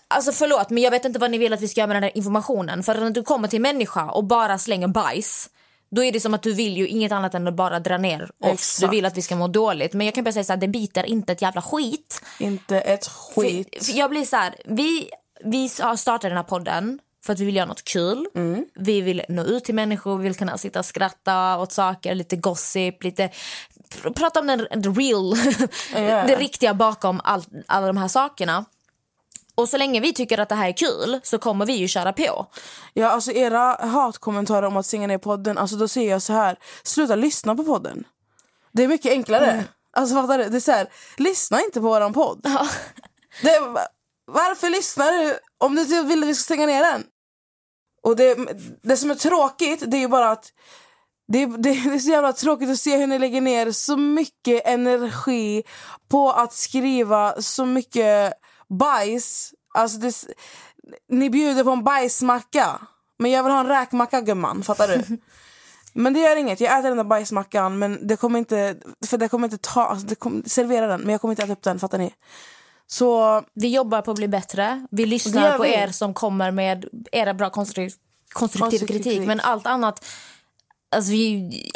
Alltså 0.08 0.32
förlåt 0.32 0.70
men 0.70 0.84
jag 0.84 0.92
vet 0.92 1.06
inte 1.06 1.20
vad 1.20 1.32
ni 1.32 1.38
vill 1.38 1.54
att 1.54 1.62
vi 1.62 1.68
ska 1.68 1.80
göra 1.82 1.88
med 1.88 1.96
den 1.96 2.04
här 2.04 2.18
informationen. 2.18 2.84
För 2.84 2.96
när 2.96 3.10
du 3.10 3.24
kommer 3.24 3.48
till 3.48 3.62
människa 3.62 4.06
och 4.12 4.24
bara 4.24 4.58
slänger 4.58 4.88
bajs. 4.88 5.50
Då 5.92 6.04
är 6.04 6.12
det 6.12 6.20
som 6.20 6.34
att 6.34 6.44
du 6.44 6.54
vill 6.54 6.78
ju 6.78 6.88
inget 6.88 7.12
annat 7.12 7.34
än 7.34 7.48
att 7.48 7.54
bara 7.56 7.80
dra 7.80 7.98
ner 7.98 8.30
oss. 8.44 8.78
Du 8.82 8.88
vill 8.88 9.06
att 9.06 9.18
vi 9.18 9.22
ska 9.22 9.36
må 9.36 9.48
dåligt. 9.48 9.94
Men 9.94 10.06
jag 10.08 10.16
kan 10.16 10.24
bara 10.24 10.32
säga 10.32 10.44
så 10.44 10.54
här, 10.54 10.58
det 10.60 10.68
biter 10.68 11.04
inte 11.04 11.32
ett 11.32 11.42
jävla 11.42 11.62
skit. 11.62 12.22
Inte 12.40 12.78
ett 12.82 13.08
skit. 13.08 13.68
För, 13.78 13.86
för 13.86 13.98
jag 13.98 14.10
blir 14.10 14.26
så 14.26 14.36
här, 14.36 14.56
vi, 14.66 15.10
vi 15.44 15.70
har 15.80 15.96
startat 15.96 16.22
den 16.30 16.38
här 16.38 16.44
podden 16.44 17.00
för 17.24 17.34
att 17.34 17.40
vi 17.40 17.46
vill 17.46 17.56
göra 17.56 17.66
något 17.66 17.84
kul. 17.84 18.28
Mm. 18.36 18.66
Vi 18.76 19.02
vill 19.02 19.24
nå 19.30 19.44
ut 19.44 19.64
till 19.66 19.76
människor, 19.76 20.18
vi 20.18 20.24
vill 20.24 20.36
kunna 20.36 20.58
sitta 20.58 20.80
och 20.80 20.86
skratta 20.86 21.58
åt 21.60 21.72
saker, 21.72 22.16
lite 22.16 22.36
gossip, 22.36 23.04
lite 23.04 23.30
pr- 23.90 24.14
prata 24.14 24.40
om 24.40 24.48
den 24.48 24.68
real, 24.96 25.34
Ja. 25.94 26.00
det 26.28 26.36
riktiga 26.36 26.74
bakom 26.74 27.22
all, 27.24 27.44
alla 27.68 27.88
de 27.88 27.98
här 27.98 28.08
sakerna. 28.08 28.66
Och 29.56 29.70
så 29.70 29.78
länge 29.78 30.00
vi 30.00 30.14
tycker 30.14 30.38
att 30.38 30.50
det 30.50 30.56
här 30.56 30.70
är 30.70 30.78
kul 30.78 31.20
så 31.24 31.38
kommer 31.38 31.66
vi 31.66 31.74
ju 31.74 31.88
köra 31.88 32.14
på. 32.14 32.48
Ja, 32.94 33.10
alltså 33.10 33.32
era 33.32 33.86
hatkommentarer 33.88 34.68
om 34.68 34.78
att 34.78 34.86
stänga 34.86 35.08
ner 35.08 35.18
podden, 35.18 35.58
alltså 35.58 35.76
då 35.76 35.88
säger 35.88 36.12
jag 36.12 36.22
så 36.22 36.34
här, 36.34 36.58
sluta 36.84 37.16
lyssna 37.16 37.56
på 37.56 37.64
podden. 37.64 38.04
Det 38.72 38.84
är 38.84 38.88
mycket 38.88 39.12
enklare. 39.12 39.64
Alltså 39.94 40.16
fattar 40.16 40.38
du? 40.38 40.44
Det 40.50 40.58
är 40.58 40.62
så 40.62 40.72
här, 40.72 40.88
lyssna 41.18 41.62
inte 41.62 41.80
på 41.80 41.88
våran 41.88 42.14
podd. 42.14 42.42
Det, 43.42 43.60
varför 44.32 44.70
lyssnar 44.70 45.12
du 45.12 45.40
om 45.58 45.76
du 45.76 45.82
inte 45.82 46.04
vill 46.04 46.24
att 46.24 46.30
vi 46.30 46.36
ska 46.36 46.44
stänga 46.44 46.66
ner 46.66 46.84
den? 46.84 47.04
Och 48.04 48.16
det, 48.16 48.38
det 48.84 48.98
som 48.98 49.12
är 49.12 49.16
tråkigt, 49.16 49.84
det 49.88 49.98
är 49.98 50.02
ju 50.02 50.08
bara 50.08 50.32
att 50.32 50.52
det, 51.28 51.46
det, 51.46 51.56
det 51.58 51.70
är 51.70 52.00
så 52.00 52.10
jävla 52.10 52.34
tråkigt 52.34 52.70
att 52.70 52.80
se 52.80 52.98
hur 52.98 53.08
ni 53.08 53.20
lägger 53.20 53.42
ner 53.42 53.72
så 53.72 53.98
mycket 53.98 54.68
energi 54.68 55.64
på 56.10 56.32
att 56.32 56.54
skriva 56.54 57.42
så 57.42 57.66
mycket 57.66 58.34
bajs. 58.70 59.54
Alltså 59.74 60.00
det, 60.00 60.26
ni 61.10 61.30
bjuder 61.30 61.64
på 61.64 61.72
en 61.72 61.84
bajsmacka. 61.84 62.82
Men 63.20 63.32
jag 63.32 63.44
vill 63.44 63.52
ha 63.52 63.60
en 63.60 63.68
räkmacka 63.68 64.22
gumman, 64.22 64.64
fattar 64.64 64.88
du? 64.88 65.18
Men 65.94 66.14
det 66.14 66.20
gör 66.20 66.36
inget, 66.36 66.60
jag 66.60 66.80
äter 66.80 66.90
den 66.90 66.98
där 66.98 67.04
bajsmackan 67.04 67.80
men 67.80 68.08
det 68.08 68.16
kommer 68.16 68.40
inte, 68.40 68.76
för 69.08 69.18
det 69.18 69.30
kommer 69.30 69.48
inte 69.48 69.58
ta, 69.58 69.86
alltså 69.86 70.08
det 70.08 70.16
kommer, 70.16 70.50
servera 70.50 70.88
den 70.88 71.02
men 71.02 71.10
jag 71.10 71.22
kommer 71.22 71.32
inte 71.32 71.44
äta 71.44 71.54
upp 71.54 71.64
den, 71.64 71.80
fattar 71.80 71.98
ni? 71.98 72.14
Så 72.92 73.44
Vi 73.54 73.68
jobbar 73.68 74.02
på 74.02 74.12
att 74.12 74.18
bli 74.18 74.28
bättre. 74.28 74.88
Vi 74.92 75.06
lyssnar 75.06 75.58
på 75.58 75.64
vi. 75.64 75.74
er 75.74 75.88
som 75.88 76.14
kommer 76.14 76.52
med 76.52 76.86
era 77.12 77.34
bra 77.34 77.50
konstruktiv, 77.50 77.94
konstruktiv 78.34 78.88
kritik. 78.88 79.28
Men 79.28 79.40
allt 79.40 79.68
annat... 79.68 80.06
Alltså 80.96 81.12
vi, 81.12 81.28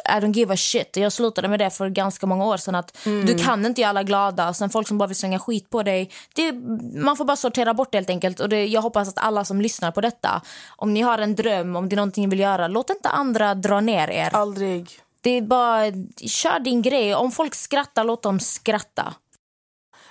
I 0.06 0.20
don't 0.20 0.34
give 0.34 0.54
a 0.54 0.58
shit. 0.58 0.98
Jag 0.98 1.12
slutade 1.14 1.48
med 1.48 1.60
det 1.60 1.70
för 1.70 1.90
ganska 1.90 2.26
många 2.26 2.46
år 2.46 2.58
sedan. 2.58 2.76
Att 2.76 3.06
Mm. 3.06 3.26
Du 3.26 3.38
kan 3.38 3.66
inte 3.66 3.82
göra 3.82 3.90
alla 3.90 4.04
glada. 4.04 4.54
Sen 4.54 4.70
folk 4.70 4.88
som 4.88 4.98
bara 4.98 5.08
vill 5.08 5.16
slänga 5.16 5.40
skit 5.40 5.70
på 5.70 5.84
dig. 5.84 6.10
Det, 6.34 6.52
man 6.96 7.18
får 7.18 7.26
bara 7.26 7.38
sortera 7.38 7.74
bort 7.74 7.92
det 7.92 7.98
helt 7.98 8.10
enkelt. 8.10 8.40
Och 8.40 8.50
det, 8.50 8.66
jag 8.66 8.82
hoppas 8.82 9.08
att 9.08 9.18
alla 9.18 9.46
som 9.46 9.62
lyssnar 9.62 9.92
på 9.92 10.02
detta, 10.02 10.42
om 10.68 10.94
ni 10.94 11.02
har 11.02 11.18
en 11.18 11.36
dröm, 11.36 11.76
om 11.76 11.90
det 11.90 11.94
är 11.94 11.98
någonting 11.98 12.24
ni 12.24 12.30
vill 12.30 12.40
göra, 12.40 12.68
låt 12.68 12.90
inte 12.90 13.10
andra 13.10 13.56
dra 13.56 13.80
ner 13.82 14.08
er. 14.08 14.36
aldrig. 14.36 15.00
Det 15.22 15.30
är 15.30 15.42
bara, 15.42 15.82
kör 16.28 16.60
din 16.60 16.82
grej. 16.82 17.16
Om 17.16 17.32
folk 17.32 17.56
skrattar, 17.56 18.04
låt 18.04 18.24
dem 18.24 18.40
skratta. 18.40 19.14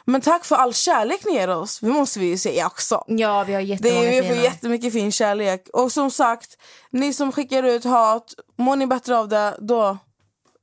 Men 0.06 0.20
tack 0.20 0.44
för 0.44 0.56
all 0.56 0.74
kärlek 0.74 1.24
ni 1.24 1.32
ger 1.32 1.48
oss. 1.48 1.82
Vi 1.82 1.88
måste 1.88 2.20
vi 2.20 2.26
ju 2.26 2.38
säga 2.38 2.66
också. 2.66 3.04
Ja, 3.06 3.44
vi 3.44 3.54
har 3.54 3.60
jättemånga 3.60 4.00
det 4.00 4.18
är, 4.18 4.22
Vi 4.22 4.28
får 4.28 4.34
fina. 4.34 4.44
jättemycket 4.44 4.92
fin 4.92 5.12
kärlek. 5.12 5.68
Och 5.72 5.92
som 5.92 6.10
sagt, 6.10 6.56
ni 6.90 7.12
som 7.12 7.32
skickar 7.32 7.62
ut 7.62 7.84
hat, 7.84 8.34
mår 8.58 8.76
ni 8.76 8.86
bättre 8.86 9.18
av 9.18 9.28
det, 9.28 9.56
då 9.60 9.98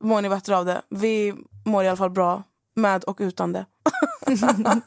mår 0.03 0.21
ni 0.21 0.29
bättre 0.29 0.57
av 0.57 0.65
det. 0.65 0.81
Vi 0.89 1.33
mår 1.65 1.83
i 1.83 1.87
alla 1.87 1.97
fall 1.97 2.09
bra 2.09 2.43
med 2.75 3.03
och 3.03 3.17
utan 3.19 3.53
det. 3.53 3.65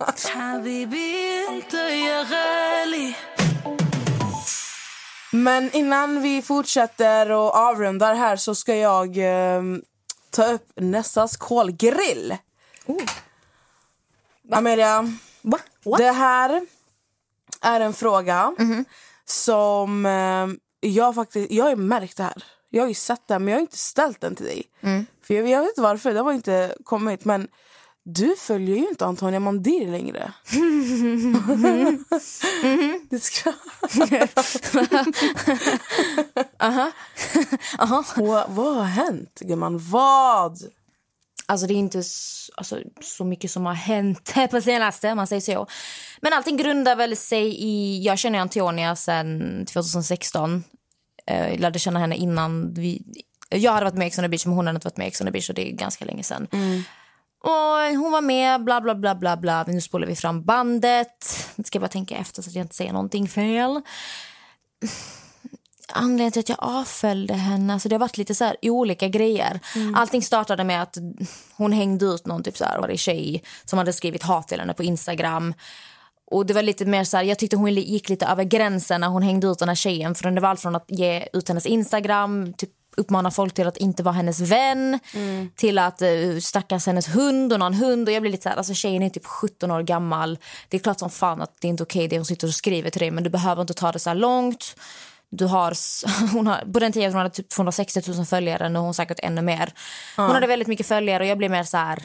Men 5.33 5.71
innan 5.77 6.23
vi 6.23 6.43
fortsätter 6.43 7.31
och 7.31 7.57
avrundar 7.57 8.15
här 8.15 8.37
så 8.37 8.55
ska 8.55 8.77
jag 8.77 9.17
eh, 9.17 9.63
ta 10.31 10.45
upp 10.45 10.69
Nessas 10.77 11.37
kolgrill. 11.37 12.37
Oh. 12.87 13.03
Amelia, 14.51 15.13
Va? 15.43 15.59
det 15.99 16.11
här 16.13 16.63
är 17.63 17.81
en 17.81 17.93
fråga 17.95 18.55
som 19.25 20.07
eh, 20.07 20.47
jag 20.91 21.15
faktiskt... 21.15 21.53
Jag 21.53 21.65
har 21.65 21.77
märkt 21.77 22.17
det 22.17 22.23
här. 22.23 22.45
Jag 22.71 22.83
har 22.83 22.89
ju 22.89 22.95
sett 22.95 23.29
det, 23.29 23.39
men 23.39 23.49
jag 23.49 23.57
har 23.57 23.61
inte 23.61 23.79
ställt 23.79 24.21
den 24.21 24.35
till 24.35 24.47
dig. 24.47 24.63
För 25.23 25.35
jag, 25.35 25.49
jag 25.49 25.61
vet 25.61 25.69
inte 25.69 25.83
varför, 25.83 26.15
det 26.15 26.21
har 26.21 26.33
inte 26.33 26.75
kommit. 26.85 27.25
Men 27.25 27.49
du 28.03 28.37
följer 28.37 28.77
ju 28.77 28.89
inte 28.89 29.07
Antonia 29.07 29.41
Mandir 29.41 29.87
längre. 29.91 30.33
Det 33.11 33.21
ska... 33.21 33.53
Vad, 38.17 38.51
vad 38.51 38.75
har 38.77 38.85
hänt, 38.85 39.41
gumman? 39.41 39.79
Vad? 39.79 40.59
Alltså 41.47 41.67
det 41.67 41.75
är 41.75 41.77
inte 41.77 41.99
alltså, 42.57 42.79
så 43.03 43.25
mycket 43.25 43.51
som 43.51 43.67
har 43.67 43.75
hänt 43.75 44.35
på 44.51 44.61
senaste, 44.61 45.15
man 45.15 45.27
säger 45.27 45.41
så. 45.41 45.67
Men 46.21 46.33
allting 46.33 46.57
grundar 46.57 46.97
väl 46.97 47.17
sig 47.17 47.47
i... 47.47 48.03
Jag 48.03 48.19
känner 48.19 48.39
Antonia 48.39 48.97
sedan 48.97 49.67
2016. 49.67 50.65
Eh, 51.27 51.49
Jag 51.51 51.61
lärde 51.61 51.79
känna 51.79 52.01
henne 52.01 52.17
innan 52.17 52.75
vi... 52.75 53.03
Jag 53.49 53.73
hade 53.73 53.85
varit 53.85 53.95
med 53.95 54.05
i 54.05 54.09
Ex 54.09 54.19
on 54.19 54.25
the 54.25 54.29
beach, 54.29 54.47
men 54.47 54.55
hon 54.55 54.67
hade 54.67 54.77
inte 54.77 54.87
varit 54.87 54.97
med 54.97 55.05
i 55.05 55.09
Ex 55.09 55.21
on 55.21 55.27
the 55.27 55.31
beach 55.31 55.49
och 55.49 55.55
det 55.55 55.69
är 55.69 55.73
ganska 55.73 56.05
länge 56.05 56.23
sedan. 56.23 56.47
Och 57.43 57.99
hon 57.99 58.13
var 58.13 58.21
med, 58.21 58.65
bla 58.65 58.81
bla 58.81 58.95
bla 58.95 59.15
bla 59.15 59.37
bla. 59.37 59.65
Nu 59.69 59.81
spolar 59.81 60.07
vi 60.07 60.17
fram 60.17 60.45
bandet. 60.45 61.47
Nu 61.57 61.65
ska 61.65 61.77
jag 61.77 61.81
bara 61.81 61.89
tänka 61.89 62.17
efter 62.17 62.43
så 62.43 62.51
att 62.51 62.55
jag 62.57 62.65
inte 62.65 62.75
säger 62.75 62.93
någonting 62.93 63.29
fel. 63.29 63.81
Anledningen 65.93 66.33
till 66.33 66.41
att 66.41 66.49
jag 66.49 66.59
avföljde 66.61 67.35
henne, 67.35 67.73
alltså 67.73 67.89
det 67.89 67.95
har 67.95 68.01
varit 68.01 68.19
lite 68.19 68.35
så 68.35 68.45
här 68.45 68.57
olika 68.63 69.09
grejer. 69.09 69.61
Allting 69.95 70.23
startade 70.23 70.65
med 70.65 70.83
att 70.83 70.97
hon 71.57 71.73
hängde 71.73 72.07
ut 72.07 72.27
någon 72.27 72.43
typ 72.43 72.57
så 72.57 72.65
här, 72.65 72.81
var 72.81 72.89
det 72.89 72.97
tjej 72.97 73.43
som 73.65 73.79
hade 73.79 73.93
skrivit 73.93 74.23
hat 74.23 74.49
till 74.49 74.61
henne 74.61 74.75
på 74.75 74.83
Instagram. 74.83 75.55
Och 76.31 76.47
det 76.47 76.55
var 76.55 76.63
lite 76.63 76.85
mer 76.85 77.05
så 77.05 77.17
här, 77.17 77.25
jag 77.25 77.39
tyckte 77.39 77.57
hon 77.57 77.75
gick 77.75 78.09
lite 78.09 78.27
över 78.27 78.45
gränsen 78.45 79.01
när 79.01 79.09
hon 79.09 79.23
hängde 79.23 79.47
ut 79.47 79.59
den 79.59 79.69
här 79.69 79.77
tjejen. 79.77 80.15
För 80.15 80.31
det 80.31 80.41
var 80.41 80.49
allt 80.49 80.61
från 80.61 80.77
att 80.77 80.87
ge 80.89 81.29
ut 81.33 81.49
hennes 81.49 81.67
Instagram, 81.67 82.53
typ 82.53 82.71
uppmana 82.97 83.31
folk 83.31 83.55
till 83.55 83.67
att 83.67 83.77
inte 83.77 84.03
vara 84.03 84.15
hennes 84.15 84.41
vän 84.41 84.99
till 85.57 85.79
att 85.79 86.03
uh, 86.03 86.39
stackars 86.39 86.87
hennes 86.87 87.09
hund 87.09 87.53
och 87.53 87.59
någon 87.59 87.75
hund. 87.75 88.09
Och 88.09 88.15
jag 88.15 88.23
blir 88.23 88.33
lite 88.33 88.43
så 88.43 88.49
här, 88.49 88.57
alltså 88.57 88.75
tjejen 88.75 89.03
är 89.03 89.11
typ 89.11 89.27
17 89.27 89.71
år 89.71 89.83
gammal. 89.83 90.39
Det 90.69 90.77
är 90.77 90.79
klart 90.79 90.99
som 90.99 91.11
fan 91.11 91.43
att 91.43 91.57
det 91.61 91.69
är 91.69 91.71
inte 91.71 91.83
okej 91.83 92.09
det 92.09 92.17
hon 92.17 92.25
sitter 92.25 92.47
och 92.47 92.55
skriver 92.55 92.91
till 92.91 93.01
dig 93.01 93.11
men 93.11 93.25
du 93.25 93.31
behöver 93.31 93.63
inte 93.63 93.75
ta 93.75 93.93
det 93.93 93.99
så 93.99 94.11
här 94.11 94.15
långt. 94.15 94.77
Du 95.37 95.45
har, 95.45 95.75
hon 96.33 96.47
har, 96.47 96.73
på 96.73 96.79
den 96.79 96.93
tiden 96.93 97.13
hon 97.13 97.19
hade 97.19 97.31
typ 97.31 97.49
260 97.49 98.01
000 98.17 98.27
följare, 98.27 98.69
nu 98.69 98.79
har 98.79 98.85
hon 98.85 98.95
säkert 98.95 99.21
ännu 99.23 99.43
mer. 99.43 99.73
Hon 100.17 100.31
hade 100.31 100.47
väldigt 100.47 100.69
mycket 100.69 100.87
följare 100.87 101.23
och 101.23 101.29
jag 101.29 101.39
blev 101.39 101.51
mer 101.51 101.65
så 101.65 101.77
här 101.77 102.03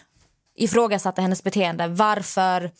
ifrågasatte 0.55 1.21
hennes 1.21 1.43
beteende. 1.43 1.87
Varför 1.87 2.71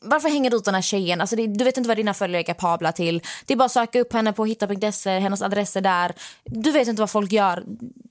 varför 0.00 0.28
hänger 0.28 0.50
du 0.50 0.56
ut 0.56 0.64
den 0.64 0.74
här 0.74 0.82
tjejen? 0.82 1.20
Alltså 1.20 1.36
det, 1.36 1.46
du 1.46 1.64
vet 1.64 1.76
inte 1.76 1.88
vad 1.88 1.96
dina 1.96 2.14
följare 2.14 2.42
är 2.42 2.44
kapabla 2.44 2.92
till. 2.92 3.22
Det 3.46 3.54
är 3.54 3.56
bara 3.56 3.64
att 3.64 3.72
söka 3.72 4.00
upp 4.00 4.12
henne 4.12 4.32
på 4.32 4.44
hitta.se, 4.44 5.18
hennes 5.18 5.42
adress 5.42 5.76
är 5.76 5.80
där. 5.80 6.12
Du 6.44 6.72
vet 6.72 6.88
inte 6.88 7.02
vad 7.02 7.10
folk 7.10 7.32
gör. 7.32 7.64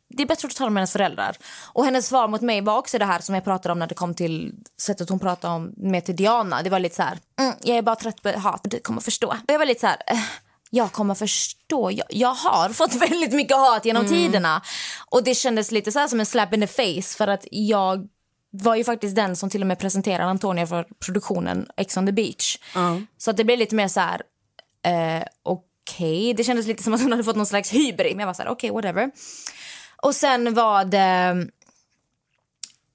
Det 0.10 0.24
är 0.24 0.28
bättre 0.28 0.48
att 0.48 0.56
tala 0.56 0.70
med 0.70 0.82
hennes 0.82 0.92
föräldrar. 0.92 1.38
Och 1.74 1.86
hennes 1.86 2.08
svar 2.08 2.28
mot 2.28 2.42
mig 2.42 2.62
var 2.62 2.78
också 2.78 2.98
det 2.98 3.06
här 3.06 3.20
som 3.20 3.36
jag 3.36 3.44
pratade 3.44 3.72
om 3.72 3.80
när 3.80 3.88
det 3.88 3.96
kom 3.96 4.14
till 4.14 4.54
sättet 4.78 5.10
hon 5.10 5.20
pratade 5.20 5.54
om 5.54 5.74
med 5.78 6.06
till 6.06 6.16
Diana. 6.16 6.64
Det 6.64 6.70
var 6.70 6.80
lite 6.80 6.96
så 6.96 7.04
här, 7.04 7.18
mm, 7.40 7.54
jag 7.62 7.78
är 7.78 7.82
bara 7.82 7.96
trött 7.96 8.22
på 8.22 8.30
hat, 8.30 8.62
du 8.64 8.80
kommer 8.80 9.02
förstå. 9.02 9.28
Och 9.28 9.36
jag 9.48 9.60
var 9.60 9.66
lite 9.66 9.80
så 9.80 9.88
här, 9.88 9.98
eh, 10.08 10.20
jag 10.70 10.92
kommer 10.92 11.16
förstå. 11.16 11.92
Jag, 11.92 12.08
jag 12.10 12.34
har 12.34 12.70
fått 12.74 12.96
väldigt 12.96 13.34
mycket 13.34 13.58
hat 13.58 13.86
genom 13.86 14.04
tiderna. 14.10 14.62
Och 15.10 15.24
det 15.24 15.36
kändes 15.36 15.72
lite 15.72 15.92
så 15.92 16.00
här 16.00 16.08
som 16.08 16.20
en 16.20 16.26
slap 16.26 16.54
in 16.54 16.62
the 16.62 16.68
face 16.68 17.18
för 17.18 17.28
att 17.28 17.48
jag 17.52 18.08
var 18.52 18.76
ju 18.76 18.84
faktiskt 18.84 19.16
den 19.16 19.36
som 19.36 19.50
till 19.50 19.62
och 19.62 19.68
med 19.68 19.80
presenterade 19.80 20.30
Antonia 20.30 20.68
för 20.68 20.86
produktionen 21.06 21.68
Ex 21.78 21.98
on 21.98 22.06
the 22.06 22.12
beach. 22.12 22.58
Så 23.18 23.32
att 23.32 23.38
det 23.38 23.44
blev 23.44 23.60
lite 23.60 23.76
mer 23.76 23.88
så 23.88 24.00
här, 24.00 24.22
eh, 24.86 25.24
okej. 25.44 26.34
Det 26.34 26.44
kändes 26.44 26.68
lite 26.68 26.84
som 26.84 26.94
att 26.94 27.02
hon 27.02 27.12
hade 27.12 27.24
fått 27.24 27.36
någon 27.36 27.46
slags 27.46 27.74
hybris. 27.74 28.12
Men 28.12 28.20
jag 28.20 28.28
var 28.28 28.34
så 28.34 28.42
här, 28.42 28.50
okej, 28.50 28.72
whatever. 28.72 29.12
Och 30.02 30.16
sen 30.16 30.54
var 30.54 30.86
det 30.86 31.48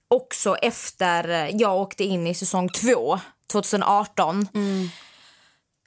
också 0.09 0.57
efter 0.57 1.51
jag 1.61 1.77
åkte 1.77 2.05
in 2.05 2.27
i 2.27 2.35
säsong 2.35 2.69
två, 2.69 3.21
2018. 3.53 4.49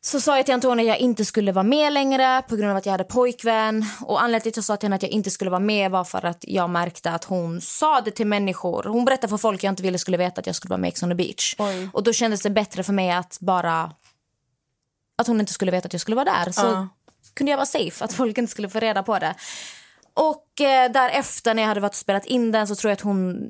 Så 0.01 0.19
sa 0.21 0.35
jag 0.37 0.45
till 0.45 0.53
Antonia 0.53 0.83
att 0.83 0.87
jag 0.87 0.97
inte 0.99 1.25
skulle 1.25 1.51
vara 1.51 1.63
med 1.63 1.93
längre 1.93 2.41
på 2.49 2.55
grund 2.55 2.71
av 2.71 2.77
att 2.77 2.85
jag 2.85 2.91
hade 2.91 3.03
pojkvän. 3.03 3.85
Och 4.01 4.21
anledningen 4.21 4.41
till 4.41 4.49
att 4.49 4.55
jag 4.57 4.65
sa 4.65 4.77
till 4.77 4.85
henne 4.85 4.95
att 4.95 5.01
jag 5.03 5.11
inte 5.11 5.31
skulle 5.31 5.51
vara 5.51 5.59
med 5.59 5.91
var 5.91 6.03
för 6.03 6.25
att 6.25 6.37
jag 6.47 6.69
märkte 6.69 7.11
att 7.11 7.23
hon 7.23 7.61
sa 7.61 8.01
det 8.01 8.11
till 8.11 8.27
människor. 8.27 8.83
Hon 8.83 9.05
berättade 9.05 9.29
för 9.29 9.37
folk 9.37 9.63
jag 9.63 9.71
inte 9.71 9.83
ville 9.83 9.97
skulle 9.97 10.17
veta 10.17 10.39
att 10.39 10.47
jag 10.47 10.55
skulle 10.55 10.69
vara 10.69 10.77
med 10.81 10.87
Ex 10.87 11.03
on 11.03 11.09
the 11.09 11.15
beach. 11.15 11.55
Oj. 11.57 11.89
Och 11.93 12.03
då 12.03 12.13
kändes 12.13 12.41
det 12.41 12.49
bättre 12.49 12.83
för 12.83 12.93
mig 12.93 13.11
att 13.11 13.37
bara... 13.41 13.91
Att 15.17 15.27
hon 15.27 15.39
inte 15.39 15.53
skulle 15.53 15.71
veta 15.71 15.85
att 15.85 15.93
jag 15.93 16.01
skulle 16.01 16.15
vara 16.15 16.25
där. 16.45 16.51
Så 16.51 16.61
Ja. 16.65 16.87
kunde 17.33 17.51
jag 17.51 17.57
vara 17.57 17.65
safe, 17.65 18.05
att 18.05 18.13
folk 18.13 18.37
inte 18.37 18.51
skulle 18.51 18.69
få 18.69 18.79
reda 18.79 19.03
på 19.03 19.19
det. 19.19 19.35
Och 20.13 20.61
eh, 20.61 20.91
därefter 20.91 21.53
när 21.53 21.63
jag 21.63 21.67
hade 21.67 21.79
varit 21.79 21.91
och 21.91 21.95
spelat 21.95 22.25
in 22.25 22.51
den 22.51 22.67
så 22.67 22.75
tror 22.75 22.89
jag 22.89 22.93
att 22.95 23.01
hon 23.01 23.49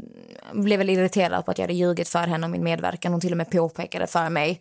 blev 0.54 0.78
väl 0.78 0.90
irriterad 0.90 1.46
på 1.46 1.52
att 1.52 1.58
jag 1.58 1.64
hade 1.64 1.74
ljugit 1.74 2.10
för 2.10 2.28
henne 2.28 2.46
om 2.46 2.52
min 2.52 2.64
medverkan. 2.64 3.12
Hon 3.12 3.22
till 3.22 3.32
och 3.32 3.38
med 3.38 3.50
påpekade 3.52 4.08
för 4.08 4.30
mig. 4.30 4.60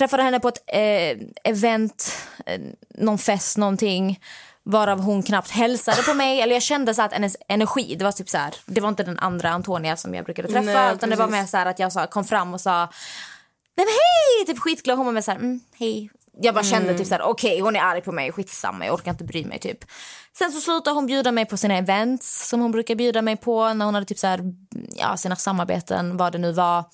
Träffade 0.00 0.22
henne 0.22 0.40
på 0.40 0.48
ett 0.48 0.62
eh, 0.66 1.26
event, 1.44 2.12
eh, 2.46 2.60
någon 2.88 3.18
fest, 3.18 3.56
någonting. 3.56 4.20
Varav 4.62 5.00
hon 5.00 5.22
knappt 5.22 5.50
hälsade 5.50 6.02
på 6.02 6.14
mig. 6.14 6.40
Eller 6.40 6.54
jag 6.54 6.62
kände 6.62 6.94
så 6.94 7.02
att 7.02 7.12
hennes 7.12 7.36
energi, 7.48 7.94
det 7.98 8.04
var 8.04 8.12
typ 8.12 8.28
så 8.28 8.38
här, 8.38 8.54
det 8.66 8.80
var 8.80 8.88
inte 8.88 9.02
den 9.02 9.18
andra 9.18 9.50
Antonia 9.50 9.96
som 9.96 10.14
jag 10.14 10.24
brukade 10.24 10.48
träffa. 10.48 10.84
Nej, 10.84 10.94
utan 10.94 11.10
det 11.10 11.16
var 11.16 11.28
mer 11.28 11.46
så 11.46 11.56
här 11.56 11.66
att 11.66 11.78
jag 11.78 11.92
sa, 11.92 12.06
kom 12.06 12.24
fram 12.24 12.54
och 12.54 12.60
sa 12.60 12.80
Nej 13.76 13.86
men 13.86 13.86
hej! 13.86 14.46
Typ 14.46 14.62
skitglad. 14.62 14.96
Hon 14.96 15.06
var 15.06 15.12
med 15.12 15.24
så 15.24 15.30
här, 15.30 15.38
mm, 15.38 15.60
hej. 15.78 16.10
Jag 16.40 16.54
bara 16.54 16.64
kände 16.64 16.98
typ 16.98 17.06
så 17.06 17.14
här, 17.14 17.22
okej 17.22 17.60
hon 17.60 17.76
är 17.76 17.80
arg 17.80 18.00
på 18.00 18.12
mig, 18.12 18.32
skitsamma, 18.32 18.86
jag 18.86 18.94
orkar 18.94 19.10
inte 19.10 19.24
bry 19.24 19.44
mig 19.44 19.58
typ. 19.58 19.78
Sen 20.38 20.52
så 20.52 20.60
slutade 20.60 20.94
hon 20.94 21.06
bjuda 21.06 21.32
mig 21.32 21.46
på 21.46 21.56
sina 21.56 21.76
events 21.76 22.48
som 22.48 22.60
hon 22.60 22.72
brukar 22.72 22.94
bjuda 22.94 23.22
mig 23.22 23.36
på 23.36 23.74
när 23.74 23.84
hon 23.84 23.94
hade 23.94 24.06
typ 24.06 24.18
så 24.18 24.26
här, 24.26 24.40
ja 24.96 25.16
sina 25.16 25.36
samarbeten, 25.36 26.16
vad 26.16 26.32
det 26.32 26.38
nu 26.38 26.52
var. 26.52 26.84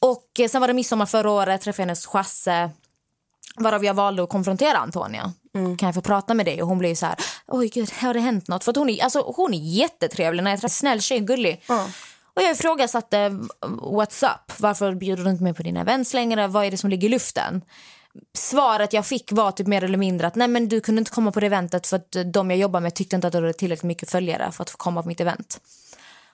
Och 0.00 0.40
eh, 0.40 0.48
sen 0.48 0.60
var 0.60 0.68
det 0.68 0.74
midsommar 0.74 1.06
förra 1.06 1.30
året, 1.30 1.60
träffade 1.60 1.82
jag 1.82 1.86
hennes 1.86 2.06
chasse. 2.06 2.70
Varav 3.56 3.84
jag 3.84 3.94
valde 3.94 4.22
att 4.22 4.28
konfrontera 4.28 4.78
Antonia. 4.78 5.32
Kan 5.78 5.86
jag 5.86 5.94
få 5.94 6.00
prata 6.00 6.34
med 6.34 6.46
dig? 6.46 6.62
Och 6.62 6.68
hon 6.68 6.78
blev 6.78 6.94
så 6.94 7.06
här, 7.06 7.16
oj 7.46 7.68
gud, 7.68 7.92
har 7.92 8.14
det 8.14 8.20
hänt 8.20 8.48
något? 8.48 8.64
För 8.64 8.74
hon, 8.74 8.88
är, 8.88 9.04
alltså, 9.04 9.32
hon 9.36 9.54
är 9.54 9.58
jättetrevlig 9.58 10.42
när 10.42 10.50
jag 10.50 10.60
träffar 10.60 10.68
snäll 10.68 11.00
tjej, 11.00 11.20
gullig. 11.20 11.62
Och 12.34 12.42
jag 12.42 12.52
ifrågasatte, 12.52 13.16
what's 13.80 14.26
up? 14.26 14.60
Varför 14.60 14.94
bjuder 14.94 15.24
du 15.24 15.30
inte 15.30 15.42
med 15.42 15.56
på 15.56 15.62
dina 15.62 15.80
events 15.80 16.14
längre? 16.14 16.46
Vad 16.46 16.64
är 16.64 16.70
det 16.70 16.76
som 16.76 16.90
ligger 16.90 17.08
i 17.08 17.10
luften? 17.10 17.62
Svaret 18.36 18.92
jag 18.92 19.06
fick 19.06 19.32
var 19.32 19.52
typ 19.52 19.66
mer 19.66 19.84
eller 19.84 19.98
mindre 19.98 20.26
att 20.26 20.34
nej 20.34 20.48
men 20.48 20.68
du 20.68 20.80
kunde 20.80 20.98
inte 20.98 21.10
komma 21.10 21.32
på 21.32 21.40
det 21.40 21.46
eventet 21.46 21.86
för 21.86 21.96
att 21.96 22.16
de 22.32 22.50
jag 22.50 22.58
jobbar 22.58 22.80
med 22.80 22.94
tyckte 22.94 23.16
inte 23.16 23.26
att 23.26 23.32
du 23.32 23.38
hade 23.38 23.52
tillräckligt 23.52 23.88
mycket 23.88 24.10
följare 24.10 24.52
för 24.52 24.62
att 24.62 24.70
få 24.70 24.76
komma 24.76 25.02
på 25.02 25.08
mitt 25.08 25.20
event. 25.20 25.60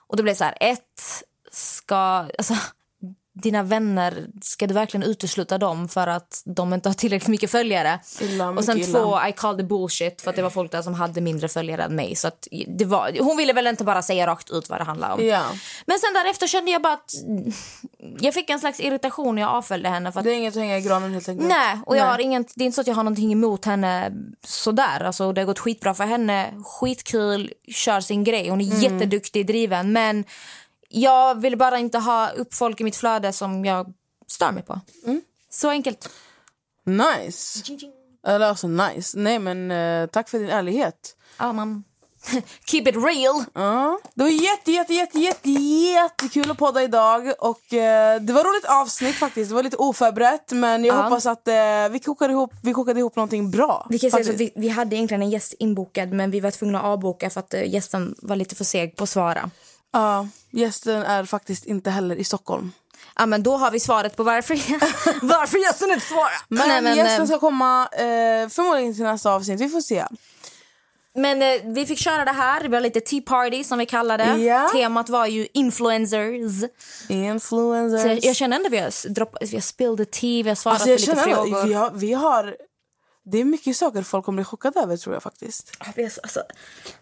Och 0.07 0.17
då 0.17 0.23
blev 0.23 0.33
det 0.33 0.37
så 0.37 0.43
här, 0.43 0.57
ett, 0.59 1.23
ska, 1.51 1.95
alltså, 1.95 2.55
dina 3.35 3.63
vänner, 3.63 4.27
ska 4.41 4.67
du 4.67 4.73
verkligen 4.73 5.03
utesluta 5.03 5.57
dem 5.57 5.87
för 5.89 6.07
att 6.07 6.41
de 6.45 6.73
inte 6.73 6.89
har 6.89 6.93
tillräckligt 6.93 7.27
mycket 7.29 7.51
följare? 7.51 7.99
Illa, 8.21 8.49
och 8.49 8.63
sen 8.63 8.77
illa. 8.79 8.99
två, 8.99 9.19
I 9.29 9.31
called 9.31 9.57
the 9.59 9.63
bullshit 9.63 10.21
för 10.21 10.29
att 10.29 10.35
det 10.35 10.41
var 10.41 10.49
folk 10.49 10.71
där 10.71 10.81
som 10.81 10.93
hade 10.93 11.21
mindre 11.21 11.47
följare 11.47 11.83
än 11.83 11.95
mig. 11.95 12.15
Så 12.15 12.27
att 12.27 12.47
det 12.67 12.85
var, 12.85 13.11
hon 13.19 13.37
ville 13.37 13.53
väl 13.53 13.67
inte 13.67 13.83
bara 13.83 14.01
säga 14.01 14.27
rakt 14.27 14.49
ut 14.51 14.69
vad 14.69 14.79
det 14.79 14.83
handlade 14.83 15.13
om. 15.13 15.27
Ja. 15.27 15.43
Men 15.85 15.99
sen 15.99 16.13
därefter 16.13 16.47
kände 16.47 16.71
jag 16.71 16.81
bara 16.81 16.93
att 16.93 17.11
jag 18.19 18.33
fick 18.33 18.49
en 18.49 18.59
slags 18.59 18.79
irritation 18.79 19.35
när 19.35 19.41
jag 19.41 19.51
avföljde 19.51 19.89
henne. 19.89 20.11
För 20.11 20.19
att, 20.19 20.23
Det 20.23 20.31
är 20.31 20.35
inget 20.37 20.53
att 20.53 20.59
hänga 20.61 20.77
i 20.77 20.81
granen 20.81 21.13
helt 21.13 21.29
enkelt. 21.29 21.49
nej, 21.49 21.79
och 21.85 21.97
jag 21.97 22.01
Nej. 22.01 22.11
har 22.11 22.19
inget, 22.19 22.51
det 22.55 22.63
är 22.63 22.65
inte 22.65 22.75
så 22.75 22.81
att 22.81 22.87
jag 22.87 22.95
har 22.95 23.03
någonting 23.03 23.31
emot 23.31 23.65
henne 23.65 24.11
sådär. 24.43 25.03
Alltså, 25.03 25.31
det 25.31 25.41
har 25.41 25.45
gått 25.45 25.59
skitbra 25.59 25.93
för 25.93 26.03
henne. 26.03 26.53
Skitkul, 26.65 27.53
kör 27.67 28.01
sin 28.01 28.23
grej. 28.23 28.49
Hon 28.49 28.61
är 28.61 28.65
Mm. 28.65 28.79
jätteduktig, 28.81 29.47
driven. 29.47 29.91
Men 29.93 30.23
jag 31.01 31.41
vill 31.41 31.57
bara 31.57 31.77
inte 31.79 31.97
ha 31.97 32.29
upp 32.29 32.53
folk 32.53 32.81
i 32.81 32.83
mitt 32.83 32.95
flöde 32.95 33.33
som 33.33 33.65
jag 33.65 33.93
stör 34.27 34.51
mig 34.51 34.63
på. 34.63 34.79
Mm. 35.05 35.21
Så 35.49 35.69
enkelt. 35.69 36.09
Nice. 36.85 37.63
Eller 38.27 38.45
alltså 38.45 38.67
nice. 38.67 39.19
Nej 39.19 39.39
men 39.39 39.71
eh, 39.71 40.07
tack 40.07 40.29
för 40.29 40.39
din 40.39 40.49
ärlighet. 40.49 41.15
Ja, 41.37 41.53
man. 41.53 41.83
Keep 42.65 42.81
it 42.81 42.95
real. 42.95 43.43
Ja. 43.53 43.99
Det 44.13 44.23
var 44.23 44.29
jätte, 44.29 44.71
jätte, 44.71 44.93
jätte, 44.93 45.19
jätte, 45.19 45.49
jättekul 45.49 46.51
att 46.51 46.57
podda 46.57 46.83
idag. 46.83 47.33
Och, 47.39 47.73
eh, 47.73 48.21
det 48.21 48.33
var 48.33 48.43
roligt 48.43 48.65
avsnitt 48.65 49.15
faktiskt. 49.15 49.49
Det 49.49 49.55
var 49.55 49.63
lite 49.63 49.77
oförberett 49.77 50.51
men 50.51 50.85
jag 50.85 50.97
Ja. 50.97 51.01
hoppas 51.01 51.25
att 51.25 51.47
eh, 51.47 51.53
vi, 51.91 51.99
kokade 52.05 52.33
ihop, 52.33 52.53
vi 52.63 52.73
kokade 52.73 52.99
ihop 52.99 53.15
någonting 53.15 53.51
bra. 53.51 53.87
Vi, 53.89 53.99
kan 53.99 54.11
säga 54.11 54.23
faktiskt. 54.23 54.39
vi, 54.39 54.61
vi 54.61 54.69
hade 54.69 54.95
egentligen 54.95 55.21
en 55.21 55.29
gäst 55.29 55.53
inbokad 55.59 56.09
men 56.13 56.31
vi 56.31 56.39
var 56.39 56.51
tvungna 56.51 56.79
att 56.79 56.85
avboka 56.85 57.29
för 57.29 57.39
att 57.39 57.53
eh, 57.53 57.69
gästen 57.73 58.15
var 58.21 58.35
lite 58.35 58.55
för 58.55 58.63
seg 58.63 58.95
på 58.95 59.03
att 59.03 59.09
svara. 59.09 59.49
Ja, 59.95 60.27
gästen 60.51 61.03
är 61.03 61.25
faktiskt 61.25 61.65
inte 61.65 61.89
heller 61.89 62.15
i 62.15 62.23
Stockholm. 62.23 62.71
Ja, 63.15 63.25
men 63.25 63.43
då 63.43 63.57
har 63.57 63.71
vi 63.71 63.79
svaret 63.79 64.15
på 64.15 64.23
varför, 64.23 64.55
varför 65.25 65.57
gästen 65.57 65.91
inte 65.91 66.05
svarar. 66.05 66.41
Men, 66.47 66.67
Nej, 66.67 66.81
men, 66.81 66.97
gästen 66.97 67.21
eh, 67.21 67.27
ska 67.27 67.39
komma 67.39 67.87
eh, 67.91 68.49
förmodligen 68.49 68.93
till 68.93 69.03
nästa 69.03 69.31
avsnitt. 69.31 69.61
Vi 69.61 69.69
får 69.69 69.81
se. 69.81 70.05
men 71.15 71.41
eh, 71.41 71.61
vi 71.63 71.85
fick 71.85 71.99
köra 71.99 72.25
det 72.25 72.31
här. 72.31 72.63
Det 72.63 72.69
var 72.69 72.79
lite 72.79 72.99
tea 72.99 73.21
party 73.21 73.63
som 73.63 73.77
vi 73.79 73.85
kallade 73.85 74.23
det. 74.23 74.43
Ja. 74.43 74.69
Temat 74.73 75.09
var 75.09 75.25
ju 75.25 75.47
influencers. 75.53 76.69
Så 77.07 77.13
Influencers. 77.13 78.05
jag, 78.05 78.23
jag 78.23 78.35
känner 78.35 78.57
ändå 78.57 78.67
att 78.67 78.73
vi 78.73 78.77
har, 78.77 79.09
droppat, 79.09 79.41
vi 79.51 79.55
har 79.55 79.61
spilled 79.61 79.97
the 79.97 80.05
tea, 80.05 80.43
vi 80.43 80.49
har 80.49 80.55
svarat 80.55 80.81
alltså, 80.81 80.87
på 80.87 80.91
lite 80.91 81.05
känner 81.05 81.35
frågor. 81.35 81.65
vi 81.65 81.73
har, 81.73 81.91
vi 81.93 82.13
har... 82.13 82.55
Det 83.25 83.37
är 83.37 83.43
mycket 83.45 83.75
saker 83.77 84.01
folk 84.01 84.25
kommer 84.25 84.35
bli 84.35 84.43
chockade 84.43 84.79
över 84.79 84.97
tror 84.97 85.15
jag 85.15 85.23
faktiskt. 85.23 85.71
Alltså, 86.23 86.39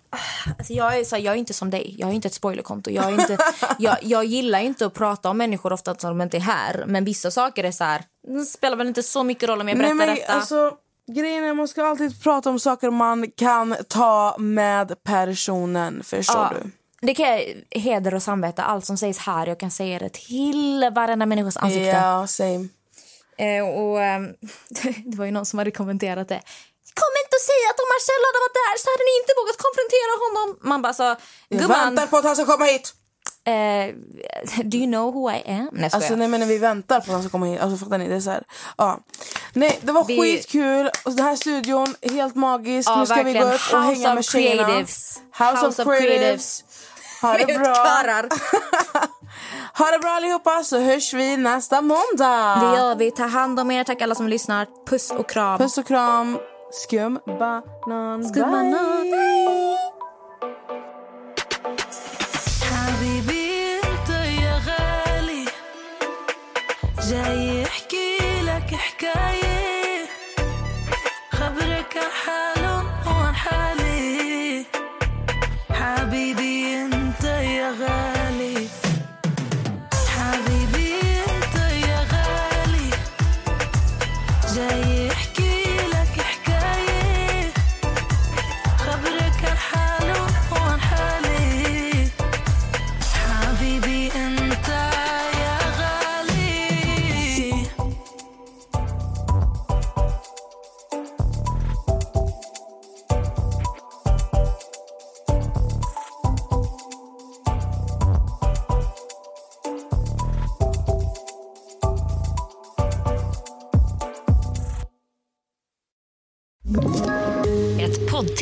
ah, 0.10 0.18
alltså 0.58 0.74
jag, 0.74 1.00
är 1.00 1.04
så, 1.04 1.16
jag 1.18 1.26
är 1.34 1.36
inte 1.36 1.54
som 1.54 1.70
dig. 1.70 1.96
Jag 2.00 2.08
har 2.08 2.14
inte 2.14 2.28
ett 2.28 2.34
spoilerkonto. 2.34 2.92
Jag, 2.92 3.06
är 3.06 3.12
inte, 3.22 3.38
jag, 3.80 3.98
jag 4.02 4.26
gillar 4.26 4.60
inte 4.60 4.86
att 4.86 4.94
prata 4.94 5.30
om 5.30 5.38
människor 5.38 5.74
ofta 5.74 5.96
som 5.96 6.10
de 6.18 6.24
inte 6.24 6.38
är 6.38 6.42
här. 6.42 6.84
Men 6.88 7.06
vissa 7.06 7.32
saker 7.32 7.64
är 7.64 7.72
så 7.72 7.84
här... 7.84 8.04
Det 8.28 8.46
spelar 8.46 8.78
väl 8.78 8.88
inte 8.88 9.04
så 9.04 9.24
mycket 9.24 9.50
roll 9.50 9.62
om 9.62 9.68
jag 9.70 9.78
berättar 9.78 9.96
Nej, 9.96 10.08
men, 10.08 10.16
detta. 10.16 10.34
alltså, 10.34 10.72
grejen 11.12 11.44
är 11.44 11.54
man 11.54 11.68
ska 11.68 11.86
alltid 11.86 12.24
prata 12.24 12.50
om 12.50 12.60
saker 12.60 12.90
man 12.90 13.32
kan 13.32 13.76
ta 13.88 14.36
med 14.40 15.04
personen. 15.04 16.04
Förstår 16.04 16.36
Ja, 16.36 16.54
du? 16.64 16.72
Det 17.08 17.14
kan 17.14 17.40
heder 17.72 18.14
och 18.14 18.24
samvete, 18.24 18.64
allt 18.64 18.86
som 18.86 18.98
sägs 18.98 19.18
här, 19.18 19.48
jag 19.48 19.60
kan 19.60 19.72
säga 19.72 20.00
det 20.00 20.14
till 20.14 20.90
varenda 20.96 21.26
människas 21.26 21.58
ansikte. 21.58 21.88
Ja, 21.90 22.28
same. 22.28 22.68
Eh, 23.38 23.64
och 23.82 24.02
ehm, 24.02 24.26
Det 25.06 25.16
var 25.18 25.26
ju 25.26 25.32
någon 25.32 25.46
som 25.46 25.60
hade 25.60 25.72
kommenterat 25.72 26.28
det. 26.30 26.42
Kom 27.02 27.14
inte 27.24 27.36
och 27.40 27.46
säg 27.50 27.62
att 27.72 27.80
om 27.84 27.88
Marcello 27.96 28.26
hade 28.30 28.42
varit 28.46 28.60
där 28.64 28.76
så 28.84 28.88
hade 28.94 29.06
ni 29.10 29.14
inte 29.22 29.34
vågat 29.40 29.58
konfrontera 29.66 30.14
honom. 30.26 30.48
Man 30.72 30.82
bara 30.82 31.18
Jag 31.50 31.60
gumman, 31.62 31.80
väntar 31.96 32.08
på 32.08 32.18
att 32.18 32.24
han 32.26 32.36
ska 32.36 32.46
komma 32.46 32.66
hit. 32.66 32.94
eh, 33.46 34.64
do 34.72 34.78
you 34.78 34.88
know 34.88 35.14
who 35.14 35.32
I 35.32 35.44
am? 35.48 35.70
Nej, 35.72 35.84
jag 35.84 35.96
Alltså 35.96 36.16
nej 36.16 36.28
men 36.28 36.48
vi 36.48 36.58
väntar 36.58 37.00
på 37.00 37.04
att 37.06 37.12
han 37.12 37.22
ska 37.24 37.30
komma 37.30 37.46
hit. 37.46 37.60
Alltså 37.62 37.78
fattar 37.86 37.98
ni? 37.98 38.08
Det 38.08 38.16
är 38.16 38.20
så 38.20 38.30
här. 38.30 38.44
Ja. 38.78 39.00
Nej 39.54 39.80
det 39.82 39.92
var 39.92 40.06
Vi- 40.06 40.22
skitkul. 40.22 40.90
Den 41.06 41.20
här 41.20 41.36
studion, 41.36 41.96
helt 42.02 42.36
magisk. 42.36 42.90
Ja, 42.90 43.00
nu 43.00 43.06
ska 43.06 43.16
vi 43.16 43.24
verkligen. 43.24 43.48
gå 43.50 43.54
upp 43.56 43.62
och 43.74 43.80
House 43.84 43.94
hänga 44.00 44.10
of 44.10 44.16
med 44.16 44.26
tjejerna. 44.26 44.64
creatives. 44.66 45.22
House, 45.40 45.68
of, 45.68 45.76
creatives. 45.88 46.64
Ha 47.22 47.38
det 47.38 47.46
bra. 47.60 47.76
Ha 49.78 49.92
det 49.92 50.00
bra 50.00 50.10
allihopa 50.10 50.64
så 50.64 50.80
hörs 50.80 51.14
vi 51.14 51.38
nästa 51.38 51.82
måndag. 51.82 52.60
Det 52.62 52.78
gör 52.78 52.96
vi. 52.96 53.12
Ta 53.12 53.24
hand 53.24 53.60
om 53.60 53.72
er. 53.72 53.84
Tack 53.84 54.02
alla 54.02 54.16
som 54.16 54.28
lyssnar. 54.28 54.68
Puss 54.90 55.12
och 55.12 55.30
kram. 55.30 55.58
Puss 55.58 55.78
och 55.78 55.88
kram. 55.88 56.38
Skum 56.72 57.20
banan. 57.26 58.24
Skum 58.24 58.52
banan. 58.52 59.02
Bye. 59.02 59.12
Bye. 59.12 59.73